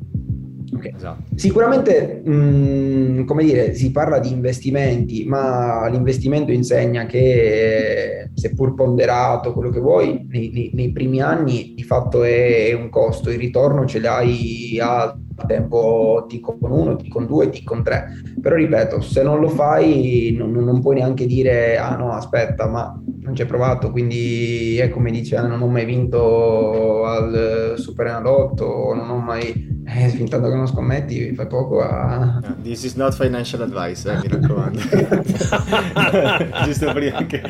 Okay. 0.82 0.93
Esatto. 0.95 1.23
Sicuramente, 1.36 2.21
mh, 2.25 2.32
mm, 2.32 3.25
come 3.25 3.43
dire, 3.43 3.75
si 3.75 3.91
parla 3.91 4.17
di 4.17 4.32
investimenti, 4.32 5.25
ma 5.25 5.88
l'investimento 5.88 6.51
insegna 6.51 7.05
che, 7.05 8.32
seppur 8.34 8.73
ponderato, 8.73 9.53
quello 9.53 9.69
che 9.69 9.79
vuoi, 9.79 10.25
nei, 10.27 10.49
nei, 10.51 10.71
nei 10.73 10.91
primi 10.91 11.21
anni 11.21 11.73
di 11.75 11.84
fatto 11.84 12.23
è, 12.23 12.69
è, 12.69 12.73
un 12.73 12.89
costo, 12.89 13.29
il 13.29 13.38
ritorno 13.38 13.86
ce 13.86 13.99
l'hai 13.99 14.79
a 14.82 15.15
tempo 15.47 16.25
T 16.27 16.39
con 16.39 16.57
1, 16.59 16.95
T 16.95 17.07
con 17.07 17.25
2, 17.27 17.49
T 17.49 17.63
con 17.63 17.84
3. 17.84 18.07
Però 18.41 18.55
ripeto, 18.55 19.01
se 19.01 19.21
non 19.21 19.39
lo 19.39 19.49
fai 19.49 20.34
non, 20.36 20.51
non 20.51 20.82
puoi 20.82 20.95
neanche 20.95 21.27
dire, 21.27 21.77
ah 21.77 21.95
no, 21.95 22.11
aspetta, 22.11 22.67
ma 22.67 22.99
non 23.21 23.36
ci 23.36 23.43
hai 23.43 23.47
provato, 23.47 23.91
quindi 23.91 24.77
è 24.77 24.89
come 24.89 25.11
dice, 25.11 25.36
ah, 25.36 25.45
non 25.45 25.61
ho 25.61 25.67
mai 25.67 25.86
vinto 25.86 27.05
al 27.05 27.75
Super 27.77 28.07
Enalotto, 28.07 28.93
non 28.95 29.09
ho 29.09 29.17
mai 29.17 29.79
eh, 29.93 30.07
fin 30.09 30.29
tanto 30.29 30.47
che 30.49 30.55
non 30.55 30.67
scommetti, 30.67 31.33
fai 31.33 31.47
poco 31.47 31.81
a... 31.81 32.41
No, 32.41 32.55
this 32.61 32.83
is 32.83 32.93
not 32.95 33.13
financial 33.13 33.61
advice, 33.61 34.09
eh, 34.09 34.15
mi 34.15 34.27
raccomando. 34.29 34.79
Giusto 36.65 36.93
prima 36.93 37.25
che... 37.25 37.41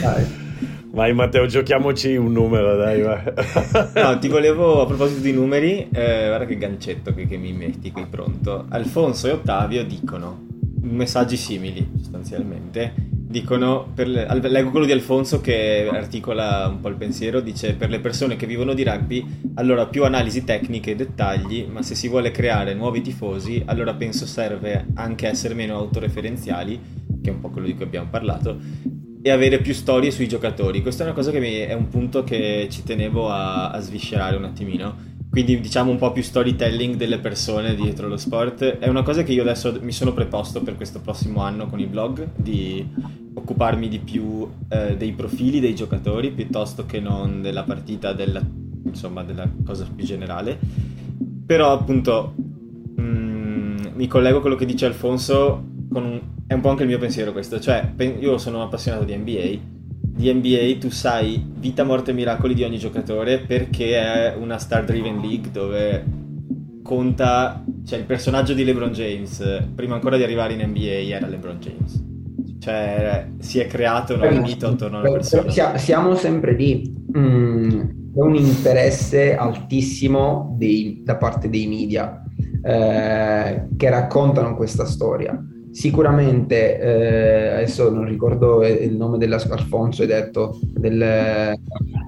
Dai. 0.00 0.46
Vai 0.90 1.12
Matteo, 1.12 1.46
giochiamoci 1.46 2.16
un 2.16 2.32
numero, 2.32 2.74
dai. 2.76 3.02
Vai. 3.02 3.22
no, 3.94 4.18
ti 4.18 4.26
volevo, 4.26 4.82
a 4.82 4.86
proposito 4.86 5.20
di 5.20 5.32
numeri, 5.32 5.88
eh, 5.92 6.26
guarda 6.26 6.44
che 6.44 6.56
gancetto 6.56 7.14
che, 7.14 7.28
che 7.28 7.36
mi 7.36 7.52
metti 7.52 7.92
qui 7.92 8.06
pronto. 8.06 8.66
Alfonso 8.68 9.28
e 9.28 9.32
Ottavio 9.32 9.84
dicono 9.84 10.46
messaggi 10.80 11.36
simili, 11.36 11.88
sostanzialmente 11.98 13.17
dicono, 13.28 13.90
per 13.94 14.08
le, 14.08 14.26
leggo 14.48 14.70
quello 14.70 14.86
di 14.86 14.92
Alfonso 14.92 15.42
che 15.42 15.86
articola 15.92 16.66
un 16.66 16.80
po' 16.80 16.88
il 16.88 16.94
pensiero, 16.94 17.40
dice 17.40 17.74
per 17.74 17.90
le 17.90 18.00
persone 18.00 18.36
che 18.36 18.46
vivono 18.46 18.72
di 18.72 18.82
rugby, 18.82 19.24
allora 19.54 19.86
più 19.86 20.04
analisi 20.04 20.44
tecniche 20.44 20.92
e 20.92 20.96
dettagli, 20.96 21.66
ma 21.70 21.82
se 21.82 21.94
si 21.94 22.08
vuole 22.08 22.30
creare 22.30 22.72
nuovi 22.72 23.02
tifosi, 23.02 23.62
allora 23.66 23.92
penso 23.94 24.24
serve 24.24 24.86
anche 24.94 25.28
essere 25.28 25.52
meno 25.52 25.76
autoreferenziali, 25.76 26.80
che 27.22 27.28
è 27.28 27.32
un 27.32 27.40
po' 27.40 27.50
quello 27.50 27.66
di 27.66 27.74
cui 27.74 27.84
abbiamo 27.84 28.08
parlato, 28.08 28.58
e 29.20 29.30
avere 29.30 29.60
più 29.60 29.74
storie 29.74 30.10
sui 30.10 30.26
giocatori. 30.26 30.80
Questa 30.80 31.02
è 31.02 31.06
una 31.06 31.14
cosa 31.14 31.30
che 31.30 31.40
mi, 31.40 31.52
è 31.52 31.74
un 31.74 31.88
punto 31.88 32.24
che 32.24 32.68
ci 32.70 32.82
tenevo 32.82 33.28
a, 33.28 33.70
a 33.70 33.80
sviscerare 33.80 34.36
un 34.36 34.44
attimino 34.44 35.16
quindi 35.30 35.60
diciamo 35.60 35.90
un 35.90 35.98
po' 35.98 36.10
più 36.10 36.22
storytelling 36.22 36.96
delle 36.96 37.18
persone 37.18 37.74
dietro 37.74 38.08
lo 38.08 38.16
sport. 38.16 38.64
È 38.78 38.88
una 38.88 39.02
cosa 39.02 39.22
che 39.22 39.32
io 39.32 39.42
adesso 39.42 39.78
mi 39.82 39.92
sono 39.92 40.12
preposto 40.12 40.62
per 40.62 40.76
questo 40.76 41.00
prossimo 41.00 41.42
anno 41.42 41.66
con 41.66 41.78
i 41.78 41.86
blog, 41.86 42.28
di 42.34 42.86
occuparmi 43.34 43.88
di 43.88 43.98
più 43.98 44.48
eh, 44.68 44.96
dei 44.96 45.12
profili 45.12 45.60
dei 45.60 45.74
giocatori 45.74 46.32
piuttosto 46.32 46.86
che 46.86 46.98
non 46.98 47.42
della 47.42 47.62
partita, 47.62 48.12
della, 48.12 48.42
insomma 48.84 49.22
della 49.22 49.48
cosa 49.64 49.86
più 49.94 50.04
generale. 50.04 50.58
Però 51.44 51.72
appunto 51.72 52.34
mh, 52.96 53.02
mm, 53.02 53.76
mi 53.94 54.06
collego 54.06 54.38
a 54.38 54.40
quello 54.40 54.56
che 54.56 54.66
dice 54.66 54.86
Alfonso, 54.86 55.62
un, 55.90 56.20
è 56.46 56.54
un 56.54 56.60
po' 56.60 56.70
anche 56.70 56.82
il 56.82 56.88
mio 56.88 56.98
pensiero 56.98 57.32
questo, 57.32 57.60
cioè 57.60 57.92
io 58.18 58.38
sono 58.38 58.62
appassionato 58.62 59.04
di 59.04 59.14
NBA 59.14 59.76
di 60.18 60.34
NBA 60.34 60.78
tu 60.80 60.90
sai 60.90 61.40
vita, 61.58 61.84
morte 61.84 62.10
e 62.10 62.14
miracoli 62.14 62.52
di 62.52 62.64
ogni 62.64 62.76
giocatore 62.76 63.38
perché 63.38 63.96
è 63.96 64.34
una 64.34 64.58
star 64.58 64.84
driven 64.84 65.20
league 65.20 65.52
dove 65.52 66.04
conta, 66.82 67.64
cioè 67.84 68.00
il 68.00 68.04
personaggio 68.04 68.52
di 68.52 68.64
LeBron 68.64 68.90
James 68.90 69.62
prima 69.76 69.94
ancora 69.94 70.16
di 70.16 70.24
arrivare 70.24 70.54
in 70.54 70.68
NBA 70.68 71.14
era 71.14 71.28
LeBron 71.28 71.58
James. 71.60 72.04
Cioè 72.58 73.28
si 73.38 73.60
è 73.60 73.68
creato 73.68 74.14
una 74.14 74.28
vita 74.40 74.66
attorno 74.66 74.98
alla 74.98 75.12
persona. 75.12 75.76
Siamo 75.76 76.16
sempre 76.16 76.52
lì. 76.54 76.96
Mm, 77.16 77.80
un 78.14 78.34
interesse 78.34 79.36
altissimo 79.36 80.56
dei, 80.58 81.02
da 81.04 81.16
parte 81.16 81.48
dei 81.48 81.68
media 81.68 82.24
eh, 82.60 83.68
che 83.76 83.88
raccontano 83.88 84.56
questa 84.56 84.84
storia 84.84 85.40
Sicuramente, 85.70 86.78
eh, 86.78 87.48
adesso 87.48 87.90
non 87.90 88.04
ricordo 88.04 88.66
il 88.66 88.96
nome 88.96 89.18
dell'Alfonso, 89.18 90.02
hai 90.02 90.08
detto 90.08 90.58
del... 90.62 91.02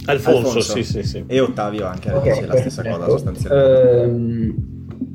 Alfonso, 0.07 0.39
Alfonso, 0.39 0.61
sì, 0.61 0.83
sì, 0.83 1.03
sì. 1.03 1.25
E 1.27 1.41
Ottavio 1.41 1.87
anche, 1.87 2.11
okay, 2.11 2.47
la 2.47 2.57
stessa 2.57 2.83
cosa 2.83 3.09
sostanzialmente. 3.09 4.03
Eh, 4.03 4.55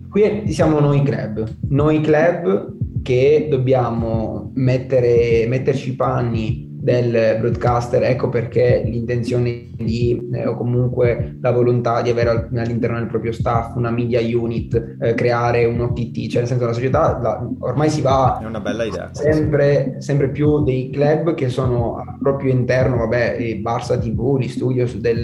qui 0.10 0.52
siamo 0.54 0.80
noi 0.80 1.02
club, 1.04 1.46
noi 1.70 2.02
club 2.02 2.74
che 3.02 3.48
dobbiamo 3.50 4.52
mettere, 4.56 5.46
metterci 5.48 5.89
i 5.89 5.96
panni 5.96 6.64
del 6.86 7.38
broadcaster, 7.39 8.03
ecco 8.03 8.29
perché 8.29 8.83
l'intenzione 8.86 9.69
di, 9.75 10.29
eh, 10.31 10.45
o 10.45 10.55
comunque 10.55 11.38
la 11.41 11.49
volontà 11.49 12.03
di 12.03 12.11
avere 12.11 12.47
all'interno 12.55 12.99
del 12.99 13.07
proprio 13.07 13.31
staff 13.31 13.75
una 13.75 13.89
media 13.89 14.19
unit, 14.19 14.97
eh, 15.01 15.15
creare 15.15 15.65
un 15.65 15.81
OTT, 15.81 16.27
cioè 16.27 16.41
nel 16.41 16.47
senso 16.47 16.67
la 16.67 16.73
società 16.73 17.19
la, 17.19 17.43
ormai 17.59 17.89
si 17.89 18.01
va 18.01 18.39
È 18.39 18.45
una 18.45 18.59
bella 18.59 18.83
idea. 18.83 19.09
Sempre, 19.13 19.95
sempre, 19.97 20.29
più 20.29 20.63
dei 20.63 20.91
club 20.91 21.33
che 21.33 21.49
sono 21.49 22.17
proprio 22.21 22.51
interno, 22.51 22.97
vabbè, 22.97 23.38
il 23.39 23.61
Barça 23.61 23.99
TV, 23.99 24.38
gli 24.39 24.47
studios 24.47 24.95
del, 24.95 25.21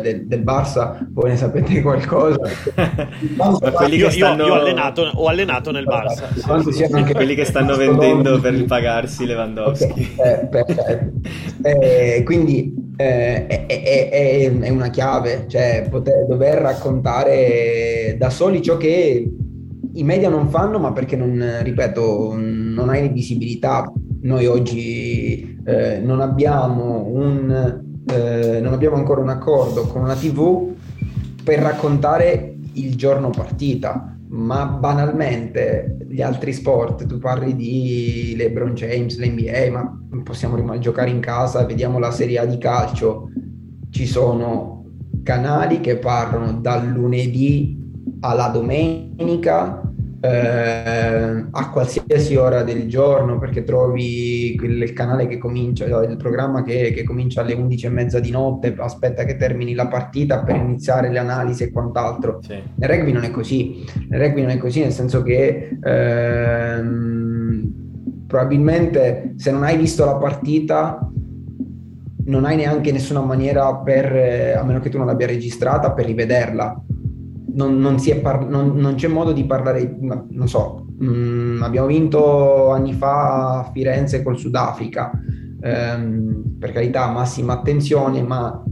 del, 0.00 0.26
del 0.26 0.42
Barça, 0.44 1.04
voi 1.10 1.30
ne 1.30 1.36
sapete 1.36 1.82
qualcosa. 1.82 2.38
io, 3.90 4.10
stanno... 4.10 4.46
io, 4.46 4.52
ho, 4.52 4.60
allenato, 4.60 5.10
ho, 5.12 5.26
allenato, 5.26 5.72
nel 5.72 5.86
Barça. 5.86 6.28
Anche 6.94 7.14
quelli 7.14 7.34
che 7.34 7.44
stanno 7.44 7.74
vendendo 7.74 8.38
per 8.38 8.54
ripagarsi 8.54 9.26
Lewandowski. 9.26 10.12
Okay, 10.16 10.42
eh, 10.42 10.83
eh, 11.62 12.22
quindi 12.24 12.74
eh, 12.96 13.46
è, 13.46 13.66
è, 13.66 14.58
è, 14.60 14.68
una 14.68 14.90
chiave, 14.90 15.44
cioè 15.48 15.86
poter, 15.90 16.26
dover 16.26 16.58
raccontare 16.58 18.16
da 18.18 18.30
soli 18.30 18.62
ciò 18.62 18.76
che 18.76 19.30
i 19.92 20.02
media 20.02 20.28
non 20.28 20.48
fanno, 20.48 20.78
ma 20.78 20.92
perché 20.92 21.16
non, 21.16 21.60
ripeto, 21.62 22.34
non 22.36 22.88
hai 22.88 23.08
visibilità. 23.08 23.92
Noi 24.22 24.46
oggi 24.46 25.58
eh, 25.64 25.98
non 25.98 26.20
abbiamo 26.20 27.06
un 27.06 27.82
eh, 28.06 28.60
non 28.60 28.72
abbiamo 28.72 28.96
ancora 28.96 29.20
un 29.20 29.30
accordo 29.30 29.86
con 29.86 30.02
una 30.02 30.14
TV 30.14 30.72
per 31.42 31.58
raccontare 31.60 32.56
il 32.74 32.96
giorno 32.96 33.30
partita 33.30 34.13
ma 34.34 34.66
banalmente 34.66 35.98
gli 36.08 36.20
altri 36.20 36.52
sport, 36.52 37.06
tu 37.06 37.18
parli 37.18 37.54
di 37.54 38.34
LeBron 38.36 38.74
James, 38.74 39.16
l'NBA, 39.18 39.70
ma 39.70 40.22
possiamo 40.22 40.56
rimanere 40.56 40.80
giocare 40.80 41.10
in 41.10 41.20
casa, 41.20 41.64
vediamo 41.64 42.00
la 42.00 42.10
Serie 42.10 42.40
A 42.40 42.44
di 42.44 42.58
calcio, 42.58 43.30
ci 43.90 44.06
sono 44.06 44.86
canali 45.22 45.80
che 45.80 45.98
parlano 45.98 46.52
dal 46.60 46.86
lunedì 46.88 47.80
alla 48.20 48.48
domenica 48.48 49.83
eh, 50.24 51.44
a 51.50 51.70
qualsiasi 51.70 52.34
ora 52.36 52.62
del 52.62 52.88
giorno 52.88 53.38
perché 53.38 53.62
trovi 53.62 54.54
il, 54.54 54.92
canale 54.94 55.26
che 55.26 55.36
comincia, 55.36 55.84
il 56.02 56.16
programma 56.16 56.62
che, 56.62 56.92
che, 56.94 57.04
comincia 57.04 57.42
alle 57.42 57.52
11 57.52 57.84
e 57.84 57.88
mezza 57.90 58.20
di 58.20 58.30
notte, 58.30 58.74
aspetta 58.78 59.24
che 59.24 59.36
termini 59.36 59.74
la 59.74 59.86
partita 59.86 60.42
per 60.42 60.56
iniziare 60.56 61.10
le 61.10 61.18
analisi 61.18 61.64
e 61.64 61.70
quant'altro. 61.70 62.38
Sì. 62.40 62.58
Nel 62.74 62.88
rugby 62.88 63.12
non 63.12 63.24
è 63.24 63.30
così, 63.30 63.84
nel 64.08 64.18
rugby 64.18 64.40
non 64.40 64.50
è 64.50 64.56
così 64.56 64.80
nel 64.80 64.92
senso 64.92 65.22
che 65.22 65.76
ehm, 65.82 67.72
probabilmente 68.26 69.34
se 69.36 69.50
non 69.50 69.62
hai 69.62 69.76
visto 69.76 70.06
la 70.06 70.16
partita 70.16 71.06
non 72.26 72.46
hai 72.46 72.56
neanche 72.56 72.90
nessuna 72.92 73.20
maniera 73.20 73.74
per, 73.74 74.10
eh, 74.16 74.52
a 74.52 74.64
meno 74.64 74.80
che 74.80 74.88
tu 74.88 74.96
non 74.96 75.06
l'abbia 75.06 75.26
registrata, 75.26 75.92
per 75.92 76.06
rivederla 76.06 76.82
non, 77.54 77.78
non, 77.78 77.96
par- 78.20 78.48
non, 78.48 78.76
non, 78.76 78.94
c'è 78.94 79.08
modo 79.08 79.32
di 79.32 79.44
parlare, 79.44 79.96
non 80.00 80.48
so, 80.48 80.86
mh, 80.98 81.06
mm, 81.06 81.62
abbiamo 81.62 81.86
vinto 81.86 82.70
anni 82.70 82.92
fa 82.92 83.60
a 83.60 83.70
Firenze 83.72 84.22
col 84.22 84.38
Sudafrica, 84.38 85.10
ehm, 85.60 86.56
per 86.58 86.72
carità 86.72 87.10
massima 87.10 87.54
attenzione, 87.54 88.22
ma 88.22 88.62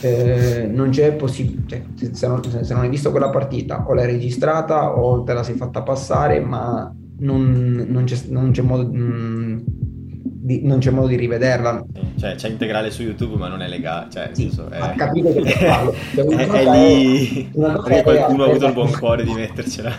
eh, 0.00 0.68
non 0.72 0.90
c'è 0.90 1.14
possibilità, 1.14 1.76
cioè, 1.94 2.10
se, 2.10 2.14
se, 2.14 2.26
non, 2.74 2.82
hai 2.82 2.88
visto 2.88 3.10
quella 3.10 3.30
partita 3.30 3.84
o 3.86 3.94
l'hai 3.94 4.06
registrata 4.06 4.96
o 4.96 5.22
te 5.22 5.32
la 5.32 5.42
sei 5.42 5.56
fatta 5.56 5.82
passare, 5.82 6.40
ma 6.40 6.94
non, 7.18 8.02
c'è, 8.04 8.16
c'è 8.50 8.62
modo... 8.62 8.86
Mh, 8.86 8.98
mm, 8.98 9.58
di, 10.46 10.60
non 10.62 10.78
c'è 10.78 10.90
modo 10.90 11.08
di 11.08 11.16
rivederla. 11.16 11.84
Cioè, 12.16 12.36
c'è 12.36 12.48
integrale 12.48 12.92
su 12.92 13.02
YouTube, 13.02 13.36
ma 13.36 13.48
non 13.48 13.62
è 13.62 13.68
legale. 13.68 14.06
Cioè, 14.12 14.30
sì, 14.30 14.42
senso, 14.42 14.68
è... 14.70 14.78
Ha 14.78 14.90
capito 14.90 15.32
che 15.32 15.56
parlo. 15.58 15.92
Cioè, 16.14 16.24
è, 16.36 16.46
è 16.46 16.70
lì 16.70 17.50
perché 17.52 18.02
qualcuno 18.04 18.44
ha 18.44 18.46
avuto 18.46 18.66
il 18.66 18.72
buon 18.72 18.92
cuore 18.92 19.24
di 19.24 19.32
mettercela. 19.32 19.92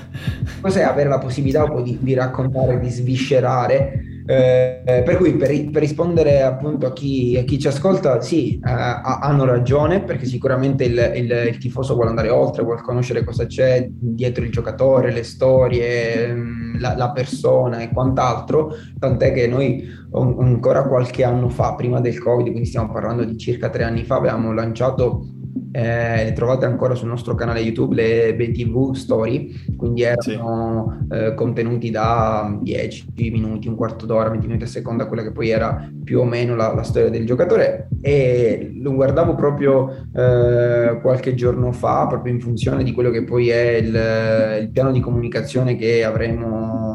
Cos'è 0.62 0.84
avere 0.84 1.10
la 1.10 1.18
possibilità 1.18 1.68
di, 1.84 1.98
di 2.00 2.14
raccontare, 2.14 2.80
di 2.80 2.90
sviscerare 2.90 4.17
eh, 4.30 5.04
per 5.06 5.16
cui 5.16 5.36
per, 5.38 5.70
per, 5.70 5.82
rispondere 5.82 6.42
appunto 6.42 6.86
a 6.86 6.92
chi, 6.92 7.38
a 7.38 7.44
chi 7.44 7.58
ci 7.58 7.68
ascolta, 7.68 8.20
sì, 8.20 8.56
eh, 8.56 8.62
hanno 8.62 9.46
ragione 9.46 10.04
perché 10.04 10.26
sicuramente 10.26 10.84
il, 10.84 11.14
il, 11.16 11.32
il, 11.48 11.58
tifoso 11.58 11.94
vuole 11.94 12.10
andare 12.10 12.30
oltre, 12.30 12.64
vuole 12.64 12.82
conoscere 12.82 13.24
cosa 13.24 13.46
c'è 13.46 13.88
dietro 13.90 14.44
il 14.44 14.52
giocatore, 14.52 15.14
le 15.14 15.24
storie, 15.24 16.34
mm, 16.34 16.80
la, 16.80 16.98
la 16.98 17.12
persona 17.12 17.80
e 17.80 17.90
quant'altro, 17.90 18.76
tant'è 19.00 19.32
che 19.32 19.48
noi 19.48 19.88
ancora 20.12 20.84
qualche 20.84 21.24
anno 21.24 21.48
fa, 21.48 21.76
prima 21.76 22.02
del 22.02 22.20
Covid, 22.20 22.48
quindi 22.48 22.68
stiamo 22.68 22.92
parlando 22.92 23.24
di 23.24 23.38
circa 23.38 23.70
tre 23.70 23.84
anni 23.84 24.04
fa, 24.04 24.18
abbiamo 24.18 24.52
lanciato 24.52 25.37
eh, 25.72 26.24
le 26.24 26.34
trovate 26.34 26.66
ancora 26.66 26.96
sul 26.96 27.08
nostro 27.08 27.36
canale 27.36 27.60
YouTube 27.60 27.96
le 27.96 28.36
BTV 28.36 28.94
Story, 28.94 29.54
quindi 29.76 30.04
erano 30.04 31.06
sì. 31.10 31.16
eh, 31.16 31.34
contenuti 31.34 31.90
da 31.92 32.58
10 32.62 33.06
minuti, 33.16 33.68
un 33.68 33.76
quarto 33.76 34.06
d'ora, 34.06 34.30
20 34.30 34.48
minuti 34.48 34.66
a 34.66 34.68
seconda, 34.68 35.08
quella 35.08 35.24
che 35.24 35.32
poi 35.32 35.50
era 35.50 35.90
più 36.04 36.20
o 36.20 36.26
meno 36.26 36.56
la, 36.56 36.74
la 36.74 36.84
storia 36.84 37.10
del 37.10 37.26
giocatore 37.26 37.90
e 38.02 38.72
lo 38.80 38.94
guardavo 38.94 39.36
proprio 39.36 40.08
eh, 40.16 41.00
qualche 41.02 41.34
giorno 41.36 41.72
fa, 41.72 42.08
proprio 42.08 42.34
in 42.34 42.40
funzione 42.40 42.84
di 42.84 42.92
quello 42.92 43.10
che 43.10 43.24
poi 43.24 43.50
è 43.50 43.76
il, 43.76 44.62
il 44.62 44.70
piano 44.72 44.92
di 44.92 45.00
comunicazione 45.00 45.76
che 45.76 46.04
avremo 46.04 46.87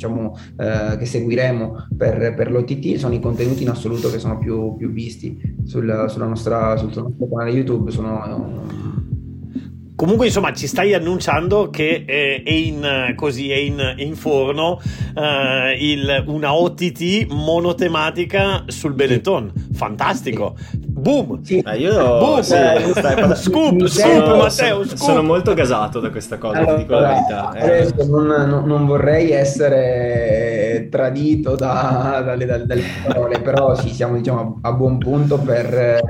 diciamo, 0.00 0.34
eh, 0.58 0.96
che 0.96 1.04
seguiremo 1.04 1.88
per, 1.96 2.34
per 2.34 2.50
l'OTT 2.50 2.96
sono 2.96 3.14
i 3.14 3.20
contenuti 3.20 3.62
in 3.62 3.68
assoluto 3.68 4.10
che 4.10 4.18
sono 4.18 4.38
più, 4.38 4.74
più 4.76 4.90
visti 4.90 5.38
sul, 5.66 6.06
sulla 6.08 6.26
nostra, 6.26 6.76
sul 6.78 6.88
nostro 6.88 7.28
canale 7.28 7.50
YouTube. 7.50 7.90
Sono, 7.90 8.88
Comunque, 9.94 10.26
insomma, 10.26 10.54
ci 10.54 10.66
stai 10.66 10.94
annunciando 10.94 11.68
che 11.68 12.04
eh, 12.06 12.42
è, 12.42 12.50
in, 12.50 13.12
così, 13.16 13.50
è, 13.50 13.56
in, 13.56 13.76
è 13.98 14.02
in 14.02 14.16
forno 14.16 14.80
eh, 15.14 15.76
il, 15.78 16.24
una 16.26 16.54
OTT 16.54 17.26
monotematica 17.28 18.64
sul 18.68 18.94
Benetton. 18.94 19.52
Fantastico. 19.74 20.56
Boom! 21.00 21.42
Sì. 21.42 21.58
Eh, 21.58 21.76
io 21.78 22.18
Boom. 22.18 22.40
Sì, 22.40 22.54
stai, 22.94 23.36
scoop, 23.36 23.86
scoop, 23.86 24.36
Matteo, 24.36 24.84
scoop. 24.84 24.96
Sono 24.96 25.22
molto 25.22 25.54
gasato 25.54 26.00
da 26.00 26.10
questa 26.10 26.38
cosa, 26.38 26.58
allora, 26.58 26.76
ti 26.76 26.82
dico 26.82 26.94
la 26.94 27.08
verità. 27.08 27.52
Eh. 27.54 28.06
Non, 28.06 28.62
non, 28.64 28.86
vorrei 28.86 29.32
essere 29.32 30.88
tradito 30.90 31.56
da, 31.56 32.22
dalle, 32.24 32.46
dalle, 32.46 32.82
parole, 33.04 33.40
però 33.40 33.74
sì, 33.74 33.88
siamo 33.88 34.16
diciamo, 34.16 34.60
a 34.62 34.72
buon 34.72 34.98
punto 34.98 35.38
per... 35.38 35.74
Eh, 35.74 36.00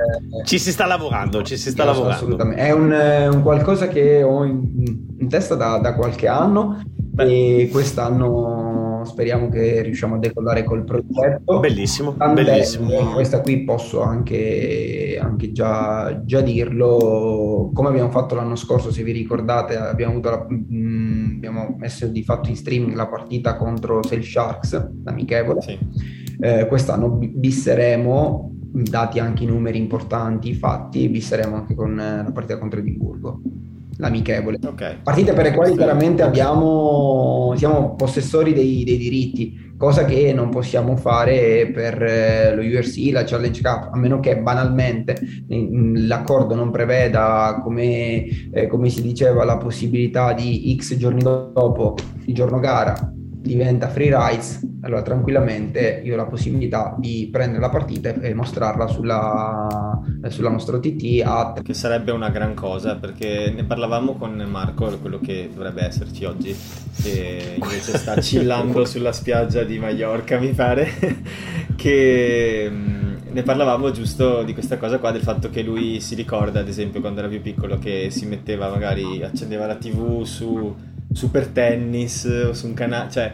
ci 0.44 0.58
si 0.58 0.70
sta 0.70 0.86
lavorando, 0.86 1.42
ci 1.42 1.56
si 1.56 1.70
sta 1.70 1.84
lavorando. 1.84 2.14
Assolutamente. 2.14 2.62
È 2.62 2.70
un, 2.72 2.90
un 3.32 3.42
qualcosa 3.42 3.70
qualcosa 3.70 3.88
che 3.88 4.22
ho 4.22 4.44
in, 4.44 5.06
in 5.18 5.28
testa 5.28 5.54
da, 5.54 5.78
da, 5.78 5.94
qualche 5.94 6.26
anno 6.26 6.82
Beh. 6.94 7.62
e 7.62 7.68
quest'anno 7.70 8.79
speriamo 9.04 9.48
che 9.48 9.82
riusciamo 9.82 10.16
a 10.16 10.18
decollare 10.18 10.64
col 10.64 10.84
progetto. 10.84 11.60
Bellissimo, 11.60 12.12
bellissimo. 12.12 13.12
Questa 13.12 13.40
qui 13.40 13.64
posso 13.64 14.02
anche, 14.02 15.18
anche 15.20 15.52
già, 15.52 16.22
già, 16.24 16.40
dirlo, 16.40 17.70
come 17.72 17.88
abbiamo 17.88 18.10
fatto 18.10 18.34
l'anno 18.34 18.56
scorso, 18.56 18.90
se 18.90 19.02
vi 19.02 19.12
ricordate, 19.12 19.76
abbiamo, 19.76 20.20
la, 20.20 20.46
mh, 20.48 20.74
mm, 20.74 21.34
abbiamo 21.36 21.74
messo 21.78 22.06
di 22.06 22.22
fatto 22.22 22.48
in 22.48 22.56
streaming 22.56 22.94
la 22.94 23.08
partita 23.08 23.56
contro 23.56 24.02
Sail 24.02 24.24
Sharks, 24.24 24.90
l'amichevole. 25.04 25.60
Sì. 25.60 25.78
Eh, 26.40 26.66
quest'anno 26.66 27.10
bisseremo 27.10 28.50
dati 28.72 29.18
anche 29.18 29.44
i 29.44 29.46
numeri 29.46 29.78
importanti, 29.78 30.54
fatti, 30.54 31.08
visseremo 31.08 31.56
anche 31.56 31.74
con 31.74 31.98
eh, 31.98 32.22
la 32.22 32.32
partita 32.32 32.58
contro 32.58 32.80
Edimburgo, 32.80 33.40
l'amichevole. 34.00 34.58
Okay. 34.64 34.96
Partite 35.02 35.32
per 35.32 35.44
le 35.44 35.54
quali 35.54 35.76
chiaramente 35.76 36.22
abbiamo, 36.22 37.54
siamo 37.56 37.94
possessori 37.94 38.52
dei, 38.52 38.82
dei, 38.84 38.96
diritti, 38.96 39.74
cosa 39.76 40.04
che 40.04 40.32
non 40.32 40.48
possiamo 40.50 40.96
fare 40.96 41.70
per 41.72 42.02
eh, 42.02 42.54
lo 42.54 42.62
URC, 42.62 43.12
la 43.12 43.24
Challenge 43.24 43.60
Cup, 43.60 43.90
a 43.92 43.96
meno 43.96 44.18
che 44.18 44.38
banalmente 44.38 45.16
l'accordo 45.48 46.54
non 46.54 46.70
preveda, 46.70 47.60
come, 47.62 48.50
eh, 48.52 48.66
come 48.66 48.88
si 48.88 49.02
diceva, 49.02 49.44
la 49.44 49.58
possibilità 49.58 50.32
di 50.32 50.76
X 50.78 50.96
giorni 50.96 51.22
dopo 51.22 51.94
il 52.24 52.34
giorno 52.34 52.58
gara 52.58 53.14
diventa 53.40 53.88
free 53.88 54.10
rights, 54.10 54.60
allora 54.82 55.02
tranquillamente 55.02 56.02
io 56.04 56.14
ho 56.14 56.16
la 56.16 56.26
possibilità 56.26 56.94
di 56.98 57.28
prendere 57.32 57.60
la 57.60 57.70
partita 57.70 58.12
e 58.12 58.34
mostrarla 58.34 58.86
sulla, 58.86 60.00
sulla 60.28 60.50
nostra 60.50 60.76
OTT 60.76 61.22
a... 61.24 61.54
Che 61.62 61.74
sarebbe 61.74 62.12
una 62.12 62.28
gran 62.30 62.54
cosa 62.54 62.96
perché 62.96 63.50
ne 63.54 63.64
parlavamo 63.64 64.14
con 64.16 64.34
Marco, 64.48 64.86
quello 64.98 65.18
che 65.20 65.48
dovrebbe 65.52 65.84
esserci 65.84 66.24
oggi, 66.24 66.54
che 67.02 67.56
invece 67.60 67.96
sta 67.96 68.14
chillando 68.20 68.84
sulla 68.84 69.12
spiaggia 69.12 69.64
di 69.64 69.78
Mallorca 69.78 70.38
mi 70.38 70.50
pare, 70.50 70.88
che 71.76 72.68
mm, 72.70 73.16
ne 73.32 73.42
parlavamo 73.42 73.90
giusto 73.90 74.42
di 74.42 74.52
questa 74.52 74.76
cosa 74.76 74.98
qua, 74.98 75.12
del 75.12 75.22
fatto 75.22 75.48
che 75.50 75.62
lui 75.62 76.00
si 76.00 76.14
ricorda 76.14 76.60
ad 76.60 76.68
esempio 76.68 77.00
quando 77.00 77.20
era 77.20 77.28
più 77.28 77.40
piccolo 77.40 77.78
che 77.78 78.08
si 78.10 78.26
metteva 78.26 78.68
magari, 78.68 79.22
accendeva 79.22 79.66
la 79.66 79.76
tv 79.76 80.24
su 80.24 80.74
super 81.12 81.46
tennis 81.48 82.24
o 82.24 82.52
su 82.52 82.66
un 82.66 82.74
canale, 82.74 83.10
cioè 83.10 83.32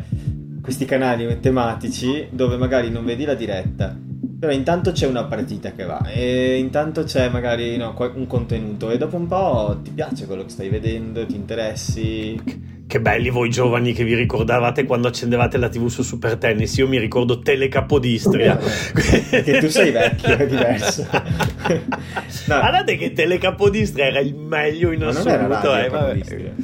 questi 0.62 0.84
canali 0.84 1.38
tematici 1.40 2.26
dove 2.30 2.56
magari 2.56 2.90
non 2.90 3.04
vedi 3.04 3.24
la 3.24 3.34
diretta, 3.34 3.96
però 4.38 4.52
intanto 4.52 4.92
c'è 4.92 5.06
una 5.06 5.24
partita 5.24 5.72
che 5.72 5.84
va 5.84 6.10
e 6.12 6.56
intanto 6.58 7.04
c'è 7.04 7.28
magari 7.28 7.76
no, 7.76 7.94
un 8.14 8.26
contenuto 8.26 8.90
e 8.90 8.98
dopo 8.98 9.16
un 9.16 9.26
po' 9.26 9.80
ti 9.82 9.90
piace 9.92 10.26
quello 10.26 10.42
che 10.42 10.50
stai 10.50 10.68
vedendo, 10.68 11.24
ti 11.24 11.34
interessi. 11.34 12.64
Che 12.86 13.00
belli 13.00 13.30
voi 13.30 13.50
giovani 13.50 13.92
che 13.92 14.04
vi 14.04 14.14
ricordavate 14.14 14.84
quando 14.84 15.08
accendevate 15.08 15.58
la 15.58 15.68
TV 15.68 15.88
su 15.88 16.02
Super 16.02 16.36
Tennis. 16.36 16.76
Io 16.76 16.86
mi 16.86 17.00
ricordo 17.00 17.40
Telecapodistria. 17.40 18.56
che 18.94 19.58
tu 19.58 19.68
sei 19.68 19.90
vecchio, 19.90 20.36
è 20.36 20.46
diverso. 20.46 21.04
no. 21.10 22.58
Guardate 22.58 22.96
che 22.96 23.12
Telecapodistria 23.12 24.06
era 24.06 24.20
il 24.20 24.36
meglio 24.36 24.92
in 24.92 25.02
assoluto. 25.02 25.30
Ma 25.30 25.36
non 25.36 25.76
era 25.76 25.88
radio, 25.88 26.36
eh, 26.36 26.54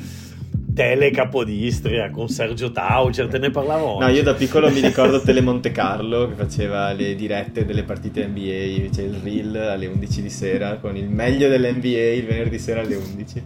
Tele 0.75 1.11
Capodistria 1.11 2.11
con 2.11 2.29
Sergio 2.29 2.73
Taucer, 2.73 3.29
te 3.29 3.39
ne 3.39 3.51
parlavo 3.51 3.99
No, 4.01 4.09
io 4.09 4.23
da 4.23 4.35
piccolo 4.35 4.71
mi 4.71 4.81
ricordo 4.81 5.21
Tele 5.23 5.43
Monte 5.43 5.71
Carlo 5.71 6.29
che 6.29 6.35
faceva 6.35 6.93
le 6.93 7.15
dirette 7.15 7.65
delle 7.65 7.83
partite 7.83 8.27
NBA, 8.27 8.89
c'è 8.91 9.03
il 9.03 9.21
reel 9.23 9.55
alle 9.57 9.87
11 9.87 10.23
di 10.23 10.31
sera 10.31 10.77
con 10.77 10.97
il 10.97 11.09
meglio 11.09 11.49
dell'NBA 11.49 12.13
il 12.13 12.25
venerdì 12.25 12.59
sera 12.59 12.81
alle 12.81 12.95
11. 12.97 13.45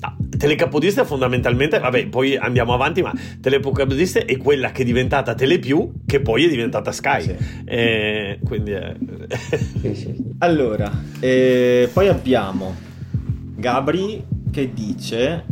Ah, 0.00 0.14
Telecapodista 0.36 1.04
fondamentalmente, 1.04 1.78
vabbè, 1.78 2.08
poi 2.08 2.36
andiamo 2.36 2.74
avanti, 2.74 3.02
ma 3.02 3.12
Telecapodista 3.40 4.24
è 4.24 4.36
quella 4.36 4.70
che 4.70 4.82
è 4.82 4.84
diventata 4.84 5.34
Telepiù, 5.34 6.02
che 6.04 6.20
poi 6.20 6.44
è 6.44 6.48
diventata 6.48 6.92
Sky. 6.92 7.22
Sì. 7.22 7.36
Eh, 7.64 8.38
quindi, 8.44 8.72
eh... 8.72 8.94
allora, 10.38 10.90
eh, 11.20 11.88
poi 11.92 12.08
abbiamo 12.08 12.74
Gabri 13.56 14.22
che 14.50 14.72
dice 14.72 15.44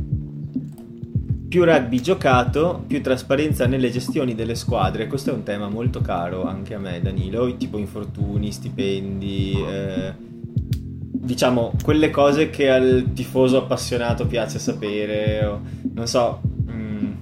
più 1.55 1.63
rugby 1.63 2.01
giocato, 2.01 2.83
più 2.85 3.01
trasparenza 3.01 3.69
nelle 3.69 3.89
gestioni 3.89 4.35
delle 4.35 4.57
squadre. 4.57 5.07
Questo 5.07 5.31
è 5.31 5.33
un 5.33 5.45
tema 5.45 5.69
molto 5.69 6.01
caro 6.01 6.43
anche 6.47 6.75
a 6.75 6.81
me, 6.81 7.01
Danilo, 7.01 7.57
tipo 7.57 7.79
infortuni, 7.79 8.51
stipendi, 8.51 9.65
eh, 9.65 10.13
diciamo 10.19 11.71
quelle 11.81 12.11
cose 12.11 12.51
che 12.51 12.71
al 12.71 13.13
tifoso 13.15 13.59
appassionato 13.59 14.27
piace 14.27 14.59
sapere, 14.59 15.45
o, 15.45 15.61
non 15.93 16.09
so, 16.09 16.41
mm, 16.69 17.13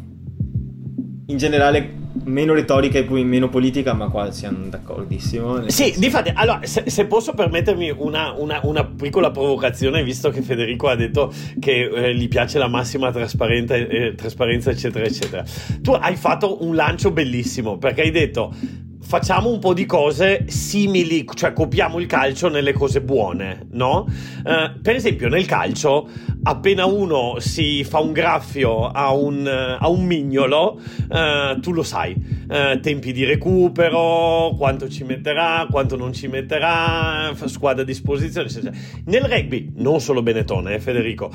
in 1.26 1.36
generale 1.36 2.01
meno 2.24 2.54
retorica 2.54 2.98
e 2.98 3.04
poi 3.04 3.24
meno 3.24 3.48
politica, 3.48 3.92
ma 3.92 4.08
qua 4.08 4.30
siamo 4.30 4.66
d'accordissimo. 4.68 5.68
Sì, 5.68 5.84
senso... 5.84 6.00
difatti, 6.00 6.30
allora, 6.34 6.60
se, 6.64 6.84
se, 6.86 7.06
posso 7.06 7.32
permettermi 7.32 7.90
una, 7.96 8.32
una, 8.32 8.60
una, 8.64 8.84
piccola 8.84 9.30
provocazione, 9.30 10.02
visto 10.02 10.30
che 10.30 10.42
Federico 10.42 10.88
ha 10.88 10.94
detto 10.94 11.32
che 11.58 11.84
eh, 11.84 12.14
gli 12.14 12.28
piace 12.28 12.58
la 12.58 12.68
massima 12.68 13.10
trasparenza, 13.10 13.74
eh, 13.74 14.14
trasparenza, 14.14 14.70
eccetera, 14.70 15.04
eccetera. 15.04 15.44
Tu 15.80 15.92
hai 15.92 16.16
fatto 16.16 16.64
un 16.64 16.74
lancio 16.74 17.10
bellissimo, 17.10 17.78
perché 17.78 18.02
hai 18.02 18.10
detto 18.10 18.54
facciamo 19.12 19.50
un 19.50 19.58
po' 19.58 19.74
di 19.74 19.84
cose 19.84 20.46
simili, 20.46 21.26
cioè 21.34 21.52
copiamo 21.52 21.98
il 21.98 22.06
calcio 22.06 22.48
nelle 22.48 22.72
cose 22.72 23.02
buone, 23.02 23.66
no? 23.72 24.06
Uh, 24.08 24.80
per 24.80 24.94
esempio, 24.94 25.28
nel 25.28 25.44
calcio, 25.44 26.08
appena 26.44 26.86
uno 26.86 27.34
si 27.38 27.84
fa 27.84 27.98
un 27.98 28.12
graffio 28.12 28.86
a 28.86 29.12
un, 29.12 29.46
a 29.46 29.86
un 29.86 30.06
mignolo, 30.06 30.80
uh, 31.10 31.60
tu 31.60 31.72
lo 31.72 31.82
sai, 31.82 32.14
uh, 32.14 32.80
tempi 32.80 33.12
di 33.12 33.24
recupero, 33.24 34.54
quanto 34.56 34.88
ci 34.88 35.04
metterà, 35.04 35.66
quanto 35.70 35.94
non 35.94 36.14
ci 36.14 36.26
metterà, 36.28 37.34
squadra 37.44 37.82
a 37.82 37.84
disposizione, 37.84 38.46
eccetera. 38.46 38.74
Nel 39.04 39.24
rugby, 39.24 39.72
non 39.76 40.00
solo 40.00 40.22
Benetton, 40.22 40.68
eh, 40.68 40.80
Federico, 40.80 41.30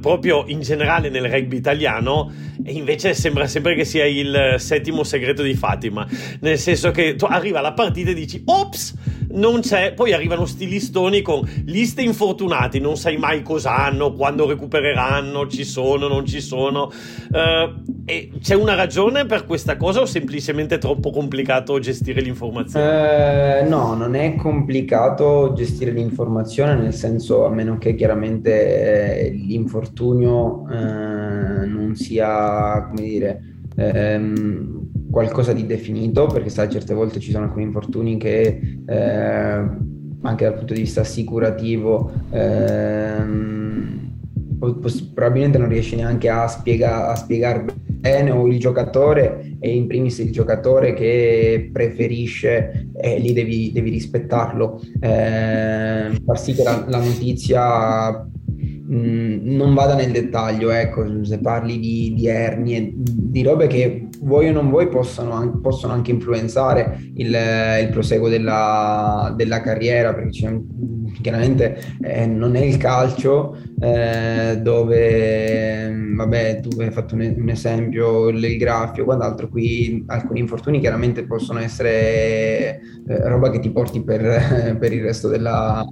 proprio 0.00 0.44
in 0.46 0.60
generale 0.60 1.10
nel 1.10 1.28
rugby 1.28 1.56
italiano, 1.58 2.32
invece 2.64 3.12
sembra 3.12 3.46
sempre 3.46 3.74
che 3.74 3.84
sia 3.84 4.06
il 4.06 4.54
settimo 4.56 5.04
segreto 5.04 5.42
di 5.42 5.52
Fatima, 5.54 6.06
nel 6.40 6.58
senso 6.58 6.90
che 6.90 7.08
tu 7.16 7.26
arriva 7.26 7.60
la 7.60 7.72
partita 7.72 8.10
e 8.10 8.14
dici 8.14 8.42
ops 8.44 8.94
non 9.32 9.60
c'è 9.60 9.92
poi 9.94 10.12
arrivano 10.12 10.44
sti 10.44 10.68
listoni 10.68 11.22
con 11.22 11.48
liste 11.66 12.02
infortunati 12.02 12.80
non 12.80 12.96
sai 12.96 13.16
mai 13.16 13.42
cosa 13.42 13.76
hanno 13.76 14.12
quando 14.12 14.48
recupereranno 14.48 15.46
ci 15.46 15.64
sono 15.64 16.08
non 16.08 16.26
ci 16.26 16.40
sono 16.40 16.84
uh, 16.84 18.00
e 18.04 18.30
c'è 18.40 18.54
una 18.54 18.74
ragione 18.74 19.26
per 19.26 19.44
questa 19.44 19.76
cosa 19.76 20.00
o 20.00 20.06
semplicemente 20.06 20.76
è 20.76 20.78
troppo 20.78 21.10
complicato 21.10 21.78
gestire 21.78 22.20
l'informazione? 22.20 23.60
Uh, 23.60 23.68
no 23.68 23.94
non 23.94 24.14
è 24.14 24.34
complicato 24.34 25.52
gestire 25.54 25.92
l'informazione 25.92 26.74
nel 26.74 26.94
senso 26.94 27.44
a 27.44 27.50
meno 27.50 27.78
che 27.78 27.94
chiaramente 27.94 29.26
eh, 29.26 29.30
l'infortunio 29.30 30.62
uh, 30.62 31.66
non 31.66 31.92
sia 31.94 32.86
come 32.88 33.02
dire 33.02 33.42
ehm, 33.76 34.79
qualcosa 35.10 35.52
di 35.52 35.66
definito, 35.66 36.26
perché 36.26 36.48
sai, 36.48 36.70
certe 36.70 36.94
volte 36.94 37.20
ci 37.20 37.30
sono 37.30 37.44
alcuni 37.44 37.64
infortuni 37.64 38.16
che 38.16 38.60
eh, 38.86 39.68
anche 40.22 40.44
dal 40.44 40.54
punto 40.54 40.74
di 40.74 40.80
vista 40.80 41.00
assicurativo 41.00 42.12
ehm, 42.30 44.10
probabilmente 45.14 45.56
non 45.56 45.68
riesci 45.68 45.96
neanche 45.96 46.28
a, 46.28 46.46
spiega, 46.46 47.08
a 47.08 47.14
spiegare 47.14 47.64
bene 47.86 48.30
o 48.30 48.46
il 48.46 48.58
giocatore 48.58 49.56
e 49.58 49.74
in 49.74 49.86
primis 49.86 50.18
il 50.18 50.30
giocatore 50.30 50.94
che 50.94 51.70
preferisce 51.72 52.88
e 52.94 53.14
eh, 53.14 53.18
lì 53.18 53.32
devi, 53.32 53.72
devi 53.72 53.90
rispettarlo. 53.90 54.82
Eh, 55.00 56.10
far 56.24 56.38
sì 56.38 56.54
che 56.54 56.62
la, 56.62 56.84
la 56.88 56.98
notizia 56.98 58.26
non 58.92 59.72
vada 59.72 59.94
nel 59.94 60.10
dettaglio 60.10 60.70
ecco 60.70 61.24
se 61.24 61.38
parli 61.38 61.78
di, 61.78 62.12
di 62.12 62.26
ernie 62.26 62.92
di 62.92 63.42
robe 63.44 63.68
che 63.68 64.08
vuoi 64.20 64.48
o 64.48 64.52
non 64.52 64.68
vuoi 64.70 64.88
possono, 64.88 65.58
possono 65.60 65.92
anche 65.92 66.10
influenzare 66.10 66.98
il, 67.14 67.36
il 67.82 67.88
proseguo 67.90 68.28
della, 68.28 69.32
della, 69.36 69.60
carriera 69.60 70.14
perché 70.14 70.62
chiaramente 71.20 71.80
eh, 72.00 72.26
non 72.26 72.56
è 72.56 72.60
il 72.60 72.76
calcio 72.76 73.56
eh, 73.80 74.58
dove 74.60 75.94
vabbè 76.16 76.60
tu 76.60 76.80
hai 76.80 76.90
fatto 76.90 77.14
un, 77.14 77.34
un 77.36 77.48
esempio 77.48 78.28
il 78.28 78.56
graffio 78.56 79.04
quant'altro. 79.04 79.48
Qui 79.48 80.04
alcuni 80.06 80.40
infortuni 80.40 80.80
chiaramente 80.80 81.24
possono 81.24 81.60
essere 81.60 82.80
eh, 83.08 83.28
roba 83.28 83.50
che 83.50 83.60
ti 83.60 83.70
porti 83.70 84.02
per, 84.02 84.76
per, 84.78 84.92
il 84.92 85.02
resto 85.02 85.28
della 85.28 85.84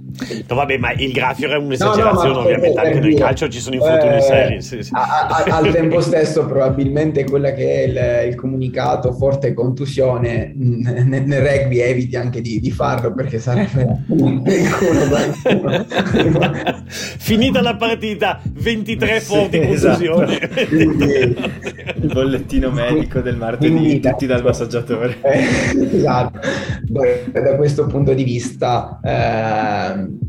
no 0.47 0.55
vabbè 0.55 0.77
ma 0.77 0.91
il 0.93 1.11
graffio 1.11 1.49
è 1.49 1.55
un'esagerazione 1.55 2.29
no, 2.29 2.33
no, 2.33 2.45
ovviamente 2.45 2.79
anche 2.79 2.99
nel 2.99 3.15
calcio 3.15 3.49
ci 3.49 3.59
sono 3.59 3.75
infortuni 3.75 4.15
eh, 4.15 4.21
seri 4.21 4.61
sì, 4.61 4.83
sì. 4.83 4.91
A, 4.93 5.27
a, 5.27 5.57
al 5.57 5.71
tempo 5.71 6.01
stesso 6.01 6.45
probabilmente 6.45 7.23
quella 7.23 7.53
che 7.53 7.73
è 7.73 7.87
il 7.87 8.29
il 8.29 8.35
comunicato 8.35 9.11
forte 9.13 9.53
contusione 9.53 10.53
nel, 10.55 11.23
nel 11.25 11.41
rugby 11.41 11.79
eviti 11.79 12.15
anche 12.15 12.41
di, 12.41 12.59
di, 12.59 12.71
farlo 12.71 13.13
perché 13.13 13.39
sarebbe 13.39 14.05
finita 16.87 17.61
la 17.61 17.75
partita 17.79 18.39
23 18.43 19.21
forti 19.21 19.59
esatto. 19.59 20.13
contusioni 20.13 20.37
il 22.01 22.11
bollettino 22.13 22.69
medico 22.69 23.21
del 23.21 23.37
martedì 23.37 23.73
Quindi, 23.73 23.99
tutti 23.99 24.25
dal 24.27 24.43
massaggiatore. 24.43 25.17
Eh, 25.21 25.95
esatto. 25.97 26.39
Da 27.31 27.55
questo 27.55 27.87
punto 27.87 28.13
di 28.13 28.23
vista 28.23 28.99
eh, 29.03 30.27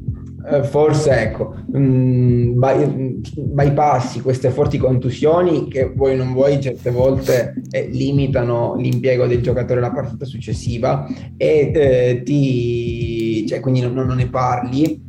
eh, 0.50 0.62
forse 0.62 1.10
ecco, 1.10 1.54
mh, 1.66 1.78
mm, 1.78 2.58
by, 2.58 3.20
bypassi 3.36 4.20
queste 4.20 4.50
forti 4.50 4.78
contusioni 4.78 5.68
che 5.68 5.92
vuoi 5.94 6.16
non 6.16 6.32
vuoi 6.32 6.60
certe 6.60 6.90
volte 6.90 7.54
eh, 7.70 7.88
limitano 7.88 8.74
l'impiego 8.76 9.26
del 9.26 9.42
giocatore 9.42 9.80
alla 9.80 9.92
partita 9.92 10.24
successiva 10.24 11.06
e 11.36 11.70
eh, 11.74 12.22
ti, 12.24 13.46
cioè, 13.46 13.60
quindi 13.60 13.80
non, 13.80 13.92
non, 13.92 14.16
ne 14.16 14.28
parli 14.28 15.08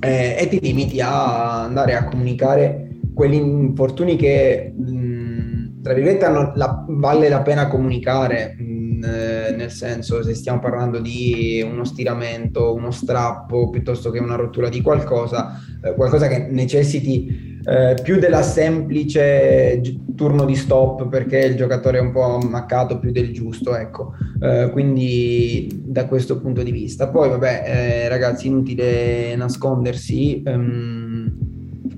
eh, 0.00 0.36
e 0.38 0.48
ti 0.48 0.60
limiti 0.60 1.00
a 1.00 1.62
andare 1.64 1.94
a 1.94 2.04
comunicare 2.04 2.88
quegli 3.14 3.34
infortuni 3.34 4.16
che 4.16 4.72
mh, 4.76 5.82
tra 5.82 5.92
virgolette 5.92 6.24
hanno 6.24 6.52
la, 6.54 6.84
vale 6.88 7.28
la 7.28 7.42
pena 7.42 7.68
comunicare 7.68 8.54
mh, 8.58 9.04
eh, 9.04 9.54
nel 9.56 9.70
senso 9.70 10.22
se 10.22 10.34
stiamo 10.34 10.60
parlando 10.60 11.00
di 11.00 11.64
uno 11.68 11.84
stiramento, 11.84 12.74
uno 12.74 12.90
strappo 12.90 13.70
piuttosto 13.70 14.10
che 14.10 14.18
una 14.18 14.34
rottura 14.34 14.68
di 14.68 14.80
qualcosa, 14.80 15.60
eh, 15.82 15.94
qualcosa 15.94 16.28
che 16.28 16.46
necessiti 16.50 17.57
eh, 17.68 17.96
più 18.02 18.18
della 18.18 18.40
semplice 18.40 19.82
turno 20.14 20.46
di 20.46 20.54
stop 20.54 21.06
perché 21.08 21.38
il 21.40 21.54
giocatore 21.54 21.98
è 21.98 22.00
un 22.00 22.12
po' 22.12 22.36
ammaccato 22.36 22.98
più 22.98 23.10
del 23.12 23.30
giusto, 23.32 23.76
ecco. 23.76 24.14
Eh, 24.40 24.70
quindi 24.72 25.82
da 25.84 26.06
questo 26.06 26.40
punto 26.40 26.62
di 26.62 26.72
vista. 26.72 27.08
Poi 27.08 27.28
vabbè, 27.28 27.62
eh, 27.66 28.08
ragazzi, 28.08 28.46
inutile 28.46 29.36
nascondersi. 29.36 30.42
Um, 30.46 31.46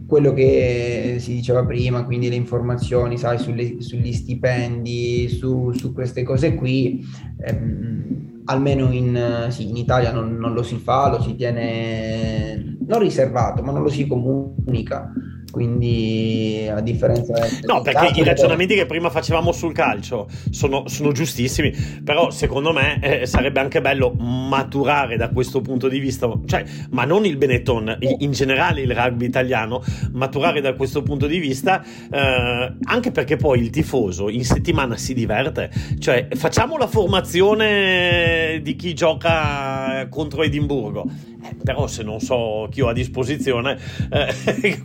quello 0.06 0.32
che 0.32 1.16
si 1.20 1.34
diceva 1.34 1.64
prima, 1.64 2.04
quindi 2.04 2.28
le 2.28 2.34
informazioni, 2.34 3.16
sai, 3.16 3.38
sulle, 3.38 3.80
sugli 3.80 4.12
stipendi, 4.12 5.28
su, 5.28 5.70
su, 5.70 5.92
queste 5.92 6.24
cose 6.24 6.56
qui, 6.56 7.06
ehm, 7.38 8.42
almeno 8.46 8.90
in, 8.90 9.46
sì, 9.50 9.68
in 9.68 9.76
Italia 9.76 10.10
non, 10.10 10.36
non, 10.36 10.52
lo 10.52 10.64
si 10.64 10.78
fa, 10.78 11.10
lo 11.10 11.22
si 11.22 11.36
tiene 11.36 12.76
non 12.84 12.98
riservato, 12.98 13.62
ma 13.62 13.70
non 13.70 13.82
lo 13.82 13.88
si 13.88 14.08
comunica. 14.08 15.12
Quindi 15.50 16.68
a 16.70 16.80
differenza 16.80 17.34
no 17.62 17.82
perché 17.82 18.20
i 18.20 18.24
ragionamenti 18.24 18.74
che 18.74 18.86
prima 18.86 19.10
facevamo 19.10 19.52
sul 19.52 19.72
calcio 19.72 20.28
sono, 20.50 20.84
sono 20.86 21.12
giustissimi 21.12 21.70
però 22.04 22.30
secondo 22.30 22.72
me 22.72 23.00
eh, 23.00 23.26
sarebbe 23.26 23.60
anche 23.60 23.80
bello 23.80 24.12
maturare 24.12 25.16
da 25.16 25.28
questo 25.30 25.60
punto 25.60 25.88
di 25.88 25.98
vista 25.98 26.30
cioè 26.46 26.64
ma 26.90 27.04
non 27.04 27.24
il 27.24 27.36
Benetton 27.36 27.98
in 28.00 28.32
generale 28.32 28.82
il 28.82 28.94
rugby 28.94 29.26
italiano 29.26 29.82
maturare 30.12 30.60
da 30.60 30.74
questo 30.74 31.02
punto 31.02 31.26
di 31.26 31.38
vista 31.38 31.82
eh, 31.82 32.76
anche 32.82 33.10
perché 33.10 33.36
poi 33.36 33.60
il 33.60 33.70
tifoso 33.70 34.28
in 34.28 34.44
settimana 34.44 34.96
si 34.96 35.14
diverte 35.14 35.70
cioè 35.98 36.28
facciamo 36.32 36.76
la 36.76 36.86
formazione 36.86 38.60
di 38.62 38.76
chi 38.76 38.94
gioca 38.94 40.06
contro 40.08 40.42
Edimburgo 40.42 41.04
eh, 41.42 41.56
però 41.62 41.86
se 41.86 42.02
non 42.02 42.20
so 42.20 42.68
chi 42.70 42.82
ho 42.82 42.88
a 42.88 42.92
disposizione, 42.92 43.78
eh, 44.10 44.82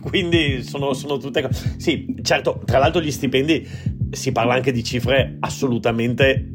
sono, 0.62 0.92
sono 0.92 1.18
tutte 1.18 1.42
cose. 1.42 1.74
Sì, 1.78 2.16
certo, 2.22 2.60
tra 2.64 2.78
l'altro 2.78 3.00
gli 3.00 3.10
stipendi 3.10 3.66
si 4.10 4.32
parla 4.32 4.54
anche 4.54 4.72
di 4.72 4.82
cifre 4.84 5.36
assolutamente 5.40 6.52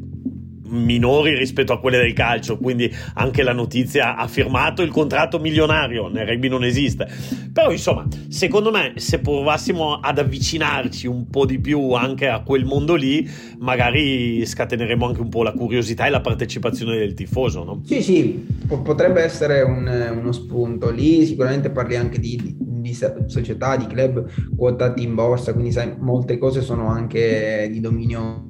minori 0.72 1.36
rispetto 1.36 1.72
a 1.72 1.80
quelle 1.80 1.98
del 1.98 2.12
calcio, 2.12 2.58
quindi 2.58 2.92
anche 3.14 3.42
la 3.42 3.52
notizia 3.52 4.16
ha 4.16 4.26
firmato 4.26 4.82
il 4.82 4.90
contratto 4.90 5.38
milionario, 5.38 6.08
nel 6.08 6.26
rugby 6.26 6.48
non 6.48 6.64
esiste. 6.64 7.08
Però 7.52 7.70
insomma, 7.70 8.06
secondo 8.28 8.70
me 8.70 8.94
se 8.96 9.20
provassimo 9.20 9.94
ad 9.94 10.18
avvicinarci 10.18 11.06
un 11.06 11.28
po' 11.28 11.46
di 11.46 11.60
più 11.60 11.92
anche 11.92 12.28
a 12.28 12.42
quel 12.42 12.64
mondo 12.64 12.94
lì, 12.94 13.28
magari 13.58 14.44
scateneremo 14.44 15.06
anche 15.06 15.20
un 15.20 15.28
po' 15.28 15.42
la 15.42 15.52
curiosità 15.52 16.06
e 16.06 16.10
la 16.10 16.20
partecipazione 16.20 16.96
del 16.96 17.14
tifoso, 17.14 17.64
no? 17.64 17.82
Sì, 17.84 18.02
sì, 18.02 18.46
potrebbe 18.66 19.22
essere 19.22 19.62
un, 19.62 20.16
uno 20.18 20.32
spunto. 20.32 20.90
Lì 20.90 21.24
sicuramente 21.26 21.70
parli 21.70 21.96
anche 21.96 22.18
di, 22.18 22.56
di 22.58 22.96
società, 23.26 23.76
di 23.76 23.86
club 23.86 24.26
quotati 24.56 25.02
in 25.02 25.14
borsa, 25.14 25.52
quindi 25.52 25.72
sai, 25.72 25.94
molte 25.98 26.38
cose 26.38 26.62
sono 26.62 26.88
anche 26.88 27.68
di 27.70 27.80
dominio 27.80 28.44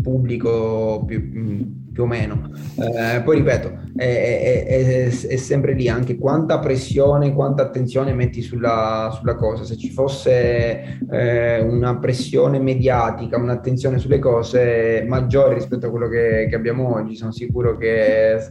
pubblico 0.00 1.04
più, 1.06 1.90
più 1.92 2.02
o 2.02 2.06
meno. 2.06 2.50
Eh, 2.76 3.22
poi 3.22 3.38
ripeto, 3.38 3.72
è, 3.96 4.04
è, 4.04 4.66
è, 4.66 5.06
è, 5.06 5.36
sempre 5.36 5.74
lì 5.74 5.88
anche 5.88 6.16
quanta 6.16 6.58
pressione, 6.60 7.34
quanta 7.34 7.62
attenzione 7.62 8.14
metti 8.14 8.40
sulla, 8.40 9.10
sulla 9.12 9.34
cosa. 9.34 9.64
Se 9.64 9.76
ci 9.76 9.90
fosse 9.90 10.98
eh, 11.10 11.60
una 11.60 11.98
pressione 11.98 12.60
mediatica, 12.60 13.36
un'attenzione 13.36 13.98
sulle 13.98 14.20
cose 14.20 15.04
maggiore 15.08 15.54
rispetto 15.54 15.86
a 15.86 15.90
quello 15.90 16.08
che, 16.08 16.46
che 16.48 16.54
abbiamo 16.54 16.94
oggi, 16.94 17.16
sono 17.16 17.32
sicuro 17.32 17.76
che 17.76 18.48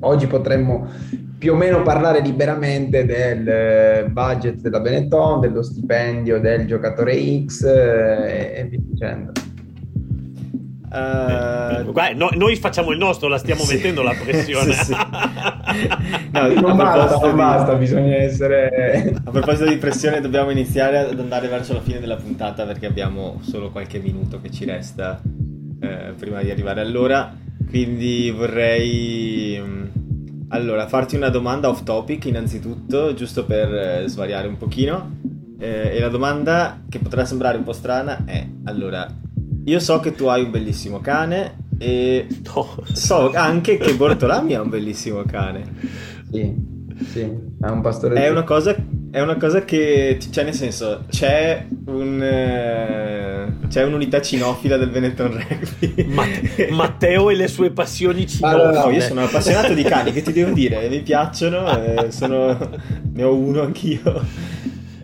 oggi 0.00 0.26
potremmo 0.26 0.86
più 1.38 1.52
o 1.52 1.56
meno 1.56 1.82
parlare 1.82 2.20
liberamente 2.20 3.06
del 3.06 4.10
budget 4.10 4.60
della 4.60 4.80
Benetton, 4.80 5.40
dello 5.40 5.62
stipendio 5.62 6.40
del 6.40 6.66
giocatore 6.66 7.44
X 7.44 7.64
eh, 7.64 8.52
e 8.56 8.66
via 8.68 8.80
dicendo. 8.82 9.32
Uh, 10.90 11.92
Guarda, 11.92 12.14
no, 12.14 12.30
noi 12.32 12.56
facciamo 12.56 12.92
il 12.92 12.98
nostro, 12.98 13.28
la 13.28 13.36
stiamo 13.36 13.62
sì, 13.62 13.74
mettendo 13.74 14.02
la 14.02 14.14
pressione. 14.18 14.72
Sì, 14.72 14.84
sì. 14.84 14.96
No, 16.30 16.48
non 16.60 16.76
basta, 16.76 17.18
non 17.18 17.30
di... 17.30 17.36
basta, 17.36 17.74
bisogna 17.74 18.14
essere. 18.16 19.14
A 19.22 19.30
proposito 19.30 19.68
di 19.68 19.76
pressione, 19.76 20.20
dobbiamo 20.20 20.50
iniziare 20.50 20.98
ad 20.98 21.18
andare 21.18 21.48
verso 21.48 21.74
la 21.74 21.82
fine 21.82 22.00
della 22.00 22.16
puntata 22.16 22.64
perché 22.64 22.86
abbiamo 22.86 23.38
solo 23.42 23.70
qualche 23.70 23.98
minuto 23.98 24.40
che 24.40 24.50
ci 24.50 24.64
resta 24.64 25.20
eh, 25.80 26.14
prima 26.18 26.42
di 26.42 26.50
arrivare 26.50 26.80
all'ora. 26.80 27.34
Quindi 27.68 28.30
vorrei 28.30 29.60
mm, 29.60 29.84
allora 30.48 30.86
farti 30.86 31.16
una 31.16 31.28
domanda 31.28 31.68
off 31.68 31.82
topic, 31.82 32.24
innanzitutto, 32.24 33.12
giusto 33.12 33.44
per 33.44 33.74
eh, 33.74 34.02
svariare 34.06 34.48
un 34.48 34.56
pochino. 34.56 35.16
Eh, 35.60 35.96
e 35.96 36.00
la 36.00 36.08
domanda 36.08 36.82
che 36.88 36.98
potrà 36.98 37.26
sembrare 37.26 37.58
un 37.58 37.64
po' 37.64 37.72
strana 37.72 38.24
è: 38.24 38.46
allora, 38.64 39.06
io 39.64 39.80
so 39.80 40.00
che 40.00 40.14
tu 40.14 40.26
hai 40.26 40.44
un 40.44 40.50
bellissimo 40.50 41.00
cane 41.00 41.66
e 41.78 42.26
no. 42.54 42.82
so 42.92 43.32
anche 43.32 43.76
che 43.76 43.94
Bortolami 43.94 44.54
ha 44.54 44.62
un 44.62 44.68
bellissimo 44.68 45.22
cane. 45.26 45.74
Sì, 46.30 46.54
sì, 47.06 47.20
è 47.20 47.68
un 47.68 47.80
pastore. 47.80 48.22
È 48.22 48.28
una 48.28 48.42
cosa, 48.42 48.74
è 49.10 49.20
una 49.20 49.36
cosa 49.36 49.64
che, 49.64 50.18
cioè 50.30 50.44
nel 50.44 50.54
senso, 50.54 51.04
c'è 51.08 51.66
un... 51.86 52.20
Eh, 52.22 53.66
c'è 53.68 53.84
un'unità 53.84 54.20
cinofila 54.20 54.76
del 54.76 54.88
Benetton 54.88 55.30
Rugby. 55.30 56.06
Matt- 56.06 56.68
Matteo 56.70 57.30
e 57.30 57.36
le 57.36 57.48
sue 57.48 57.70
passioni 57.70 58.26
cinofile. 58.26 58.62
Allora, 58.62 58.84
no, 58.84 58.90
io 58.90 59.00
sono 59.00 59.22
appassionato 59.22 59.74
di 59.74 59.82
cani, 59.82 60.12
che 60.12 60.22
ti 60.22 60.32
devo 60.32 60.52
dire? 60.52 60.88
Mi 60.88 61.00
piacciono, 61.02 61.66
eh, 61.82 62.10
sono... 62.10 62.56
ne 63.12 63.22
ho 63.22 63.34
uno 63.34 63.62
anch'io. 63.62 64.24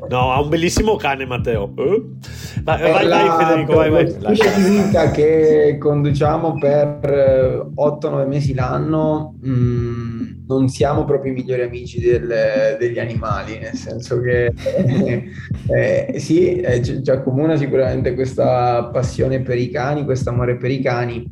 No, 0.09 0.33
ha 0.33 0.41
un 0.41 0.49
bellissimo 0.49 0.97
cane 0.97 1.27
Matteo. 1.27 1.73
Uh? 1.77 2.17
Vai, 2.63 2.81
vai, 2.81 3.09
vai, 3.09 3.45
Federico, 3.45 3.75
vai, 3.75 3.91
vai. 3.91 4.17
La 4.21 4.31
vita 4.31 5.11
che 5.11 5.77
conduciamo 5.79 6.59
per 6.59 7.71
8-9 7.77 8.21
eh, 8.21 8.27
mesi 8.27 8.55
l'anno 8.55 9.35
mh, 9.41 9.51
mm, 9.51 10.25
non 10.47 10.69
siamo 10.69 11.05
proprio 11.05 11.33
i 11.33 11.35
migliori 11.35 11.63
amici 11.63 12.01
del, 12.01 12.77
degli 12.79 12.99
animali, 12.99 13.59
nel 13.59 13.75
senso 13.75 14.21
che 14.21 14.53
eh, 14.57 15.31
eh, 15.69 16.19
sì, 16.19 16.61
eh, 16.61 16.83
ci 16.83 17.11
accomuna 17.11 17.57
sicuramente 17.57 18.15
questa 18.15 18.85
passione 18.93 19.41
per 19.41 19.59
i 19.59 19.71
cani, 19.71 20.05
questo 20.05 20.31
amore 20.31 20.57
per 20.57 20.71
i 20.71 20.81
cani, 20.81 21.31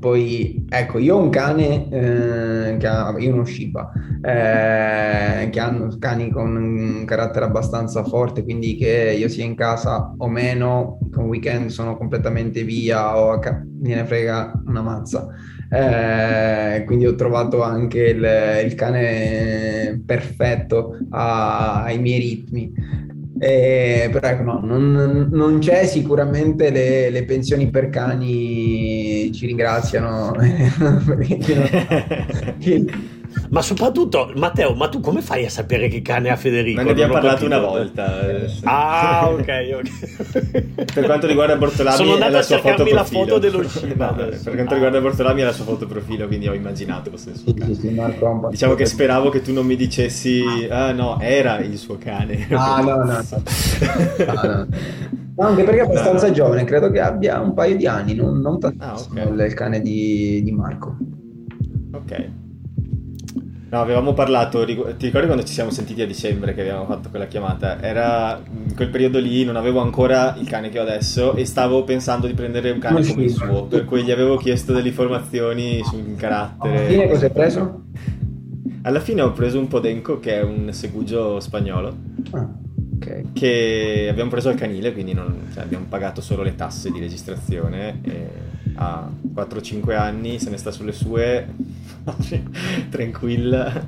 poi, 0.00 0.64
ecco, 0.68 0.98
io 0.98 1.16
ho 1.16 1.22
un 1.22 1.30
cane, 1.30 1.88
eh, 1.90 2.76
che 2.78 2.86
ha, 2.88 3.14
io 3.18 3.32
uno 3.32 3.44
Shiba, 3.44 3.92
eh, 4.22 5.48
che 5.50 5.60
hanno 5.60 5.96
cani 5.98 6.30
con 6.30 6.56
un 6.56 7.04
carattere 7.04 7.44
abbastanza 7.44 8.02
forte, 8.02 8.42
quindi 8.42 8.74
che 8.76 9.14
io 9.16 9.28
sia 9.28 9.44
in 9.44 9.54
casa 9.54 10.12
o 10.16 10.28
meno, 10.28 10.98
con 11.12 11.26
weekend 11.26 11.68
sono 11.70 11.96
completamente 11.96 12.64
via 12.64 13.16
o 13.16 13.38
ca- 13.38 13.62
ne 13.64 14.04
frega 14.04 14.62
una 14.66 14.82
mazza. 14.82 15.28
Eh, 15.72 16.82
quindi 16.84 17.06
ho 17.06 17.14
trovato 17.14 17.62
anche 17.62 18.08
il, 18.08 18.64
il 18.64 18.74
cane 18.74 20.02
perfetto 20.04 20.98
a, 21.10 21.84
ai 21.84 21.98
miei 21.98 22.18
ritmi. 22.18 22.72
Eh, 23.42 24.10
però 24.12 24.28
ecco, 24.28 24.42
no, 24.42 24.60
non, 24.62 25.28
non, 25.30 25.60
c'è 25.60 25.86
sicuramente 25.86 26.68
le, 26.68 27.08
le, 27.08 27.24
pensioni 27.24 27.70
per 27.70 27.88
cani 27.88 29.32
ci 29.32 29.46
ringraziano. 29.46 30.34
Ma 33.50 33.62
soprattutto, 33.62 34.30
Matteo, 34.36 34.74
ma 34.74 34.88
tu 34.88 35.00
come 35.00 35.22
fai 35.22 35.44
a 35.44 35.50
sapere 35.50 35.88
che 35.88 36.02
cane 36.02 36.30
ha 36.30 36.36
Federico? 36.36 36.76
Ma 36.76 36.84
ne 36.84 36.90
abbiamo 36.92 37.14
parlato 37.14 37.44
una 37.44 37.58
volta. 37.58 38.20
Ah, 38.62 39.28
ok, 39.28 39.40
ok. 39.74 40.92
per 40.94 41.04
quanto 41.04 41.26
riguarda 41.26 41.56
Bortolami, 41.56 41.96
sono 41.96 42.12
andato 42.12 42.36
a 42.36 42.42
cercarmi 42.42 42.92
la 42.92 43.02
foto 43.02 43.38
dello 43.38 43.68
Shiba. 43.68 44.10
no, 44.10 44.14
per 44.14 44.54
quanto 44.54 44.74
riguarda 44.74 45.00
Bortolami, 45.00 45.40
è 45.40 45.44
la 45.44 45.52
sua 45.52 45.64
foto 45.64 45.86
profilo, 45.86 46.28
quindi 46.28 46.46
ho 46.46 46.54
immaginato 46.54 47.10
lo 47.10 47.16
stesso. 47.16 47.42
Sì, 47.44 47.54
sì, 47.66 47.74
sì, 47.74 48.00
diciamo 48.50 48.74
che 48.74 48.86
speravo 48.86 49.30
che 49.30 49.42
tu 49.42 49.52
non 49.52 49.66
mi 49.66 49.74
dicessi, 49.74 50.68
ah 50.70 50.92
no, 50.92 51.18
era 51.20 51.58
il 51.58 51.76
suo 51.76 51.98
cane. 51.98 52.46
Ah, 52.50 52.80
no, 52.82 52.96
no. 52.96 53.04
no. 53.04 53.18
ah, 54.26 54.46
no. 54.46 54.66
No, 55.34 55.46
anche 55.46 55.64
perché 55.64 55.80
è 55.80 55.84
abbastanza 55.84 56.28
no, 56.28 56.32
giovane, 56.32 56.64
credo 56.64 56.90
che 56.90 57.00
abbia 57.00 57.40
un 57.40 57.54
paio 57.54 57.74
di 57.74 57.86
anni, 57.86 58.14
non, 58.14 58.40
non 58.40 58.60
tantissimo, 58.60 59.20
ah, 59.20 59.26
okay. 59.26 59.46
il 59.46 59.54
cane 59.54 59.80
di, 59.80 60.40
di 60.44 60.52
Marco. 60.52 60.96
Ok. 61.92 62.39
No, 63.72 63.80
avevamo 63.80 64.14
parlato, 64.14 64.64
ti 64.64 64.74
ricordi 64.74 65.26
quando 65.26 65.44
ci 65.44 65.52
siamo 65.52 65.70
sentiti 65.70 66.02
a 66.02 66.06
dicembre 66.06 66.54
che 66.54 66.62
abbiamo 66.62 66.86
fatto 66.86 67.08
quella 67.08 67.28
chiamata? 67.28 67.80
Era 67.80 68.42
in 68.44 68.74
quel 68.74 68.88
periodo 68.88 69.20
lì, 69.20 69.44
non 69.44 69.54
avevo 69.54 69.78
ancora 69.78 70.34
il 70.40 70.48
cane 70.48 70.70
che 70.70 70.80
ho 70.80 70.82
adesso 70.82 71.36
e 71.36 71.44
stavo 71.44 71.84
pensando 71.84 72.26
di 72.26 72.34
prendere 72.34 72.72
un 72.72 72.80
cane 72.80 73.06
come 73.06 73.22
il 73.22 73.30
suo, 73.30 73.66
per 73.66 73.84
cui 73.84 74.02
gli 74.02 74.10
avevo 74.10 74.36
chiesto 74.38 74.72
delle 74.72 74.88
informazioni 74.88 75.84
sul 75.84 76.16
carattere. 76.16 76.78
Alla 76.78 76.88
fine 76.88 77.08
cosa 77.08 77.24
hai 77.26 77.30
preso? 77.30 77.82
Alla 78.82 79.00
fine 79.00 79.22
ho 79.22 79.30
preso 79.30 79.60
un 79.60 79.68
Podenco 79.68 80.18
che 80.18 80.40
è 80.40 80.42
un 80.42 80.72
segugio 80.72 81.38
spagnolo. 81.38 81.96
Ah, 82.32 82.48
ok. 82.96 83.22
Che 83.34 84.08
abbiamo 84.10 84.30
preso 84.30 84.48
al 84.48 84.56
canile, 84.56 84.92
quindi 84.92 85.12
non, 85.12 85.48
cioè, 85.54 85.62
abbiamo 85.62 85.84
pagato 85.88 86.20
solo 86.20 86.42
le 86.42 86.56
tasse 86.56 86.90
di 86.90 86.98
registrazione. 86.98 88.00
E 88.02 88.28
ha 88.74 89.10
4-5 89.34 89.96
anni, 89.96 90.38
se 90.38 90.50
ne 90.50 90.56
sta 90.56 90.70
sulle 90.70 90.92
sue, 90.92 91.46
tranquilla. 92.90 93.86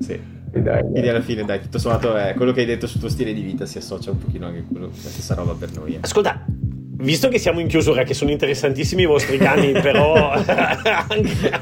Sì. 0.00 0.36
Dai, 0.50 0.82
Quindi 0.82 1.08
alla 1.08 1.20
fine, 1.20 1.44
dai, 1.44 1.60
tutto 1.60 1.78
sommato, 1.78 2.16
è 2.16 2.34
quello 2.34 2.52
che 2.52 2.60
hai 2.60 2.66
detto 2.66 2.86
sul 2.86 3.00
tuo 3.00 3.08
stile 3.10 3.34
di 3.34 3.42
vita 3.42 3.66
si 3.66 3.78
associa 3.78 4.10
un 4.10 4.18
pochino 4.18 4.46
anche 4.46 4.64
a 4.74 4.78
la 4.80 4.88
stessa 4.92 5.34
roba 5.34 5.52
per 5.52 5.72
noi. 5.74 5.94
Eh. 5.94 5.98
Ascolta, 6.00 6.44
visto 6.98 7.28
che 7.28 7.38
siamo 7.38 7.60
in 7.60 7.68
chiusura, 7.68 8.02
che 8.02 8.14
sono 8.14 8.30
interessantissimi 8.30 9.02
i 9.02 9.06
vostri 9.06 9.38
cani, 9.38 9.72
però 9.80 10.30
anche, 10.32 11.52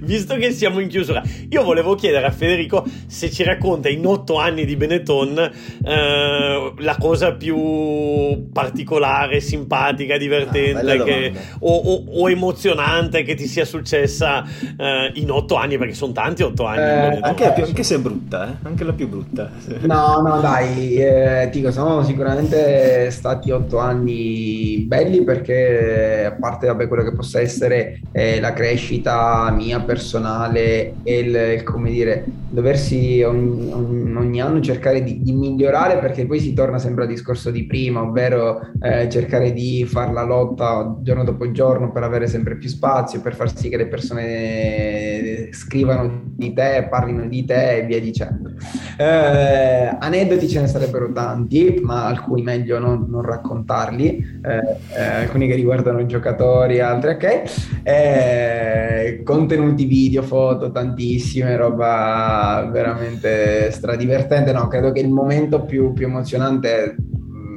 visto 0.00 0.36
che 0.36 0.52
siamo 0.52 0.80
in 0.80 0.88
chiusura, 0.88 1.22
io 1.48 1.62
volevo 1.62 1.94
chiedere 1.94 2.26
a 2.26 2.30
Federico 2.30 2.84
se 3.06 3.30
ci 3.30 3.42
racconta 3.42 3.88
in 3.88 4.06
otto 4.06 4.36
anni 4.36 4.64
di 4.64 4.76
Benetton 4.76 5.38
eh, 5.84 6.72
la 6.76 6.96
cosa 6.98 7.32
più 7.32 8.50
particolare, 8.52 9.40
simpatica, 9.40 10.16
divertente 10.16 10.92
ah, 10.92 11.02
che, 11.02 11.32
o, 11.60 11.74
o, 11.74 12.04
o, 12.06 12.30
emozionante 12.30 13.22
che 13.22 13.34
ti 13.34 13.46
sia 13.46 13.64
successa 13.64 14.44
eh, 14.76 15.10
in 15.14 15.30
otto 15.30 15.56
anni, 15.56 15.78
perché 15.78 15.94
sono 15.94 16.12
tanti 16.12 16.42
otto 16.42 16.64
anni. 16.64 17.16
Eh, 17.16 17.18
anche, 17.22 17.52
più, 17.52 17.64
anche, 17.64 17.82
se 17.82 17.96
è 17.96 17.98
brutta, 17.98 18.48
eh? 18.48 18.56
anche 18.62 18.84
la 18.84 18.92
più 18.92 19.08
brutta. 19.08 19.50
No, 19.80 20.20
no, 20.20 20.40
dai, 20.40 20.96
eh, 20.96 21.48
dico, 21.52 21.70
sono 21.70 22.02
sicuramente 22.04 23.10
stati 23.10 23.50
otto 23.50 23.78
anni 23.78 24.43
belli 24.86 25.22
perché 25.22 26.24
a 26.26 26.32
parte 26.32 26.66
vabbè, 26.66 26.88
quello 26.88 27.02
che 27.02 27.12
possa 27.12 27.40
essere 27.40 28.00
eh, 28.12 28.40
la 28.40 28.52
crescita 28.52 29.50
mia 29.50 29.80
personale 29.80 30.94
e 31.02 31.18
il, 31.18 31.62
come 31.62 31.90
dire 31.90 32.24
doversi 32.54 33.20
ogni, 33.22 33.72
ogni 33.72 34.40
anno 34.40 34.60
cercare 34.60 35.02
di, 35.02 35.20
di, 35.22 35.32
migliorare 35.32 35.98
perché 35.98 36.24
poi 36.24 36.38
si 36.38 36.52
torna 36.52 36.78
sempre 36.78 37.02
al 37.02 37.08
discorso 37.08 37.50
di 37.50 37.66
prima 37.66 38.02
ovvero 38.02 38.60
eh, 38.80 39.08
cercare 39.08 39.52
di 39.52 39.84
fare 39.84 40.12
la 40.12 40.22
lotta 40.22 40.96
giorno 41.00 41.24
dopo 41.24 41.50
giorno 41.50 41.90
per 41.90 42.04
avere 42.04 42.28
sempre 42.28 42.56
più 42.56 42.68
spazio 42.68 43.20
per 43.20 43.34
far 43.34 43.54
sì 43.56 43.68
che 43.68 43.76
le 43.76 43.88
persone 43.88 45.48
scrivano 45.50 46.22
di 46.26 46.52
te 46.52 46.86
parlino 46.88 47.26
di 47.26 47.44
te 47.44 47.78
e 47.78 47.86
via 47.86 48.00
dicendo. 48.00 48.52
Eh, 48.98 49.96
aneddoti 49.98 50.48
ce 50.48 50.60
ne 50.60 50.66
sarebbero 50.68 51.10
tanti 51.12 51.80
ma 51.82 52.06
alcuni 52.06 52.42
meglio 52.42 52.78
non, 52.78 53.06
non 53.08 53.22
raccontarli 53.22 54.33
eh, 54.44 54.76
eh, 54.94 55.22
alcuni 55.22 55.46
che 55.46 55.54
riguardano 55.54 56.00
i 56.00 56.06
giocatori, 56.06 56.80
altri 56.80 57.10
ok. 57.12 57.42
Eh, 57.82 59.22
contenuti 59.24 59.86
video, 59.86 60.22
foto, 60.22 60.70
tantissime, 60.70 61.56
roba 61.56 62.68
veramente 62.70 63.70
stradivertente. 63.70 64.52
No, 64.52 64.68
credo 64.68 64.92
che 64.92 65.00
il 65.00 65.10
momento 65.10 65.64
più, 65.64 65.92
più 65.94 66.06
emozionante 66.06 66.96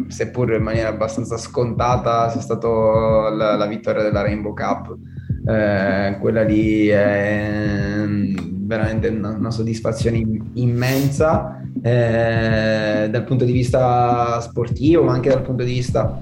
seppur 0.07 0.53
in 0.53 0.63
maniera 0.63 0.87
abbastanza 0.87 1.35
scontata, 1.37 2.29
sia 2.29 2.39
stato 2.39 3.29
la, 3.29 3.55
la 3.55 3.65
vittoria 3.65 4.03
della 4.03 4.21
Rainbow 4.21 4.53
Cup. 4.53 4.95
Eh, 5.45 6.17
quella 6.19 6.43
lì 6.43 6.87
è 6.87 8.05
veramente 8.67 9.09
una, 9.09 9.29
una 9.29 9.51
soddisfazione 9.51 10.21
immensa 10.53 11.61
eh, 11.81 13.07
dal 13.09 13.23
punto 13.25 13.43
di 13.43 13.51
vista 13.51 14.39
sportivo, 14.39 15.03
ma 15.03 15.13
anche 15.13 15.29
dal 15.29 15.41
punto 15.41 15.63
di 15.63 15.73
vista 15.73 16.21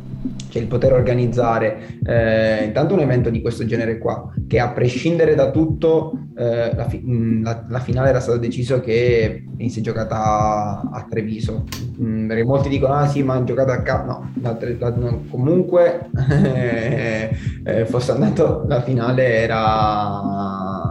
cioè 0.50 0.62
il 0.62 0.68
poter 0.70 0.94
organizzare 0.94 1.98
eh, 2.06 2.64
intanto 2.64 2.94
un 2.94 3.02
evento 3.02 3.30
di 3.30 3.42
questo 3.42 3.66
genere 3.66 3.98
qua, 3.98 4.32
che 4.48 4.60
a 4.60 4.70
prescindere 4.72 5.36
da 5.36 5.52
tutto, 5.52 6.14
eh, 6.38 6.74
la, 6.74 6.88
fi- 6.88 7.04
mm, 7.06 7.44
la, 7.44 7.66
la, 7.68 7.80
finale 7.80 8.10
era 8.10 8.20
stato 8.20 8.38
deciso 8.38 8.80
che 8.80 9.44
venisse 9.56 9.82
giocata 9.82 10.90
a, 10.92 11.06
Treviso, 11.10 11.66
mm, 12.02 12.28
perché 12.28 12.44
molti 12.44 12.70
dicono 12.70 12.94
ah 12.94 13.08
sì 13.08 13.22
ma 13.22 13.34
hanno 13.34 13.46
giocato 13.46 13.72
a 13.72 13.82
Cap, 13.82 14.06
no, 14.06 14.32
la, 14.42 14.94
no 14.96 15.24
comunque 15.30 16.10
eh, 17.64 17.86
fosse 17.86 18.12
andato 18.12 18.64
la 18.68 18.82
finale 18.82 19.42
era, 19.42 20.85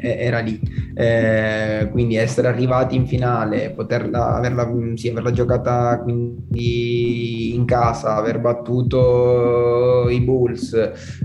era 0.00 0.40
lì, 0.40 0.60
eh, 0.94 1.88
quindi 1.90 2.16
essere 2.16 2.48
arrivati 2.48 2.96
in 2.96 3.06
finale, 3.06 3.70
poterla, 3.70 4.34
averla, 4.34 4.70
sì, 4.94 5.08
averla 5.08 5.30
giocata 5.32 6.00
quindi 6.02 7.54
in 7.54 7.64
casa, 7.64 8.16
aver 8.16 8.40
battuto 8.40 10.08
i 10.08 10.20
Bulls, 10.20 10.72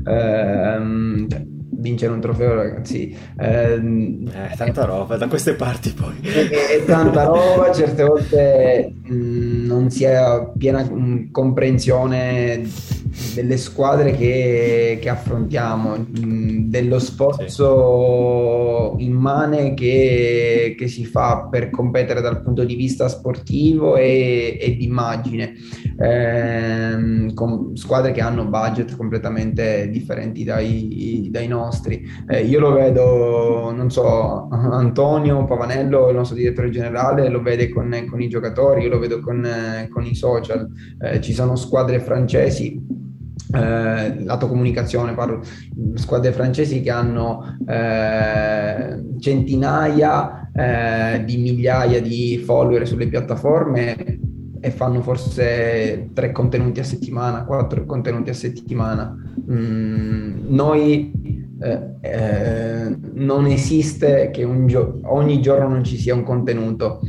ehm, 0.05 1.27
cioè, 1.27 1.45
vincere 1.81 2.13
un 2.13 2.21
trofeo, 2.21 2.53
ragazzi. 2.53 3.15
Ehm, 3.39 4.29
eh, 4.31 4.55
tanta 4.55 4.85
roba 4.85 5.17
da 5.17 5.27
queste 5.27 5.55
parti 5.55 5.91
poi. 5.91 6.15
È, 6.21 6.47
è 6.79 6.85
tanta 6.85 7.25
roba, 7.25 7.71
certe 7.73 8.03
volte 8.03 8.93
mh, 9.03 9.13
mm, 9.13 9.65
non 9.65 9.89
si 9.89 10.05
ha 10.05 10.45
piena 10.57 10.83
mh, 10.83 10.93
mm, 10.93 11.31
comprensione 11.31 12.63
delle 13.33 13.57
squadre 13.57 14.11
che, 14.11 14.97
che 15.01 15.09
affrontiamo, 15.09 15.97
mh, 15.97 16.25
mm, 16.25 16.69
dello 16.69 16.99
sforzo 16.99 18.95
sì. 18.97 19.03
immane 19.05 19.73
che, 19.73 20.75
che, 20.77 20.87
si 20.87 21.05
fa 21.05 21.47
per 21.49 21.69
competere 21.69 22.21
dal 22.21 22.41
punto 22.41 22.63
di 22.63 22.75
vista 22.75 23.09
sportivo 23.09 23.97
e, 23.97 24.57
e 24.59 24.75
di 24.75 24.85
immagine, 24.85 25.53
eh, 25.99 27.33
con 27.33 27.75
squadre 27.75 28.11
che 28.11 28.21
hanno 28.21 28.45
budget 28.45 28.95
completamente 28.95 29.89
differenti 29.89 30.43
dai, 30.43 31.27
dai 31.29 31.47
nostri. 31.47 32.03
Eh, 32.27 32.45
io 32.45 32.59
lo 32.59 32.71
vedo, 32.73 33.71
non 33.75 33.89
so, 33.91 34.47
Antonio 34.49 35.43
Pavanello, 35.45 36.09
il 36.09 36.15
nostro 36.15 36.37
direttore 36.37 36.69
generale, 36.69 37.29
lo 37.29 37.41
vede 37.41 37.69
con, 37.69 37.93
con 38.09 38.21
i 38.21 38.29
giocatori, 38.29 38.83
io 38.83 38.89
lo 38.89 38.99
vedo 38.99 39.19
con, 39.19 39.45
con 39.89 40.05
i 40.05 40.15
social, 40.15 40.67
eh, 41.01 41.19
ci 41.19 41.33
sono 41.33 41.55
squadre 41.55 41.99
francesi 41.99 42.99
eh, 43.53 44.23
lato 44.23 44.47
comunicazione, 44.47 45.13
parlo 45.13 45.41
squadre 45.95 46.31
francesi 46.31 46.81
che 46.81 46.91
hanno 46.91 47.57
eh, 47.67 49.01
centinaia 49.19 50.49
eh, 50.53 51.23
di 51.23 51.37
migliaia 51.37 52.01
di 52.01 52.41
follower 52.43 52.87
sulle 52.87 53.07
piattaforme 53.07 54.19
e 54.63 54.69
fanno 54.69 55.01
forse 55.01 56.09
tre 56.13 56.31
contenuti 56.31 56.79
a 56.79 56.83
settimana, 56.83 57.45
quattro 57.45 57.85
contenuti 57.85 58.29
a 58.29 58.33
settimana. 58.33 59.15
Mm, 59.49 60.53
noi 60.53 61.11
eh, 61.59 61.89
eh, 62.01 62.97
non 63.13 63.45
esiste 63.47 64.29
che 64.31 64.47
gio- 64.65 64.99
ogni 65.03 65.41
giorno 65.41 65.67
non 65.67 65.83
ci 65.83 65.97
sia 65.97 66.13
un 66.13 66.23
contenuto. 66.23 66.99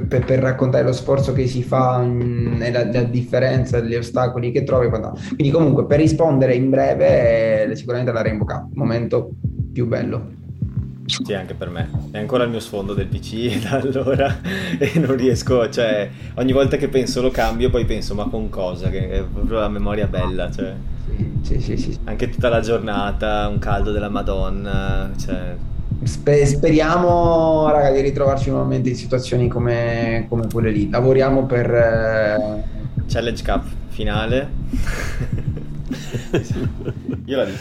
Per, 0.00 0.24
per, 0.24 0.38
raccontare 0.40 0.84
lo 0.84 0.92
sforzo 0.92 1.32
che 1.32 1.46
si 1.46 1.62
fa 1.62 2.02
e 2.04 2.70
la, 2.70 2.90
la, 2.90 3.02
differenza 3.04 3.80
degli 3.80 3.94
ostacoli 3.94 4.52
che 4.52 4.62
trovi. 4.64 4.88
Quindi 4.88 5.50
comunque 5.50 5.86
per 5.86 5.98
rispondere 5.98 6.54
in 6.54 6.70
breve 6.70 7.64
eh, 7.64 7.76
sicuramente 7.76 8.12
la 8.12 8.22
Rainbow 8.22 8.46
Cup, 8.46 8.74
momento 8.74 9.30
più 9.72 9.86
bello. 9.86 10.34
Sì, 11.06 11.34
anche 11.34 11.54
per 11.54 11.70
me. 11.70 11.88
È 12.10 12.18
ancora 12.18 12.44
il 12.44 12.50
mio 12.50 12.60
sfondo 12.60 12.92
del 12.92 13.06
PC 13.06 13.62
da 13.68 13.78
allora 13.78 14.40
e 14.78 14.98
non 14.98 15.16
riesco, 15.16 15.68
cioè, 15.70 16.10
ogni 16.34 16.52
volta 16.52 16.76
che 16.76 16.88
penso 16.88 17.22
lo 17.22 17.30
cambio, 17.30 17.70
poi 17.70 17.84
penso 17.84 18.14
ma 18.14 18.28
con 18.28 18.48
cosa? 18.48 18.90
Che 18.90 19.10
è 19.10 19.22
proprio 19.22 19.60
la 19.60 19.68
memoria 19.68 20.06
bella, 20.06 20.50
cioè. 20.50 20.74
Sì, 21.42 21.60
sì, 21.60 21.76
sì. 21.76 21.96
Anche 22.04 22.28
tutta 22.28 22.48
la 22.48 22.60
giornata, 22.60 23.46
un 23.48 23.58
caldo 23.58 23.92
della 23.92 24.08
Madonna, 24.08 25.10
cioè 25.16 25.54
Sper- 26.02 26.46
speriamo, 26.46 27.68
raga, 27.70 27.90
di 27.90 28.00
ritrovarci 28.00 28.50
nuovamente 28.50 28.90
in 28.90 28.96
situazioni 28.96 29.48
come, 29.48 30.26
come 30.28 30.46
quelle 30.52 30.70
lì. 30.70 30.90
Lavoriamo 30.90 31.46
per... 31.46 31.74
Eh... 31.74 32.74
Challenge 33.06 33.42
Cup 33.42 33.64
finale. 33.88 34.50
Io 37.24 37.36
la 37.36 37.44
dico. 37.44 37.58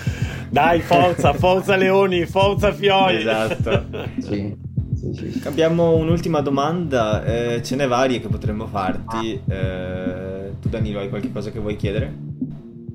Dai, 0.49 0.81
forza, 0.81 1.33
forza 1.33 1.75
Leoni, 1.75 2.25
forza 2.25 2.71
Fiori. 2.71 3.17
Esatto. 3.17 3.86
sì. 4.19 4.63
Sì, 4.95 5.13
sì. 5.13 5.41
Abbiamo 5.45 5.95
un'ultima 5.95 6.41
domanda, 6.41 7.23
eh, 7.23 7.61
ce 7.61 7.75
n'è 7.75 7.88
varie 7.88 8.19
che 8.19 8.27
potremmo 8.27 8.65
farti. 8.65 9.39
Eh, 9.47 10.53
tu 10.59 10.69
Danilo 10.69 10.99
hai 10.99 11.09
qualche 11.09 11.31
cosa 11.31 11.51
che 11.51 11.59
vuoi 11.59 11.75
chiedere? 11.75 12.11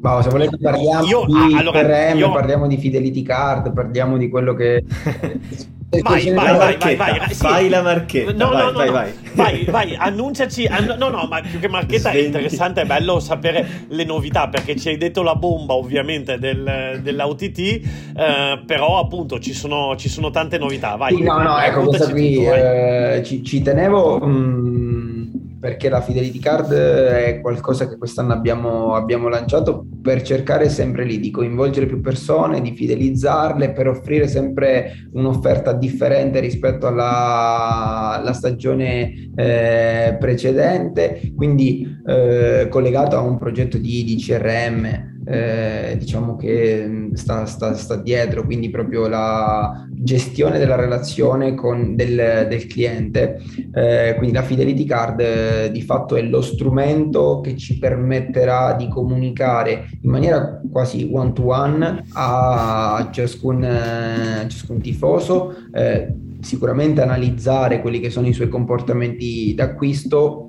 Boh, 0.00 0.22
se 0.22 0.30
volete 0.30 0.56
parliamo 0.56 1.04
io, 1.04 1.26
di 1.26 1.54
allora, 1.58 1.82
CRM, 1.82 2.16
io... 2.16 2.32
parliamo 2.32 2.66
di 2.66 2.78
Fidelity 2.78 3.20
Card, 3.20 3.70
parliamo 3.74 4.16
di 4.16 4.30
quello 4.30 4.54
che... 4.54 4.82
vai, 6.00 6.32
vai, 6.32 6.56
vai, 6.56 6.76
vai, 6.78 6.96
vai, 6.96 7.34
sì. 7.34 7.42
vai 7.42 7.68
la 7.68 7.82
marchetta, 7.82 8.32
no, 8.32 8.48
vai, 8.48 8.64
no, 8.64 8.72
vai, 8.72 8.86
no, 8.86 8.92
vai, 8.92 9.12
vai, 9.34 9.64
vai, 9.64 9.96
annunciaci, 9.96 10.64
annu- 10.64 10.96
no, 10.96 11.10
no, 11.10 11.26
ma 11.28 11.42
più 11.42 11.58
che 11.58 11.68
marchetta 11.68 12.08
Svendi. 12.08 12.18
è 12.18 12.26
interessante, 12.28 12.80
è 12.80 12.86
bello 12.86 13.20
sapere 13.20 13.84
le 13.88 14.04
novità, 14.04 14.48
perché 14.48 14.74
ci 14.76 14.88
hai 14.88 14.96
detto 14.96 15.22
la 15.22 15.34
bomba 15.34 15.74
ovviamente 15.74 16.38
del, 16.38 17.00
dell'OTT, 17.02 17.58
eh, 17.58 18.62
però 18.64 19.00
appunto 19.00 19.38
ci 19.38 19.52
sono, 19.52 19.96
ci 19.96 20.08
sono 20.08 20.30
tante 20.30 20.56
novità, 20.56 20.96
vai. 20.96 21.14
Sì, 21.14 21.22
no, 21.22 21.42
no, 21.42 21.58
ecco, 21.58 21.82
questa 21.82 22.08
qui, 22.08 22.36
tutto, 22.36 22.54
eh, 22.54 23.22
ci, 23.22 23.44
ci, 23.44 23.60
tenevo... 23.60 24.18
Mh, 24.18 24.79
perché 25.60 25.90
la 25.90 26.00
Fidelity 26.00 26.38
Card 26.38 26.72
è 26.72 27.40
qualcosa 27.40 27.86
che 27.86 27.98
quest'anno 27.98 28.32
abbiamo, 28.32 28.94
abbiamo, 28.94 29.28
lanciato 29.28 29.84
per 30.00 30.22
cercare 30.22 30.70
sempre 30.70 31.04
lì 31.04 31.20
di 31.20 31.30
coinvolgere 31.30 31.86
più 31.86 32.00
persone, 32.00 32.62
di 32.62 32.72
fidelizzarle, 32.74 33.72
per 33.72 33.88
offrire 33.88 34.26
sempre 34.26 35.08
un'offerta 35.12 35.74
differente 35.74 36.40
rispetto 36.40 36.86
alla, 36.86 38.18
alla 38.18 38.32
stagione 38.32 39.30
eh, 39.36 40.16
precedente, 40.18 41.20
quindi 41.36 41.86
eh, 42.06 42.66
collegato 42.70 43.16
a 43.16 43.20
un 43.20 43.36
progetto 43.36 43.76
di, 43.76 44.02
di 44.04 44.16
CRM 44.16 45.19
eh, 45.30 45.96
diciamo 45.96 46.34
che 46.34 46.84
mm, 46.84 47.12
sta, 47.12 47.46
sta, 47.46 47.74
sta, 47.74 47.94
dietro, 47.94 48.44
quindi 48.44 48.68
proprio 48.68 49.06
la 49.06 49.86
gestione 49.88 50.58
della 50.58 50.74
relazione 50.74 51.54
con 51.54 51.94
del, 51.94 52.46
del 52.48 52.66
cliente. 52.66 53.40
Eh, 53.72 54.14
quindi 54.16 54.34
la 54.34 54.42
Fidelity 54.42 54.84
Card 54.84 55.20
eh, 55.20 55.70
di 55.70 55.82
fatto 55.82 56.16
è 56.16 56.22
lo 56.22 56.40
strumento 56.40 57.40
che 57.40 57.56
ci 57.56 57.78
permetterà 57.78 58.74
di 58.74 58.88
comunicare 58.88 59.88
in 60.02 60.10
maniera 60.10 60.60
quasi 60.68 61.08
one 61.12 61.32
to 61.32 61.46
one 61.46 62.04
a 62.14 63.08
ciascun, 63.12 63.62
eh, 63.62 64.48
ciascun 64.48 64.80
tifoso 64.80 65.54
sicuramente 66.40 67.02
analizzare 67.02 67.82
quelli 67.82 68.00
che 68.00 68.08
sono 68.08 68.26
i 68.26 68.32
suoi 68.32 68.48
comportamenti 68.48 69.52
d'acquisto 69.54 70.48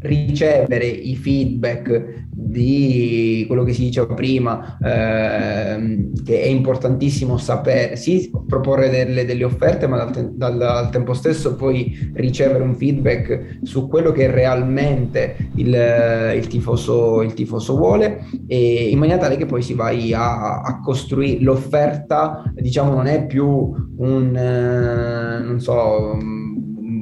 ricevere 0.00 0.86
i 0.86 1.16
feedback 1.16 2.26
di 2.30 3.44
quello 3.46 3.64
che 3.64 3.72
si 3.72 3.82
diceva 3.82 4.14
prima, 4.14 4.78
ehm, 4.80 6.22
che 6.24 6.40
è 6.40 6.46
importantissimo 6.46 7.36
sapere, 7.36 7.96
sì, 7.96 8.30
proporre 8.46 8.90
delle, 8.90 9.24
delle 9.24 9.44
offerte, 9.44 9.86
ma 9.86 10.04
dal, 10.04 10.32
dal, 10.34 10.60
al 10.60 10.90
tempo 10.90 11.14
stesso 11.14 11.56
poi 11.56 12.12
ricevere 12.14 12.62
un 12.62 12.74
feedback 12.74 13.58
su 13.62 13.88
quello 13.88 14.12
che 14.12 14.30
realmente 14.30 15.36
il, 15.56 16.32
il, 16.36 16.46
tifoso, 16.46 17.22
il 17.22 17.34
tifoso 17.34 17.76
vuole, 17.76 18.24
e 18.46 18.88
in 18.88 18.98
maniera 18.98 19.20
tale 19.20 19.36
che 19.36 19.46
poi 19.46 19.62
si 19.62 19.74
vai 19.74 20.12
a, 20.12 20.60
a 20.60 20.80
costruire 20.80 21.42
l'offerta, 21.42 22.50
diciamo, 22.54 22.94
non 22.94 23.06
è 23.06 23.26
più 23.26 23.46
un, 23.46 24.36
eh, 24.36 25.44
non 25.44 25.60
so, 25.60 26.16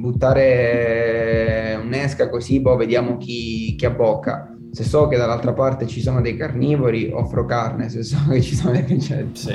buttare 0.01 1.56
un'esca 1.77 2.29
così, 2.29 2.61
poi 2.61 2.77
vediamo 2.77 3.17
chi, 3.17 3.75
chi 3.75 3.85
abbocca. 3.85 4.51
Se 4.71 4.83
so 4.83 5.07
che 5.07 5.17
dall'altra 5.17 5.53
parte 5.53 5.87
ci 5.87 6.01
sono 6.01 6.21
dei 6.21 6.35
carnivori, 6.35 7.09
offro 7.11 7.45
carne, 7.45 7.89
se 7.89 8.03
so 8.03 8.17
che 8.29 8.41
ci 8.41 8.53
sono 8.53 8.73
dei 8.73 8.83
piacenti, 8.83 9.39
sì. 9.39 9.53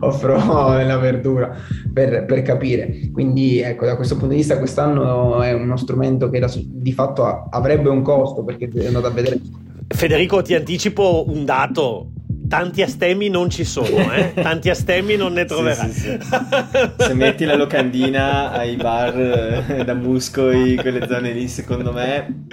offro 0.00 0.36
la 0.36 0.96
verdura 0.98 1.54
per, 1.92 2.24
per, 2.24 2.42
capire. 2.42 3.10
Quindi 3.12 3.60
ecco, 3.60 3.84
da 3.84 3.96
questo 3.96 4.14
punto 4.14 4.30
di 4.30 4.36
vista 4.36 4.58
quest'anno 4.58 5.42
è 5.42 5.52
uno 5.52 5.76
strumento 5.76 6.30
che 6.30 6.38
da, 6.38 6.50
di 6.54 6.92
fatto 6.92 7.24
avrebbe 7.50 7.88
un 7.88 8.02
costo 8.02 8.44
perché 8.44 8.68
è 8.72 8.86
andato 8.86 9.06
a 9.06 9.10
vedere. 9.10 9.40
Federico, 9.88 10.42
ti 10.42 10.54
anticipo 10.54 11.24
un 11.28 11.44
dato 11.44 12.12
tanti 12.48 12.82
astemi 12.82 13.28
non 13.28 13.50
ci 13.50 13.64
sono, 13.64 14.12
eh? 14.12 14.32
tanti 14.40 14.70
astemi 14.70 15.16
non 15.16 15.32
ne 15.32 15.44
troverai. 15.44 15.90
Sì, 15.90 16.00
sì, 16.00 16.18
sì. 16.20 16.90
Se 16.98 17.14
metti 17.14 17.44
la 17.44 17.56
locandina 17.56 18.52
ai 18.52 18.76
bar 18.76 19.64
eh, 19.68 19.84
da 19.84 19.94
Muscoi, 19.94 20.76
quelle 20.76 21.06
zone 21.06 21.32
lì, 21.32 21.48
secondo 21.48 21.92
me. 21.92 22.46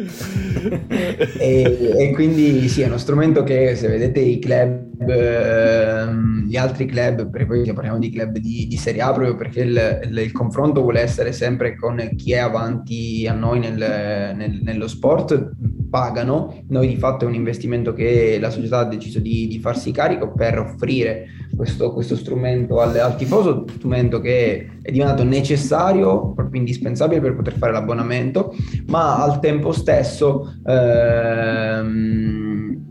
e, 1.37 1.95
e, 1.97 2.11
quindi 2.13 2.67
sì, 2.67 2.81
è 2.81 2.87
uno 2.87 2.97
strumento 2.97 3.43
che 3.43 3.75
se 3.75 3.87
vedete 3.87 4.19
i 4.19 4.39
club, 4.39 5.09
eh, 5.09 6.05
gli 6.47 6.57
altri 6.57 6.85
club, 6.85 7.29
perché 7.29 7.45
poi 7.45 7.73
parliamo 7.73 7.99
di 7.99 8.11
club 8.11 8.37
di, 8.37 8.67
di 8.67 8.77
Serie 8.77 9.01
A 9.01 9.11
proprio 9.11 9.35
perché 9.35 9.61
il, 9.61 10.01
il, 10.05 10.17
il, 10.17 10.31
confronto 10.31 10.81
vuole 10.81 11.01
essere 11.01 11.31
sempre 11.31 11.75
con 11.75 12.11
chi 12.15 12.33
è 12.33 12.39
avanti 12.39 13.25
a 13.27 13.33
noi 13.33 13.59
nel, 13.59 13.75
nel, 14.35 14.59
nello 14.61 14.87
sport, 14.87 15.51
pagano, 15.93 16.63
noi 16.69 16.87
di 16.87 16.95
fatto 16.95 17.23
è 17.23 17.27
un 17.27 17.35
investimento 17.35 17.93
che 17.93 18.39
la 18.41 18.49
società 18.49 18.79
ha 18.79 18.85
deciso 18.85 19.19
di, 19.19 19.45
di 19.45 19.59
farsi 19.59 19.91
carico 19.91 20.33
per 20.33 20.57
offrire 20.57 21.27
questo, 21.55 21.93
questo 21.93 22.15
strumento 22.15 22.79
al, 22.79 22.97
al, 22.97 23.15
tifoso, 23.15 23.65
strumento 23.75 24.19
che 24.19 24.71
è 24.81 24.89
diventato 24.89 25.23
necessario, 25.23 26.33
proprio 26.33 26.59
indispensabile 26.59 27.21
per 27.21 27.35
poter 27.35 27.53
fare 27.53 27.71
l'abbonamento, 27.73 28.55
ma 28.87 29.21
al 29.21 29.39
tempo 29.39 29.71
stesso... 29.71 30.55
Ehm... 30.65 31.91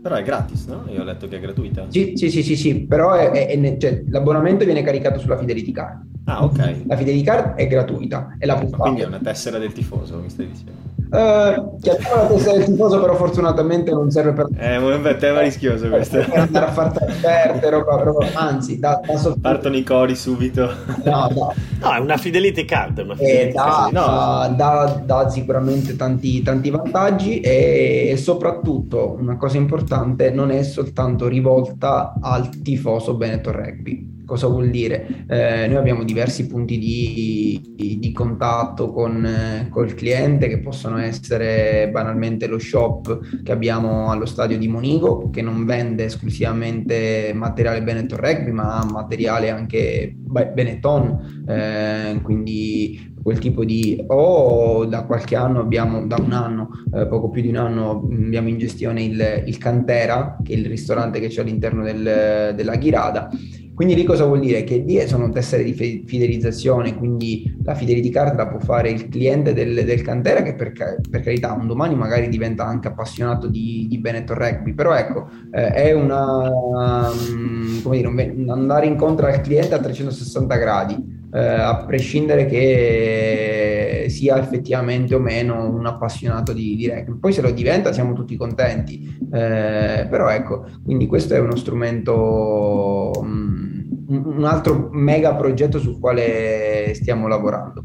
Però 0.01 0.15
è 0.15 0.23
gratis, 0.23 0.65
no? 0.67 0.85
Io 0.87 1.01
ho 1.01 1.03
letto 1.03 1.27
che 1.27 1.35
è 1.35 1.41
gratuita. 1.41 1.87
Sì, 1.89 2.13
sì, 2.15 2.29
sì, 2.29 2.41
sì, 2.41 2.55
sì. 2.55 2.85
però 2.85 3.11
è, 3.15 3.31
è, 3.31 3.59
è, 3.59 3.77
cioè, 3.77 4.01
l'abbonamento 4.07 4.63
viene 4.63 4.81
caricato 4.81 5.19
sulla 5.19 5.37
Fidelity 5.37 5.73
Card. 5.73 6.05
Ah, 6.23 6.45
ok. 6.45 6.83
La 6.87 6.95
Fidelity 6.95 7.25
Card 7.25 7.55
è 7.55 7.67
gratuita 7.67 8.37
e 8.39 8.45
la 8.45 8.55
Quindi 8.55 9.01
è 9.01 9.05
una 9.05 9.19
tessera 9.19 9.57
del 9.57 9.73
tifoso, 9.73 10.21
mi 10.21 10.29
stai 10.29 10.47
dicendo? 10.47 10.92
Uh, 11.13 11.77
chiamiamo 11.79 12.15
la 12.15 12.25
testa 12.25 12.53
del 12.53 12.65
tifoso, 12.65 12.99
però 12.99 13.13
fortunatamente 13.13 13.91
non 13.91 14.09
serve 14.09 14.33
per... 14.33 14.47
È 14.57 14.77
un 14.77 15.15
tema 15.19 15.41
rischioso 15.41 15.87
questo. 15.87 16.17
Per 16.17 16.39
andare 16.39 16.65
a 16.65 16.71
far 16.71 16.91
trasferte, 16.91 17.69
roba, 17.69 18.01
roba, 18.01 18.25
anzi, 18.33 18.79
da, 18.79 18.99
da 19.05 19.15
sotto... 19.15 19.39
Partono 19.39 19.75
i 19.75 19.83
cori 19.83 20.15
subito. 20.15 20.73
No, 21.03 21.29
no. 21.31 21.53
no 21.81 21.93
è 21.93 21.99
una 21.99 22.17
fidelity 22.17 22.65
card. 22.65 22.97
Una 22.97 23.15
fidelity 23.15 23.49
eh, 23.49 23.51
da, 23.51 23.89
no. 23.91 24.55
da, 24.55 25.01
da, 25.05 25.29
sicuramente 25.29 25.95
tanti, 25.95 26.41
tanti 26.41 26.71
vantaggi 26.71 27.41
e, 27.41 28.07
e 28.09 28.17
soprattutto 28.17 29.15
una 29.19 29.37
cosa 29.37 29.57
importante, 29.57 30.31
non 30.31 30.49
è 30.49 30.63
soltanto 30.63 31.27
rivolta 31.27 32.15
al 32.19 32.49
tifoso 32.63 33.13
Benetton 33.13 33.53
Rugby 33.53 34.12
Cosa 34.25 34.47
vuol 34.47 34.69
dire? 34.69 35.25
Eh, 35.27 35.67
noi 35.67 35.77
abbiamo 35.77 36.03
diversi 36.03 36.47
punti 36.47 36.77
di, 36.77 37.61
di, 37.99 38.11
contatto 38.13 38.91
con 38.91 39.25
eh, 39.25 39.67
col 39.69 39.93
cliente 39.95 40.47
che 40.47 40.59
possono 40.59 40.97
essere 40.97 41.89
banalmente 41.91 42.47
lo 42.47 42.59
shop 42.59 43.41
che 43.43 43.51
abbiamo 43.51 44.11
allo 44.11 44.25
stadio 44.25 44.57
di 44.57 44.67
Monigo 44.67 45.29
che 45.29 45.41
non 45.41 45.65
vende 45.65 46.05
esclusivamente 46.05 47.31
materiale 47.33 47.81
Benetton 47.81 48.19
Rugby 48.19 48.51
ma 48.51 48.85
materiale 48.89 49.49
anche 49.49 50.15
Benetton, 50.15 51.45
eh, 51.47 52.19
quindi 52.21 53.11
quel 53.23 53.39
tipo 53.39 53.63
di 53.63 54.03
o 54.07 54.85
da 54.85 55.05
qualche 55.05 55.35
anno 55.35 55.61
abbiamo 55.61 56.05
da 56.05 56.17
un 56.19 56.33
anno 56.33 56.69
eh, 56.93 57.07
poco 57.07 57.29
più 57.29 57.41
di 57.41 57.47
un 57.47 57.55
anno 57.55 58.07
abbiamo 58.11 58.49
in 58.49 58.57
gestione 58.57 59.03
il, 59.03 59.43
il 59.45 59.57
Cantera 59.57 60.37
che 60.43 60.53
è 60.53 60.57
il 60.57 60.65
ristorante 60.65 61.19
che 61.19 61.29
c'è 61.29 61.41
all'interno 61.41 61.83
del, 61.83 62.53
della 62.53 62.75
Ghirada 62.75 63.29
quindi 63.73 63.95
lì 63.95 64.03
cosa 64.03 64.25
vuol 64.25 64.39
dire? 64.39 64.63
Che 64.63 64.77
lì 64.77 64.99
sono 65.07 65.29
tessere 65.29 65.63
di 65.63 65.73
fidelizzazione, 66.05 66.95
quindi 66.95 67.57
la 67.63 67.73
fidelity 67.73 68.09
card 68.09 68.35
la 68.35 68.47
può 68.47 68.59
fare 68.59 68.91
il 68.91 69.09
cliente 69.09 69.53
del, 69.53 69.83
del 69.83 70.01
cantera 70.03 70.43
che 70.43 70.53
per, 70.53 70.73
per, 71.09 71.21
carità 71.21 71.53
un 71.53 71.65
domani 71.65 71.95
magari 71.95 72.29
diventa 72.29 72.65
anche 72.65 72.89
appassionato 72.89 73.47
di, 73.47 73.87
di 73.89 73.97
Benetton 73.97 74.37
Rugby, 74.37 74.73
però 74.73 74.93
ecco, 74.93 75.27
eh, 75.51 75.71
è 75.71 75.91
una, 75.91 76.49
um, 76.49 77.81
come 77.81 77.97
dire, 77.97 78.07
un, 78.07 78.49
andare 78.49 78.85
incontro 78.85 79.25
al 79.25 79.41
cliente 79.41 79.73
a 79.73 79.79
360 79.79 80.55
gradi, 80.55 81.21
eh, 81.33 81.39
a 81.39 81.83
prescindere 81.83 82.45
che 82.45 84.05
sia 84.07 84.37
effettivamente 84.37 85.15
o 85.15 85.19
meno 85.19 85.67
un 85.67 85.87
appassionato 85.87 86.53
di, 86.53 86.75
di 86.75 86.87
rugby. 86.87 87.17
Poi 87.17 87.33
se 87.33 87.41
lo 87.41 87.49
diventa 87.49 87.91
siamo 87.91 88.13
tutti 88.13 88.35
contenti, 88.35 89.17
eh, 89.31 90.05
però 90.07 90.29
ecco, 90.29 90.65
quindi 90.83 91.07
questo 91.07 91.33
è 91.33 91.39
uno 91.39 91.55
strumento... 91.55 93.11
Um, 93.15 93.62
un 94.07 94.43
altro 94.45 94.89
mega 94.91 95.35
progetto 95.35 95.79
sul 95.79 95.99
quale 95.99 96.91
stiamo 96.95 97.27
lavorando. 97.27 97.83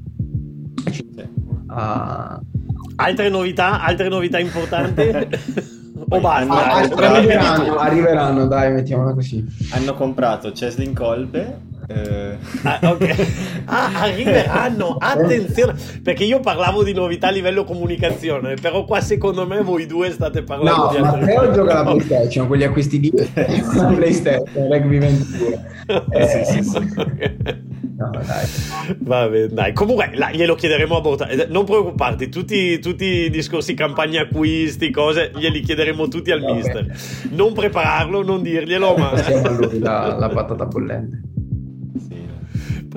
Uh... 1.68 2.46
Altre 2.96 3.28
novità, 3.28 3.80
altre 3.82 4.08
novità 4.08 4.38
importanti? 4.38 5.02
o 6.08 6.20
basta? 6.20 7.14
arriveranno, 7.14 7.76
arriveranno, 7.76 8.46
dai, 8.46 8.72
mettiamola 8.72 9.14
così. 9.14 9.44
Hanno 9.70 9.94
comprato 9.94 10.52
Ceslin 10.52 10.94
Colbe 10.94 11.66
eh... 11.88 12.36
Ah, 12.64 12.80
okay. 12.82 13.16
ah, 13.64 14.02
arriveranno, 14.02 14.96
attenzione, 14.98 15.74
perché 16.02 16.24
io 16.24 16.40
parlavo 16.40 16.82
di 16.82 16.92
novità 16.92 17.28
a 17.28 17.30
livello 17.30 17.64
comunicazione, 17.64 18.54
però 18.60 18.84
qua 18.84 19.00
secondo 19.00 19.46
me 19.46 19.62
voi 19.62 19.86
due 19.86 20.10
state 20.10 20.42
parlando 20.42 20.84
no, 20.84 20.90
di 20.90 20.96
altre 20.98 21.20
cose. 21.20 21.34
Matteo 21.34 21.52
gioca 21.52 21.74
la 21.74 21.84
PlayStation, 21.84 22.46
quegli 22.46 22.64
acquisti 22.64 23.00
di 23.00 23.12
la 23.74 23.84
PlayStation, 23.86 24.68
Rugby 24.70 24.98
22. 24.98 25.66
Eh, 26.10 26.26
sì, 26.26 26.44
sì, 26.44 26.62
sì. 26.62 26.78
No, 27.98 28.10
dai. 28.10 28.46
Vabbè, 28.98 29.46
dai. 29.46 29.72
Comunque, 29.72 30.10
là, 30.14 30.30
glielo 30.30 30.54
chiederemo 30.54 30.98
a 30.98 31.00
Borta. 31.00 31.26
Eh, 31.26 31.46
non 31.48 31.64
preoccuparti, 31.64 32.28
tutti, 32.28 32.78
tutti, 32.78 33.04
i 33.04 33.30
discorsi 33.30 33.74
campagna 33.74 34.22
acquisti, 34.22 34.90
cose, 34.90 35.32
glieli 35.34 35.60
chiederemo 35.60 36.06
tutti 36.06 36.30
al 36.30 36.40
Vabbè. 36.40 36.52
mister. 36.52 36.96
Non 37.30 37.54
prepararlo, 37.54 38.22
non 38.22 38.42
dirglielo, 38.42 38.94
ma... 38.94 39.08
Passiamo 39.08 39.48
a 39.48 39.50
lui 39.50 39.78
la, 39.80 40.16
la 40.16 40.28
patata 40.28 40.66
bollente. 40.66 41.37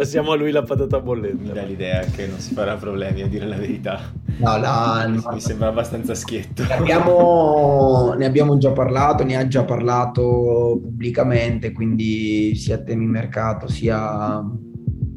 Passiamo 0.01 0.31
a 0.31 0.35
lui 0.35 0.49
la 0.49 0.63
patata 0.63 0.99
bollente. 0.99 1.43
Mi 1.43 1.51
dà 1.51 1.61
l'idea 1.61 1.99
che 1.99 2.25
non 2.25 2.39
si 2.39 2.55
farà 2.55 2.75
problemi 2.75 3.21
a 3.21 3.27
dire 3.27 3.45
la 3.45 3.55
verità. 3.55 4.11
No, 4.37 4.57
la, 4.57 5.05
mi, 5.07 5.21
mi 5.31 5.39
sembra 5.39 5.67
abbastanza 5.67 6.15
schietto. 6.15 6.63
Ne 6.63 6.73
abbiamo, 6.73 8.15
ne 8.17 8.25
abbiamo, 8.25 8.57
già 8.57 8.71
parlato, 8.71 9.23
ne 9.23 9.35
ha 9.35 9.45
già 9.45 9.63
parlato 9.63 10.79
pubblicamente, 10.81 11.71
quindi 11.71 12.55
sia 12.55 12.79
temi 12.79 13.05
mercato 13.05 13.67
sia 13.67 14.43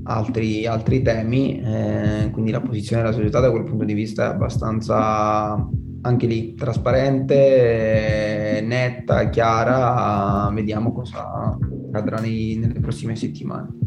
altri, 0.02 0.66
altri 0.66 1.00
temi. 1.00 1.62
Eh, 1.62 2.28
quindi 2.30 2.50
la 2.50 2.60
posizione 2.60 3.00
della 3.00 3.14
società 3.14 3.40
da 3.40 3.50
quel 3.50 3.64
punto 3.64 3.84
di 3.84 3.94
vista 3.94 4.26
è 4.26 4.34
abbastanza 4.34 5.66
anche 6.02 6.26
lì 6.26 6.52
trasparente, 6.52 7.32
netta, 8.62 9.30
chiara. 9.30 10.50
Vediamo 10.52 10.92
cosa 10.92 11.56
accadrà 11.86 12.18
nei, 12.18 12.58
nelle 12.58 12.80
prossime 12.80 13.16
settimane. 13.16 13.84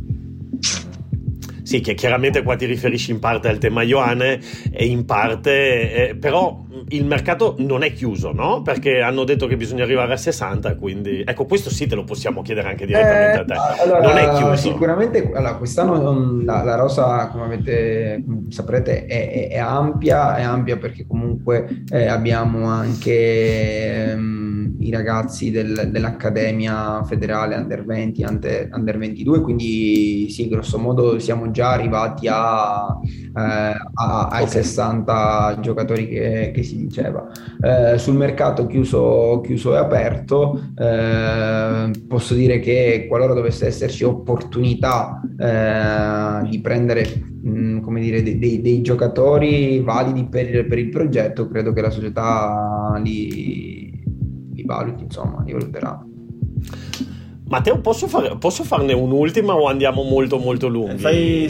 Sì, 1.67 1.81
che 1.81 1.95
chiaramente 1.95 2.43
qua 2.43 2.55
ti 2.55 2.65
riferisci 2.65 3.11
in 3.11 3.19
parte 3.19 3.49
al 3.49 3.57
tema 3.57 3.81
Ioane 3.81 4.39
e 4.71 4.85
in 4.85 5.03
parte, 5.03 6.11
eh, 6.11 6.15
però 6.15 6.63
il 6.89 7.05
mercato 7.05 7.55
non 7.59 7.83
è 7.83 7.93
chiuso, 7.93 8.31
no? 8.31 8.61
Perché 8.61 9.01
hanno 9.01 9.23
detto 9.23 9.47
che 9.47 9.57
bisogna 9.57 9.83
arrivare 9.83 10.13
a 10.13 10.17
60, 10.17 10.75
quindi 10.75 11.23
ecco, 11.25 11.45
questo 11.45 11.69
sì 11.69 11.87
te 11.87 11.95
lo 11.95 12.03
possiamo 12.03 12.41
chiedere 12.41 12.69
anche 12.69 12.85
direttamente 12.85 13.37
eh, 13.37 13.39
a 13.39 13.45
te. 13.45 13.81
Allora, 13.83 14.01
non 14.01 14.17
è 14.17 14.37
chiuso. 14.37 14.55
Sicuramente 14.55 15.31
allora, 15.33 15.55
quest'anno 15.55 16.41
la, 16.43 16.63
la, 16.63 16.75
rosa, 16.75 17.27
come 17.27 17.45
avete 17.45 18.23
saprete, 18.49 19.05
è, 19.05 19.29
è, 19.29 19.47
è, 19.49 19.57
ampia, 19.57 20.35
è 20.35 20.43
ampia 20.43 20.77
perché 20.77 21.05
comunque 21.07 21.83
eh, 21.91 22.07
abbiamo 22.07 22.67
anche 22.67 24.11
ehm, 24.11 24.75
i 24.79 24.91
ragazzi 24.91 25.51
del, 25.51 25.89
dell'Accademia 25.91 27.03
Federale 27.03 27.55
Under 27.55 27.85
20, 27.85 28.23
Under, 28.23 28.69
Under 28.71 28.97
22, 28.97 29.41
quindi 29.41 30.29
sì, 30.29 30.47
grosso 30.47 30.77
modo 30.77 31.19
siamo 31.19 31.51
già 31.51 31.71
arrivati 31.71 32.27
a, 32.27 32.97
eh, 33.03 33.75
a, 33.93 34.27
ai 34.31 34.43
okay. 34.43 34.47
60 34.47 35.57
giocatori 35.61 36.07
che, 36.07 36.51
che 36.53 36.63
si 36.67 36.77
diceva. 36.77 37.27
Eh, 37.61 37.97
sul 37.97 38.15
mercato 38.15 38.67
chiuso, 38.67 39.41
chiuso 39.43 39.73
e 39.73 39.77
aperto, 39.77 40.71
eh, 40.77 41.91
posso 42.07 42.33
dire 42.33 42.59
che 42.59 43.05
qualora 43.07 43.33
dovesse 43.33 43.65
esserci 43.67 44.03
opportunità 44.03 45.21
eh, 45.39 46.47
di 46.49 46.59
prendere 46.61 47.05
mh, 47.41 47.79
come 47.79 48.01
dire, 48.01 48.21
dei, 48.21 48.37
dei, 48.37 48.61
dei, 48.61 48.81
giocatori 48.81 49.79
validi 49.79 50.25
per, 50.25 50.67
per, 50.67 50.77
il 50.77 50.89
progetto, 50.89 51.47
credo 51.47 51.73
che 51.73 51.81
la 51.81 51.89
società 51.89 52.99
li, 53.03 53.91
li 54.53 54.63
valuti, 54.63 55.03
insomma, 55.03 55.43
li 55.45 55.53
valuterà. 55.53 56.05
Matteo, 57.49 57.79
posso, 57.79 58.07
fare, 58.07 58.37
posso 58.37 58.63
farne 58.63 58.93
un'ultima 58.93 59.55
o 59.55 59.67
andiamo 59.67 60.03
molto 60.03 60.37
molto 60.37 60.67
lunghi? 60.67 60.97
Fai 60.97 61.49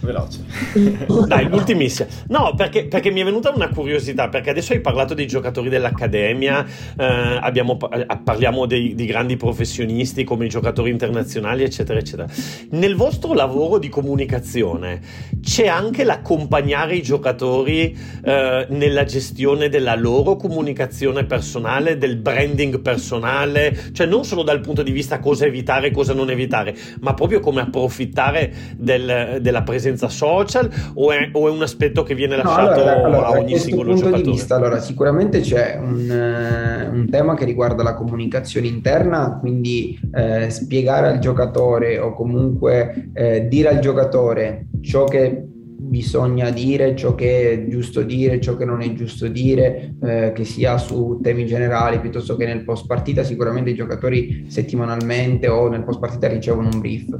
veloce. 0.00 0.44
Dai, 1.26 1.48
l'ultimissima. 1.48 2.08
No, 2.28 2.54
perché, 2.56 2.86
perché, 2.86 3.10
mi 3.10 3.20
è 3.20 3.24
venuta 3.24 3.50
una 3.54 3.68
curiosità, 3.68 4.28
perché 4.28 4.50
adesso 4.50 4.72
hai 4.72 4.80
parlato 4.80 5.14
dei 5.14 5.26
giocatori 5.26 5.68
dell'Accademia, 5.68 6.64
eh, 6.98 7.04
abbiamo, 7.40 7.78
eh, 7.92 8.06
parliamo 8.22 8.66
dei, 8.66 8.94
di 8.94 9.06
grandi 9.06 9.36
professionisti 9.36 10.24
come 10.24 10.46
i 10.46 10.48
giocatori 10.48 10.90
internazionali, 10.90 11.62
eccetera, 11.62 11.98
eccetera. 11.98 12.28
Nel 12.70 12.96
vostro 12.96 13.34
lavoro 13.34 13.78
di 13.78 13.88
comunicazione 13.88 15.00
c'è 15.40 15.66
anche 15.66 16.04
l'accompagnare 16.04 16.96
i 16.96 17.02
giocatori 17.02 17.96
eh, 18.24 18.66
nella 18.68 19.04
gestione 19.04 19.68
della 19.68 19.94
loro 19.94 20.36
comunicazione 20.36 21.24
personale, 21.24 21.98
del 21.98 22.16
branding 22.16 22.80
personale, 22.80 23.90
cioè 23.92 24.06
non 24.06 24.24
solo 24.24 24.42
dal 24.42 24.60
punto 24.60 24.82
di 24.82 24.90
vista 24.90 25.18
cosa 25.20 25.44
evitare 25.44 25.90
cosa 25.90 26.14
non 26.14 26.30
evitare, 26.30 26.74
ma 27.00 27.14
proprio 27.14 27.40
come 27.40 27.60
approfittare 27.60 28.52
del, 28.76 29.38
della 29.40 29.62
presenza 29.62 29.89
senza 29.90 30.08
social 30.08 30.70
o 30.94 31.10
è, 31.10 31.30
o 31.32 31.48
è 31.48 31.50
un 31.50 31.62
aspetto 31.62 32.02
che 32.02 32.14
viene 32.14 32.36
lasciato 32.36 32.84
no, 32.84 32.90
allora, 32.90 33.04
allora, 33.04 33.26
a 33.26 33.30
ogni 33.38 33.58
singolo 33.58 33.94
giocatore? 33.94 34.22
Vista, 34.22 34.56
allora, 34.56 34.80
sicuramente 34.80 35.40
c'è 35.40 35.78
un, 35.80 36.10
eh, 36.10 36.88
un, 36.88 37.08
tema 37.10 37.34
che 37.34 37.44
riguarda 37.44 37.82
la 37.82 37.94
comunicazione 37.94 38.68
interna, 38.68 39.38
quindi 39.40 39.98
eh, 40.14 40.48
spiegare 40.50 41.08
al 41.08 41.18
giocatore 41.18 41.98
o 41.98 42.12
comunque 42.14 43.10
eh, 43.12 43.48
dire 43.48 43.68
al 43.68 43.78
giocatore 43.80 44.66
ciò 44.80 45.04
che 45.04 45.44
bisogna 45.90 46.50
dire, 46.50 46.94
ciò 46.94 47.16
che 47.16 47.52
è 47.52 47.66
giusto 47.66 48.02
dire, 48.02 48.40
ciò 48.40 48.56
che 48.56 48.64
non 48.64 48.80
è 48.80 48.92
giusto 48.92 49.26
dire, 49.26 49.96
eh, 50.00 50.32
che 50.32 50.44
sia 50.44 50.78
su 50.78 51.18
temi 51.20 51.46
generali 51.46 51.98
piuttosto 51.98 52.36
che 52.36 52.46
nel 52.46 52.62
post 52.62 52.86
partita, 52.86 53.24
sicuramente 53.24 53.70
i 53.70 53.74
giocatori 53.74 54.44
settimanalmente 54.46 55.48
o 55.48 55.68
nel 55.68 55.82
post 55.82 55.98
partita 55.98 56.28
ricevono 56.28 56.68
un 56.72 56.78
brief 56.78 57.18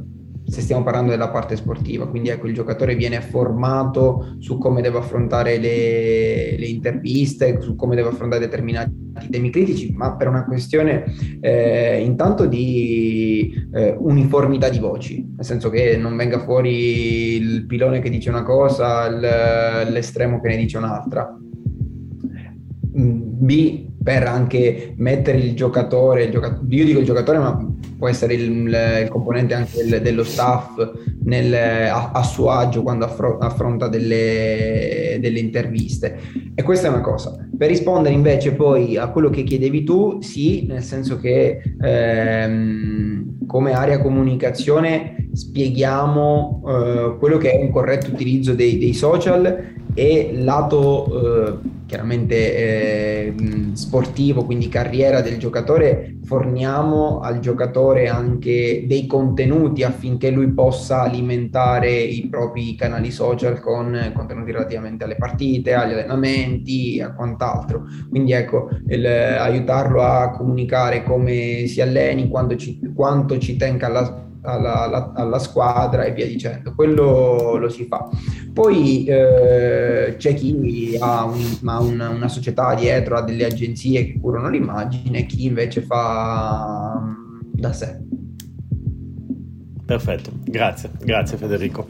se 0.51 0.63
stiamo 0.63 0.83
parlando 0.83 1.13
della 1.13 1.29
parte 1.29 1.55
sportiva, 1.55 2.09
quindi 2.09 2.29
ecco 2.29 2.49
il 2.49 2.55
giocatore 2.55 2.97
viene 2.97 3.21
formato 3.21 4.35
su 4.41 4.59
come 4.59 4.83
deve 4.83 4.99
affrontare 4.99 5.59
le, 5.59 6.57
le 6.59 6.67
interviste, 6.67 7.61
su 7.61 7.77
come 7.77 7.95
deve 7.95 8.09
affrontare 8.09 8.45
determinati 8.45 8.91
temi 9.31 9.51
critici, 9.51 9.93
ma 9.93 10.17
per 10.17 10.27
una 10.27 10.45
questione 10.45 11.05
eh, 11.41 12.03
intanto 12.03 12.47
di 12.47 13.53
eh, 13.73 13.95
uniformità 13.97 14.69
di 14.69 14.81
voci, 14.81 15.25
nel 15.37 15.45
senso 15.45 15.71
che 15.71 15.97
non 15.97 16.17
venga 16.17 16.41
fuori 16.41 17.37
il 17.37 17.67
pilone 17.67 18.01
che 18.01 18.11
dice 18.11 18.29
una 18.29 18.43
cosa, 18.43 19.09
l'estremo 19.09 20.41
che 20.41 20.49
ne 20.49 20.57
dice 20.57 20.79
un'altra. 20.79 21.33
Mm, 22.99 23.21
B 23.23 23.90
per 24.03 24.27
anche 24.27 24.95
mettere 24.97 25.39
il 25.39 25.55
giocatore, 25.55 26.25
il 26.25 26.31
giocatore, 26.31 26.75
io 26.75 26.85
dico 26.85 27.01
il 27.01 27.05
giocatore, 27.05 27.39
ma 27.39 27.67
può 27.99 28.09
essere 28.09 28.33
il, 28.33 28.67
il 29.03 29.09
componente 29.11 29.53
anche 29.53 29.85
del, 29.85 30.01
dello 30.01 30.25
staff 30.25 30.71
nel, 31.25 31.53
a, 31.53 32.13
a, 32.13 32.23
suo 32.23 32.49
agio 32.51 32.83
quando 32.83 33.05
affro, 33.05 33.37
affronta 33.37 33.89
delle, 33.89 35.19
delle, 35.21 35.39
interviste. 35.39 36.19
E 36.55 36.63
questa 36.63 36.87
è 36.87 36.91
una 36.91 37.03
cosa. 37.03 37.37
Per 37.57 37.69
rispondere 37.69 38.15
invece 38.15 38.53
poi 38.53 38.97
a 38.97 39.09
quello 39.09 39.29
che 39.29 39.43
chiedevi 39.43 39.85
tu, 39.85 40.23
sì, 40.23 40.65
nel 40.67 40.83
senso 40.83 41.19
che 41.19 41.61
ehm, 41.79 43.47
come 43.47 43.73
area 43.73 44.01
comunicazione 44.01 45.29
spieghiamo 45.33 46.63
eh, 46.67 47.17
quello 47.19 47.37
che 47.37 47.53
è 47.53 47.63
un 47.63 47.71
corretto 47.71 48.11
utilizzo 48.11 48.55
dei, 48.55 48.79
dei 48.79 48.95
social 48.95 49.79
e 50.01 50.31
lato 50.33 51.05
eh, 51.05 51.59
chiaramente 51.85 52.57
eh, 52.57 53.35
sportivo, 53.75 54.47
quindi 54.47 54.71
carriera 54.71 55.21
del 55.21 55.37
giocatore, 55.37 56.17
forniamo 56.25 57.21
al 57.21 57.41
giocatore 57.41 58.09
anche 58.09 58.87
dei 58.87 59.07
contenuti 59.07 59.83
affinché 59.83 60.31
lui 60.31 60.53
possa 60.53 61.03
alimentare 61.03 61.91
i 62.01 62.29
propri 62.31 62.75
canali 62.77 63.11
social 63.11 63.61
con 63.61 64.11
contenuti 64.15 64.53
relativamente 64.53 65.05
alle 65.05 65.17
partite, 65.17 65.75
agli 65.75 65.93
allenamenti, 65.93 66.99
a 67.03 67.13
quant'altro. 67.13 67.83
Quindi 68.09 68.33
ecco, 68.33 68.71
il, 68.89 69.05
aiutarlo 69.05 70.01
a 70.01 70.31
comunicare 70.31 71.03
come 71.03 71.67
si 71.67 71.83
alleni, 71.83 72.31
ci, 72.57 72.81
quanto 72.95 73.37
ci 73.37 73.57
tenga 73.57 73.89
alla 73.89 74.30
alla, 74.43 74.83
alla, 74.83 75.13
alla, 75.15 75.39
squadra 75.39 76.05
e 76.05 76.13
via 76.13 76.27
dicendo. 76.27 76.75
Quello 76.75 77.57
lo 77.57 77.69
si 77.69 77.85
fa. 77.87 78.09
Poi 78.53 79.05
eh, 79.05 80.15
c'è 80.17 80.35
chi 80.35 80.97
ha, 80.99 81.25
un, 81.25 81.59
ha 81.65 81.81
una, 81.81 82.09
una, 82.09 82.29
società 82.29 82.75
dietro, 82.75 83.17
ha 83.17 83.23
delle 83.23 83.45
agenzie 83.45 84.05
che 84.07 84.21
curano 84.21 84.49
l'immagine, 84.49 85.27
chi 85.27 85.45
invece 85.45 85.83
fa 85.83 86.99
mm, 87.01 87.41
da 87.53 87.73
sé. 87.73 87.99
Perfetto, 89.91 90.31
grazie, 90.45 90.91
grazie 91.01 91.37
Federico. 91.37 91.85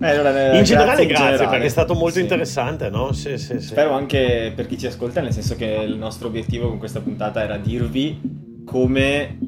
Eh, 0.00 0.10
allora, 0.10 0.58
in 0.58 0.64
generale 0.64 1.06
grazie, 1.06 1.06
generale. 1.06 1.48
perché 1.48 1.64
è 1.64 1.70
stato 1.70 1.94
molto 1.94 2.16
sì. 2.16 2.20
interessante, 2.20 2.90
no? 2.90 3.12
Sì, 3.12 3.38
sì, 3.38 3.60
Spero 3.60 3.92
anche 3.92 4.52
per 4.54 4.66
chi 4.66 4.76
ci 4.76 4.86
ascolta, 4.86 5.22
nel 5.22 5.32
senso 5.32 5.56
che 5.56 5.64
il 5.64 5.96
nostro 5.96 6.28
obiettivo 6.28 6.68
con 6.68 6.76
questa 6.76 7.00
puntata 7.00 7.42
era 7.42 7.56
dirvi 7.56 8.62
come 8.66 9.38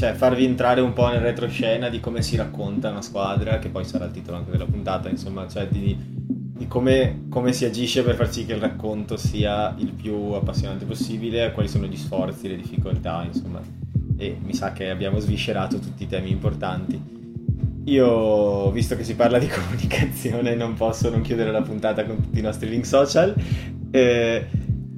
cioè 0.00 0.14
farvi 0.14 0.46
entrare 0.46 0.80
un 0.80 0.94
po' 0.94 1.08
nel 1.08 1.20
retroscena 1.20 1.90
di 1.90 2.00
come 2.00 2.22
si 2.22 2.34
racconta 2.34 2.88
una 2.88 3.02
squadra, 3.02 3.58
che 3.58 3.68
poi 3.68 3.84
sarà 3.84 4.06
il 4.06 4.12
titolo 4.12 4.38
anche 4.38 4.50
della 4.50 4.64
puntata, 4.64 5.10
insomma, 5.10 5.46
cioè 5.46 5.68
di, 5.68 5.94
di 5.94 6.66
come, 6.66 7.24
come, 7.28 7.52
si 7.52 7.66
agisce 7.66 8.02
per 8.02 8.14
far 8.14 8.32
sì 8.32 8.46
che 8.46 8.54
il 8.54 8.60
racconto 8.60 9.18
sia 9.18 9.74
il 9.76 9.92
più 9.92 10.14
appassionante 10.32 10.86
possibile, 10.86 11.52
quali 11.52 11.68
sono 11.68 11.84
gli 11.84 11.98
sforzi, 11.98 12.48
le 12.48 12.56
difficoltà, 12.56 13.22
insomma. 13.30 13.60
E 14.16 14.38
mi 14.42 14.54
sa 14.54 14.72
che 14.72 14.88
abbiamo 14.88 15.18
sviscerato 15.18 15.78
tutti 15.78 16.04
i 16.04 16.06
temi 16.06 16.30
importanti. 16.30 17.18
Io, 17.84 18.70
visto 18.70 18.96
che 18.96 19.04
si 19.04 19.14
parla 19.14 19.38
di 19.38 19.48
comunicazione, 19.52 20.54
non 20.54 20.72
posso 20.72 21.10
non 21.10 21.20
chiudere 21.20 21.50
la 21.50 21.60
puntata 21.60 22.06
con 22.06 22.22
tutti 22.22 22.38
i 22.38 22.42
nostri 22.42 22.70
link 22.70 22.86
social. 22.86 23.34
Eh, 23.90 24.46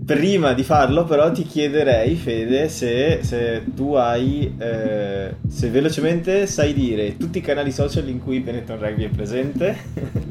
Prima 0.05 0.53
di 0.53 0.65
farlo, 0.65 1.05
però, 1.05 1.31
ti 1.31 1.45
chiederei, 1.45 2.17
Fede, 2.17 2.69
se, 2.69 3.21
se 3.23 3.63
tu 3.73 3.95
hai, 3.95 4.53
eh, 4.59 5.37
se 5.47 5.71
velocemente 5.71 6.49
sai 6.49 6.75
dire 6.75 7.17
tutti 7.17 7.39
i 7.39 7.41
canali 7.41 7.71
social 7.71 8.09
in 8.09 8.19
cui 8.19 8.41
Benetton 8.41 8.81
Rugby 8.81 9.05
è 9.05 9.09
presente. 9.11 9.77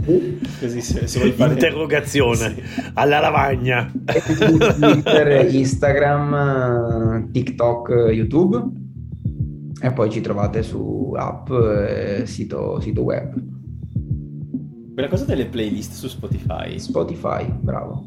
Così 0.59 0.81
se, 0.81 1.07
se 1.07 1.19
vuoi 1.19 1.31
fare. 1.31 1.53
Interrogazione 1.53 2.55
sì. 2.55 2.61
alla 2.95 3.19
lavagna. 3.19 3.89
Twitter, 4.77 5.47
Instagram, 5.55 7.31
TikTok, 7.31 8.09
YouTube. 8.11 8.61
E 9.81 9.91
poi 9.93 10.09
ci 10.09 10.19
trovate 10.19 10.63
su 10.63 11.13
app, 11.15 11.49
eh, 11.49 12.23
sito, 12.25 12.81
sito 12.81 13.03
web. 13.03 13.41
Quella 14.93 15.07
cosa 15.07 15.23
delle 15.23 15.45
playlist 15.45 15.93
su 15.93 16.09
Spotify. 16.09 16.77
Spotify, 16.77 17.49
bravo. 17.49 18.03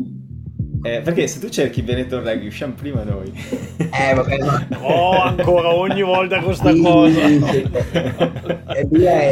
Eh, 0.84 1.00
perché 1.00 1.26
se 1.26 1.40
tu 1.40 1.48
cerchi 1.48 1.80
Benetton 1.80 2.22
Rugby 2.22 2.46
usciamo 2.46 2.74
prima 2.74 3.02
noi. 3.04 3.32
Eh, 3.78 4.14
vabbè, 4.14 4.38
ma... 4.38 4.66
Oh, 4.84 5.18
ancora 5.22 5.74
ogni 5.74 6.02
volta 6.02 6.40
questa 6.40 6.72
sì, 6.72 6.82
cosa. 6.82 7.26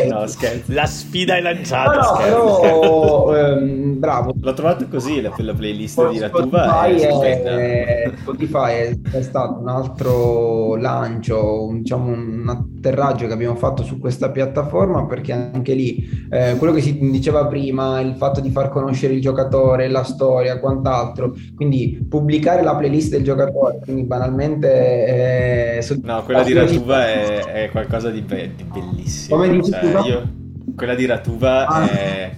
No, 0.09 0.27
scherzo. 0.27 0.73
La 0.73 0.87
sfida 0.87 1.37
è 1.37 1.43
lanciata. 1.43 2.01
No, 2.01 2.41
no, 2.41 2.61
però, 2.61 3.37
ehm, 3.37 3.99
bravo. 3.99 4.33
L'ho 4.41 4.55
trovato 4.55 4.89
così 4.89 5.21
la, 5.21 5.31
la 5.37 5.53
playlist 5.53 5.93
Spotify 5.93 6.15
di 6.15 6.21
Ratuba. 6.21 6.85
È, 6.85 7.43
è, 7.43 8.13
Spotify 8.17 8.73
è, 8.73 8.99
è, 9.13 9.23
stato 9.23 9.61
un 9.61 9.69
altro 9.69 10.77
lancio, 10.77 11.69
diciamo 11.75 12.13
un 12.13 12.49
atterraggio 12.49 13.27
che 13.27 13.33
abbiamo 13.35 13.57
fatto 13.57 13.83
su 13.83 13.99
questa 13.99 14.31
piattaforma 14.31 15.05
perché 15.05 15.33
anche 15.33 15.75
lì 15.75 16.09
eh, 16.31 16.57
quello 16.57 16.73
che 16.73 16.81
si 16.81 16.99
diceva 17.11 17.47
prima, 17.47 18.01
il 18.01 18.15
fatto 18.17 18.41
di 18.41 18.51
far 18.51 18.71
conoscere 18.71 19.13
il 19.13 19.21
giocatore, 19.21 19.89
la 19.89 20.03
storia, 20.03 20.59
quant'altro 20.59 21.35
quindi 21.55 22.05
pubblicare 22.09 22.63
la 22.63 22.75
playlist 22.77 23.11
del 23.11 23.23
giocatore, 23.23 23.79
quindi 23.83 24.03
banalmente... 24.03 25.79
Eh, 25.79 25.99
no, 26.03 26.23
quella 26.25 26.43
di 26.43 26.53
Ratuva 26.53 27.09
è, 27.09 27.45
è, 27.45 27.71
qualcosa 27.71 28.11
di, 28.11 28.21
be- 28.21 28.53
di 28.57 28.65
bellissimo. 28.65 29.37
Come 29.37 29.51
dici 29.51 29.71
cioè, 29.71 30.07
io, 30.07 30.29
quella 30.77 30.95
di 30.95 31.07
Ratuva 31.07 31.67
ah. 31.67 31.91
è 31.91 32.37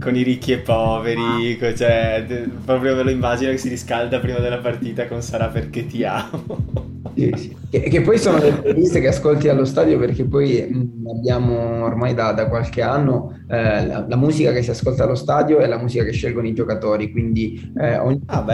con 0.00 0.16
i 0.16 0.22
ricchi 0.22 0.52
e 0.52 0.58
poveri, 0.58 1.58
ah. 1.60 1.74
cioè, 1.74 2.24
proprio 2.64 2.94
ve 2.96 3.02
lo 3.02 3.10
immagino 3.10 3.50
che 3.50 3.58
si 3.58 3.68
riscalda 3.68 4.18
prima 4.18 4.38
della 4.38 4.58
partita 4.58 5.06
con 5.06 5.22
Sarà 5.22 5.48
perché 5.48 5.86
ti 5.86 6.04
amo. 6.04 6.98
Sì, 7.14 7.32
sì. 7.36 7.56
Che, 7.70 7.82
che, 7.82 8.00
poi 8.00 8.18
sono 8.18 8.38
le 8.38 8.52
playlist 8.52 8.98
che 8.98 9.06
ascolti 9.06 9.48
allo 9.48 9.64
stadio 9.64 9.96
perché 9.96 10.24
poi 10.24 10.66
mh, 10.68 11.08
abbiamo 11.08 11.84
ormai 11.84 12.14
da, 12.14 12.32
da 12.32 12.48
qualche 12.48 12.82
anno 12.82 13.38
eh, 13.48 13.86
la, 13.86 14.04
la, 14.08 14.16
musica 14.16 14.52
che 14.52 14.60
si 14.62 14.70
ascolta 14.70 15.04
allo 15.04 15.14
stadio 15.14 15.58
è 15.58 15.66
la 15.66 15.78
musica 15.78 16.02
che 16.02 16.10
scelgono 16.10 16.48
i 16.48 16.52
giocatori, 16.52 17.12
quindi 17.12 17.72
eh, 17.80 17.96
ogni, 17.96 18.20
ah, 18.26 18.44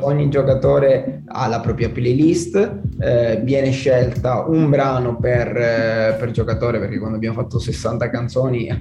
ogni, 0.00 0.28
giocatore 0.28 1.22
ha 1.26 1.46
la 1.46 1.60
propria 1.60 1.90
playlist, 1.90 2.80
eh, 2.98 3.40
viene 3.44 3.70
scelta 3.70 4.44
un 4.46 4.68
brano 4.68 5.16
per, 5.16 5.56
eh, 5.56 6.16
per, 6.18 6.32
giocatore 6.32 6.80
perché 6.80 6.98
quando 6.98 7.16
abbiamo 7.16 7.40
fatto 7.40 7.60
60 7.60 8.10
canzoni 8.10 8.68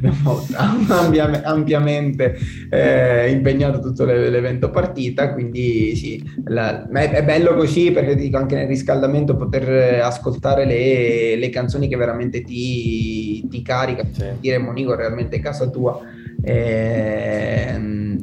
abbiamo 0.90 1.40
ampiamente 1.44 2.38
eh, 2.72 3.30
impegnato 3.30 3.80
tutto 3.80 4.04
l'evento 4.04 4.72
partita, 4.72 5.32
quindi 5.32 5.96
sì, 5.96 6.24
la, 6.46 6.88
è, 6.90 7.12
è 7.12 7.24
bello 7.24 7.54
così 7.54 7.92
perché 7.92 8.16
dico 8.16 8.38
anche 8.38 8.56
nel 8.56 8.68
riscaldamento 8.68 9.04
poter 9.36 10.02
ascoltare 10.02 10.65
le, 10.65 11.36
le 11.36 11.49
canzoni 11.49 11.88
che 11.88 11.95
veramente 11.95 12.41
ti, 12.44 13.48
ti 13.48 13.61
carica, 13.61 14.06
sì. 14.11 14.26
dire 14.40 14.57
Monico 14.57 14.95
realmente 14.95 15.40
casa 15.40 15.65
casa 15.65 15.69
tua 15.69 15.99
è, 16.41 17.76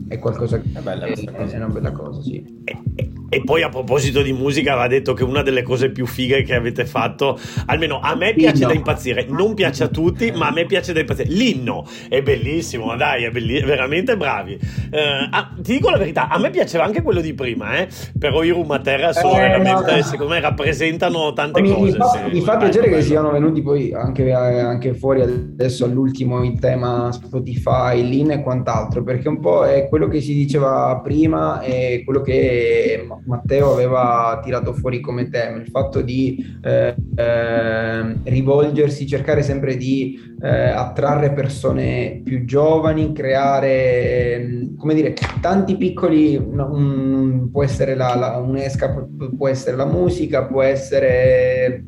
è 0.09 0.19
qualcosa 0.19 0.61
che 0.61 0.69
è, 0.75 0.81
bella, 0.81 1.07
è, 1.07 1.13
è 1.13 1.57
una 1.57 1.69
bella 1.69 1.93
cosa, 1.93 2.21
sì. 2.23 2.63
E, 2.65 3.11
E 3.35 3.43
poi 3.45 3.63
a 3.63 3.71
proposito 3.71 4.21
di 4.21 4.35
musica, 4.35 4.75
va 4.75 4.87
detto 4.87 5.15
che 5.15 5.25
una 5.25 5.41
delle 5.41 5.63
cose 5.63 5.91
più 5.91 6.05
fighe 6.05 6.43
che 6.43 6.55
avete 6.55 6.85
fatto, 6.85 7.39
almeno 7.65 7.99
a 7.99 8.15
me 8.15 8.35
piace 8.35 8.57
L'inno. 8.57 8.69
da 8.69 8.75
impazzire, 8.75 9.27
non 9.27 9.55
piace 9.55 9.85
a 9.85 9.89
tutti, 9.89 10.31
ma 10.33 10.49
a 10.49 10.53
me 10.53 10.67
piace 10.67 10.93
da 10.93 11.01
impazzire. 11.01 11.31
L'inno 11.31 11.87
è 12.11 12.21
bellissimo, 12.21 12.95
dai, 12.95 13.25
è 13.25 13.31
belli- 13.31 13.63
veramente 13.63 14.19
bravi. 14.19 14.53
Uh, 14.53 15.29
ah, 15.31 15.55
ti 15.63 15.73
dico 15.73 15.89
la 15.89 15.97
verità, 15.97 16.29
a 16.29 16.39
me 16.39 16.51
piaceva 16.51 16.85
anche 16.85 17.01
quello 17.01 17.23
di 17.23 17.33
prima, 17.33 17.79
eh? 17.79 17.89
però 18.19 18.43
i 18.43 18.51
Rumaterra 18.51 19.15
sono 19.15 19.39
eh, 19.39 19.41
veramente, 19.41 19.97
no. 19.97 20.03
secondo 20.03 20.35
me, 20.35 20.41
rappresentano 20.41 21.33
tante 21.33 21.63
mi, 21.63 21.73
cose. 21.73 21.85
Mi 21.85 21.93
fa, 21.93 22.29
mi 22.31 22.41
fa 22.43 22.57
piacere 22.59 22.91
che 22.91 23.01
siano 23.01 23.31
venuti 23.31 23.63
poi 23.63 23.95
anche, 23.95 24.31
anche, 24.31 24.93
fuori 24.93 25.23
adesso 25.23 25.87
all'ultimo 25.87 26.45
il 26.45 26.61
tema 26.61 27.11
Spotify, 27.11 28.07
l'IN 28.07 28.33
e 28.33 28.43
quant'altro, 28.43 29.03
perché 29.03 29.29
un 29.29 29.41
po' 29.41 29.65
è 29.65 29.89
quello 29.93 30.09
che 30.09 30.23
si 30.23 30.33
diceva 30.33 30.99
prima 31.05 31.61
e 31.61 32.01
quello 32.03 32.23
che 32.23 33.07
Matteo 33.27 33.75
aveva 33.75 34.41
tirato 34.43 34.73
fuori 34.73 35.01
come 35.01 35.29
tema, 35.29 35.59
il 35.59 35.69
fatto 35.69 36.01
di 36.01 36.43
eh, 36.63 36.95
eh, 37.15 38.17
rivolgersi, 38.23 39.07
cercare 39.07 39.43
sempre 39.43 39.77
di 39.77 40.19
eh, 40.41 40.49
attrarre 40.49 41.35
persone 41.35 42.23
più 42.25 42.47
giovani, 42.47 43.13
creare, 43.13 44.37
ehm, 44.37 44.77
come 44.77 44.95
dire, 44.95 45.15
tanti 45.43 45.77
piccoli, 45.77 46.37
un, 46.37 47.51
può 47.53 47.63
essere 47.63 47.95
la, 47.95 48.15
la, 48.15 48.39
un'esca, 48.39 49.09
può 49.37 49.47
essere 49.47 49.77
la 49.77 49.85
musica, 49.85 50.47
può 50.47 50.63
essere, 50.63 51.85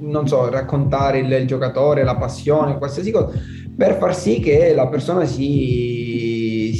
non 0.00 0.28
so, 0.28 0.50
raccontare 0.50 1.20
il, 1.20 1.32
il 1.32 1.46
giocatore, 1.46 2.04
la 2.04 2.16
passione, 2.16 2.76
qualsiasi 2.76 3.10
cosa, 3.10 3.30
per 3.74 3.96
far 3.96 4.14
sì 4.14 4.38
che 4.38 4.74
la 4.74 4.86
persona 4.88 5.24
si, 5.24 6.01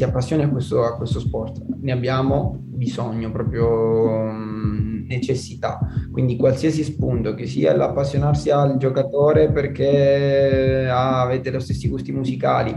si 0.02 0.08
appassioni 0.08 0.42
a 0.42 0.48
questo, 0.48 0.84
a 0.84 0.96
questo 0.96 1.20
sport. 1.20 1.62
Ne 1.80 1.92
abbiamo 1.92 2.58
bisogno, 2.60 3.30
proprio 3.30 4.32
mm, 4.32 5.06
necessità. 5.06 5.78
Quindi 6.10 6.36
qualsiasi 6.36 6.82
spunto, 6.82 7.34
che 7.34 7.46
sia 7.46 7.74
l'appassionarsi 7.76 8.50
al 8.50 8.78
giocatore 8.78 9.52
perché 9.52 10.88
ah, 10.90 11.20
avete 11.20 11.52
gli 11.52 11.60
stessi 11.60 11.88
gusti 11.88 12.10
musicali, 12.10 12.76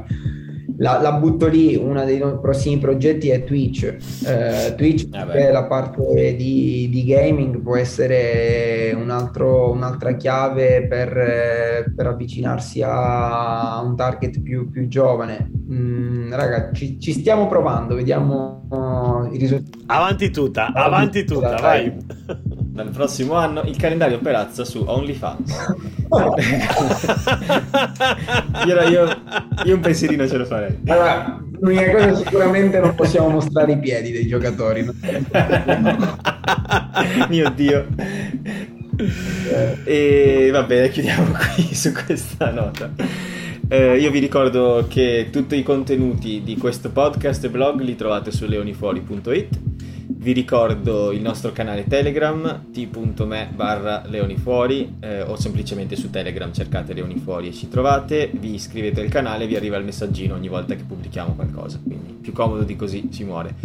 la, 0.77 0.99
la, 1.01 1.13
butto 1.13 1.47
lì, 1.47 1.75
uno 1.75 2.03
dei 2.03 2.19
prossimi 2.41 2.77
progetti 2.77 3.29
è 3.29 3.43
Twitch. 3.43 3.95
Eh, 4.25 4.73
Twitch, 4.75 5.07
ah 5.11 5.29
è 5.31 5.51
la 5.51 5.65
parte 5.65 6.35
di, 6.35 6.89
di 6.89 7.03
gaming, 7.03 7.61
può 7.61 7.77
essere 7.77 8.93
un 8.95 9.09
altro, 9.09 9.71
un'altra 9.71 10.15
chiave 10.15 10.85
per, 10.87 11.93
per, 11.95 12.07
avvicinarsi 12.07 12.81
a 12.83 13.81
un 13.83 13.95
target 13.95 14.41
più, 14.41 14.69
più 14.69 14.87
giovane. 14.87 15.51
Mm, 15.71 16.33
raga, 16.33 16.71
ci, 16.73 16.99
ci, 16.99 17.13
stiamo 17.13 17.47
provando, 17.47 17.95
vediamo 17.95 18.67
uh, 18.69 19.33
i 19.33 19.37
risultati. 19.37 19.83
Avanti 19.87 20.29
tutta, 20.29 20.71
avanti, 20.73 21.23
tutta, 21.23 21.55
vai. 21.55 22.63
Dal 22.75 22.89
prossimo 22.89 23.35
anno 23.35 23.61
il 23.61 23.77
calendario 23.77 24.19
Perazza 24.19 24.65
su 24.65 24.83
OnlyFans. 24.85 25.77
io, 28.67 28.81
io, 28.89 29.21
io, 29.63 29.75
un 29.75 29.79
pensierino 29.79 30.27
ce 30.27 30.35
lo 30.35 30.43
farei. 30.43 30.77
Allora, 30.87 31.41
l'unica 31.57 31.89
cosa 31.89 32.15
sicuramente 32.15 32.77
non 32.79 32.93
possiamo 32.93 33.29
mostrare 33.29 33.71
i 33.71 33.79
piedi 33.79 34.11
dei 34.11 34.27
giocatori. 34.27 34.83
Mio 37.29 37.49
Dio. 37.51 37.87
E 39.85 40.49
va 40.51 40.63
bene, 40.63 40.89
chiudiamo 40.89 41.31
qui 41.31 41.73
su 41.73 41.93
questa 41.93 42.51
nota. 42.51 42.91
Eh, 43.69 43.99
io 43.99 44.11
vi 44.11 44.19
ricordo 44.19 44.85
che 44.89 45.29
tutti 45.31 45.55
i 45.55 45.63
contenuti 45.63 46.41
di 46.43 46.57
questo 46.57 46.89
podcast 46.89 47.45
e 47.45 47.49
blog 47.49 47.79
li 47.79 47.95
trovate 47.95 48.31
su 48.31 48.45
leonifuori.it 48.45 49.59
vi 50.07 50.31
ricordo 50.31 51.11
il 51.11 51.21
nostro 51.21 51.51
canale 51.51 51.85
Telegram 51.85 52.65
t.me 52.71 53.49
barra 53.53 54.03
leonifuori 54.05 54.97
eh, 54.99 55.21
o 55.21 55.35
semplicemente 55.35 55.95
su 55.95 56.09
Telegram 56.09 56.51
cercate 56.51 56.93
leonifuori 56.93 57.47
e 57.49 57.53
ci 57.53 57.67
trovate, 57.67 58.29
vi 58.33 58.53
iscrivete 58.53 59.01
al 59.01 59.09
canale 59.09 59.43
e 59.43 59.47
vi 59.47 59.55
arriva 59.55 59.77
il 59.77 59.85
messaggino 59.85 60.35
ogni 60.35 60.47
volta 60.47 60.75
che 60.75 60.83
pubblichiamo 60.83 61.33
qualcosa, 61.33 61.79
quindi 61.83 62.13
più 62.13 62.33
comodo 62.33 62.63
di 62.63 62.75
così 62.75 63.09
si 63.11 63.23
muore. 63.23 63.55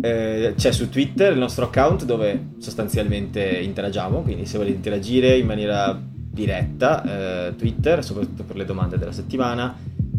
Eh, 0.00 0.54
c'è 0.56 0.72
su 0.72 0.88
Twitter 0.88 1.32
il 1.32 1.38
nostro 1.38 1.66
account 1.66 2.04
dove 2.04 2.48
sostanzialmente 2.58 3.42
interagiamo, 3.42 4.22
quindi 4.22 4.46
se 4.46 4.58
volete 4.58 4.76
interagire 4.76 5.36
in 5.36 5.46
maniera 5.46 6.00
diretta, 6.32 7.48
eh, 7.48 7.56
Twitter, 7.56 8.02
soprattutto 8.02 8.42
per 8.42 8.56
le 8.56 8.64
domande 8.64 8.98
della 8.98 9.12
settimana, 9.12 9.76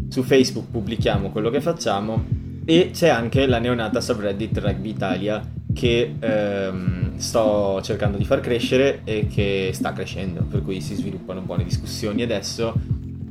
su 0.08 0.22
Facebook 0.22 0.70
pubblichiamo 0.70 1.30
quello 1.30 1.50
che 1.50 1.60
facciamo 1.60 2.43
e 2.64 2.90
c'è 2.92 3.08
anche 3.08 3.46
la 3.46 3.58
neonata 3.58 4.00
subreddit 4.00 4.58
Rugby 4.58 4.90
Italia 4.90 5.42
che 5.74 6.14
ehm, 6.18 7.16
sto 7.16 7.80
cercando 7.82 8.16
di 8.16 8.24
far 8.24 8.40
crescere 8.40 9.00
e 9.04 9.26
che 9.26 9.70
sta 9.72 9.92
crescendo, 9.92 10.42
per 10.42 10.62
cui 10.62 10.80
si 10.80 10.94
sviluppano 10.94 11.40
buone 11.40 11.64
discussioni 11.64 12.22
adesso 12.22 12.74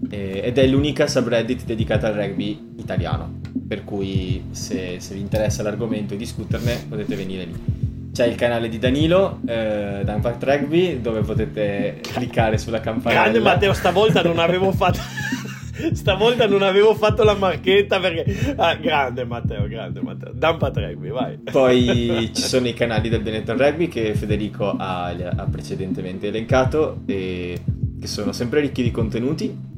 eh, 0.10 0.42
ed 0.44 0.58
è 0.58 0.68
l'unica 0.68 1.08
subreddit 1.08 1.64
dedicata 1.64 2.08
al 2.08 2.14
rugby 2.14 2.74
italiano, 2.78 3.40
per 3.68 3.84
cui 3.84 4.46
se, 4.52 4.98
se 5.00 5.14
vi 5.16 5.22
interessa 5.22 5.64
l'argomento 5.64 6.14
e 6.14 6.18
discuterne 6.18 6.86
potete 6.88 7.16
venire 7.16 7.46
lì. 7.46 7.82
C'è 8.14 8.28
il 8.28 8.36
canale 8.36 8.70
di 8.70 8.78
Danilo, 8.78 9.40
eh, 9.48 10.02
Dunfact 10.06 10.44
Rugby, 10.44 11.02
dove 11.02 11.22
potete 11.22 11.98
cliccare 12.00 12.60
sulla 12.60 12.80
campanella. 12.80 13.22
Grande 13.22 13.40
Matteo, 13.40 13.74
stavolta 13.74 14.22
non 14.22 14.38
avevo 14.38 14.72
fatto... 14.72 15.00
Stavolta 15.94 16.48
non 16.48 16.62
avevo 16.62 16.94
fatto 16.94 17.24
la 17.24 17.36
marchetta 17.36 18.00
perché... 18.00 18.54
Ah, 18.56 18.76
grande 18.76 19.26
Matteo, 19.26 19.68
grande 19.68 20.02
Matteo. 20.02 20.32
Dampa 20.34 20.72
Rugby, 20.74 21.10
vai. 21.10 21.38
Poi 21.38 22.32
ci 22.34 22.42
sono 22.42 22.68
i 22.68 22.74
canali 22.74 23.10
del 23.10 23.22
Benetton 23.22 23.58
Rugby 23.58 23.88
che 23.88 24.14
Federico 24.16 24.70
ha, 24.70 25.08
ha 25.08 25.48
precedentemente 25.50 26.28
elencato 26.28 27.02
e 27.06 27.60
che 28.00 28.08
sono 28.08 28.32
sempre 28.32 28.60
ricchi 28.60 28.84
di 28.84 28.92
contenuti 28.92 29.72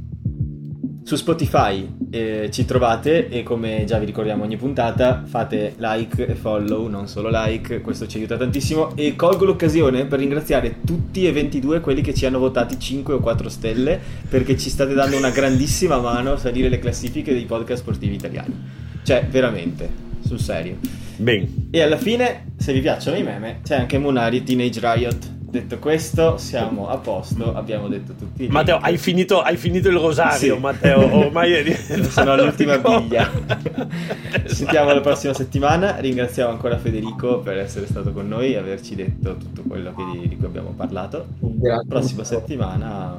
su 1.05 1.15
Spotify 1.17 1.87
eh, 2.09 2.49
ci 2.51 2.65
trovate 2.65 3.29
e 3.29 3.43
come 3.43 3.83
già 3.85 3.99
vi 3.99 4.07
ricordiamo 4.07 4.43
ogni 4.43 4.57
puntata 4.57 5.21
fate 5.23 5.75
like 5.77 6.25
e 6.25 6.33
follow, 6.33 6.87
non 6.87 7.07
solo 7.07 7.29
like, 7.31 7.81
questo 7.81 8.07
ci 8.07 8.17
aiuta 8.17 8.37
tantissimo 8.37 8.95
e 8.95 9.15
colgo 9.15 9.45
l'occasione 9.45 10.05
per 10.07 10.17
ringraziare 10.17 10.77
tutti 10.83 11.27
e 11.27 11.31
22 11.31 11.79
quelli 11.81 12.01
che 12.01 12.15
ci 12.15 12.25
hanno 12.25 12.39
votati 12.39 12.79
5 12.79 13.13
o 13.13 13.19
4 13.19 13.49
stelle 13.49 13.99
perché 14.27 14.57
ci 14.57 14.71
state 14.71 14.95
dando 14.95 15.15
una 15.15 15.29
grandissima 15.29 15.99
mano 15.99 16.31
a 16.31 16.37
salire 16.37 16.69
le 16.69 16.79
classifiche 16.79 17.33
dei 17.33 17.45
podcast 17.45 17.83
sportivi 17.83 18.15
italiani. 18.15 18.55
Cioè, 19.03 19.27
veramente, 19.29 19.87
sul 20.25 20.39
serio. 20.39 20.77
Bene. 21.17 21.67
E 21.69 21.81
alla 21.81 21.97
fine, 21.97 22.53
se 22.57 22.73
vi 22.73 22.81
piacciono 22.81 23.15
i 23.15 23.21
meme, 23.21 23.59
c'è 23.63 23.75
anche 23.75 23.99
Munari 23.99 24.41
Teenage 24.41 24.79
Riot 24.81 25.34
Detto 25.55 25.79
questo, 25.79 26.35
siamo 26.35 26.89
a 26.89 26.97
posto, 26.97 27.55
abbiamo 27.55 27.87
detto 27.87 28.11
tutti. 28.11 28.45
Matteo, 28.49 28.75
hai 28.75 28.97
finito, 28.97 29.39
hai 29.39 29.55
finito, 29.55 29.87
il 29.87 29.95
rosario, 29.95 30.55
sì. 30.55 30.59
Matteo, 30.59 31.15
ormai 31.15 31.53
è 31.53 31.75
Sono 32.11 32.33
all'ultima 32.33 32.77
biglia. 32.77 33.31
Ci 34.47 34.53
sentiamo 34.53 34.91
la 34.91 34.99
prossima 34.99 35.33
settimana. 35.33 35.95
Ringraziamo 35.97 36.51
ancora 36.51 36.77
Federico 36.77 37.39
per 37.39 37.57
essere 37.57 37.87
stato 37.87 38.11
con 38.11 38.27
noi 38.27 38.51
e 38.51 38.57
averci 38.57 38.95
detto 38.95 39.37
tutto 39.37 39.61
quello 39.65 39.93
di, 39.95 40.27
di 40.27 40.35
cui 40.35 40.45
abbiamo 40.45 40.73
parlato. 40.75 41.25
Grazie. 41.39 41.87
Prossima 41.87 42.25
settimana, 42.25 43.15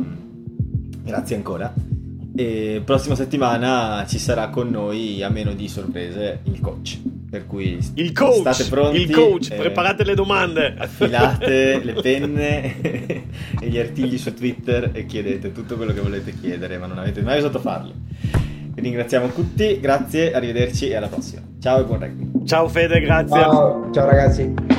grazie 1.05 1.37
ancora. 1.37 1.73
E 2.39 2.83
prossima 2.85 3.15
settimana 3.15 4.05
ci 4.07 4.19
sarà 4.19 4.49
con 4.49 4.69
noi, 4.69 5.23
a 5.23 5.31
meno 5.31 5.55
di 5.55 5.69
sorprese, 5.69 6.41
il 6.45 6.61
coach. 6.61 7.01
Per 7.31 7.47
cui 7.47 7.79
il 7.95 8.13
coach, 8.13 8.55
state 8.55 8.65
pronti. 8.65 9.01
Il 9.01 9.11
coach, 9.11 9.51
eh, 9.51 9.57
preparate 9.57 10.05
le 10.05 10.15
domande. 10.15 10.75
Affilate 10.77 11.81
le 11.83 11.95
penne 12.01 12.81
e 13.59 13.69
gli 13.69 13.79
artigli 13.79 14.19
su 14.19 14.35
Twitter 14.35 14.91
e 14.93 15.07
chiedete 15.07 15.51
tutto 15.51 15.77
quello 15.77 15.95
che 15.95 16.01
volete 16.01 16.35
chiedere, 16.39 16.77
ma 16.77 16.87
non 16.87 16.99
avete 16.99 17.23
mai 17.23 17.39
osato 17.39 17.59
farlo. 17.59 17.93
Vi 18.11 18.83
ringraziamo 18.83 19.29
tutti, 19.29 19.81
grazie, 19.81 20.35
arrivederci 20.35 20.89
e 20.89 20.97
alla 20.97 21.09
prossima. 21.09 21.41
Ciao 21.59 21.81
e 21.81 21.85
buon 21.85 22.01
rugby. 22.01 22.47
Ciao 22.47 22.69
Fede, 22.69 23.01
grazie. 23.01 23.41
Ciao, 23.41 23.91
ciao 23.93 24.05
ragazzi. 24.05 24.76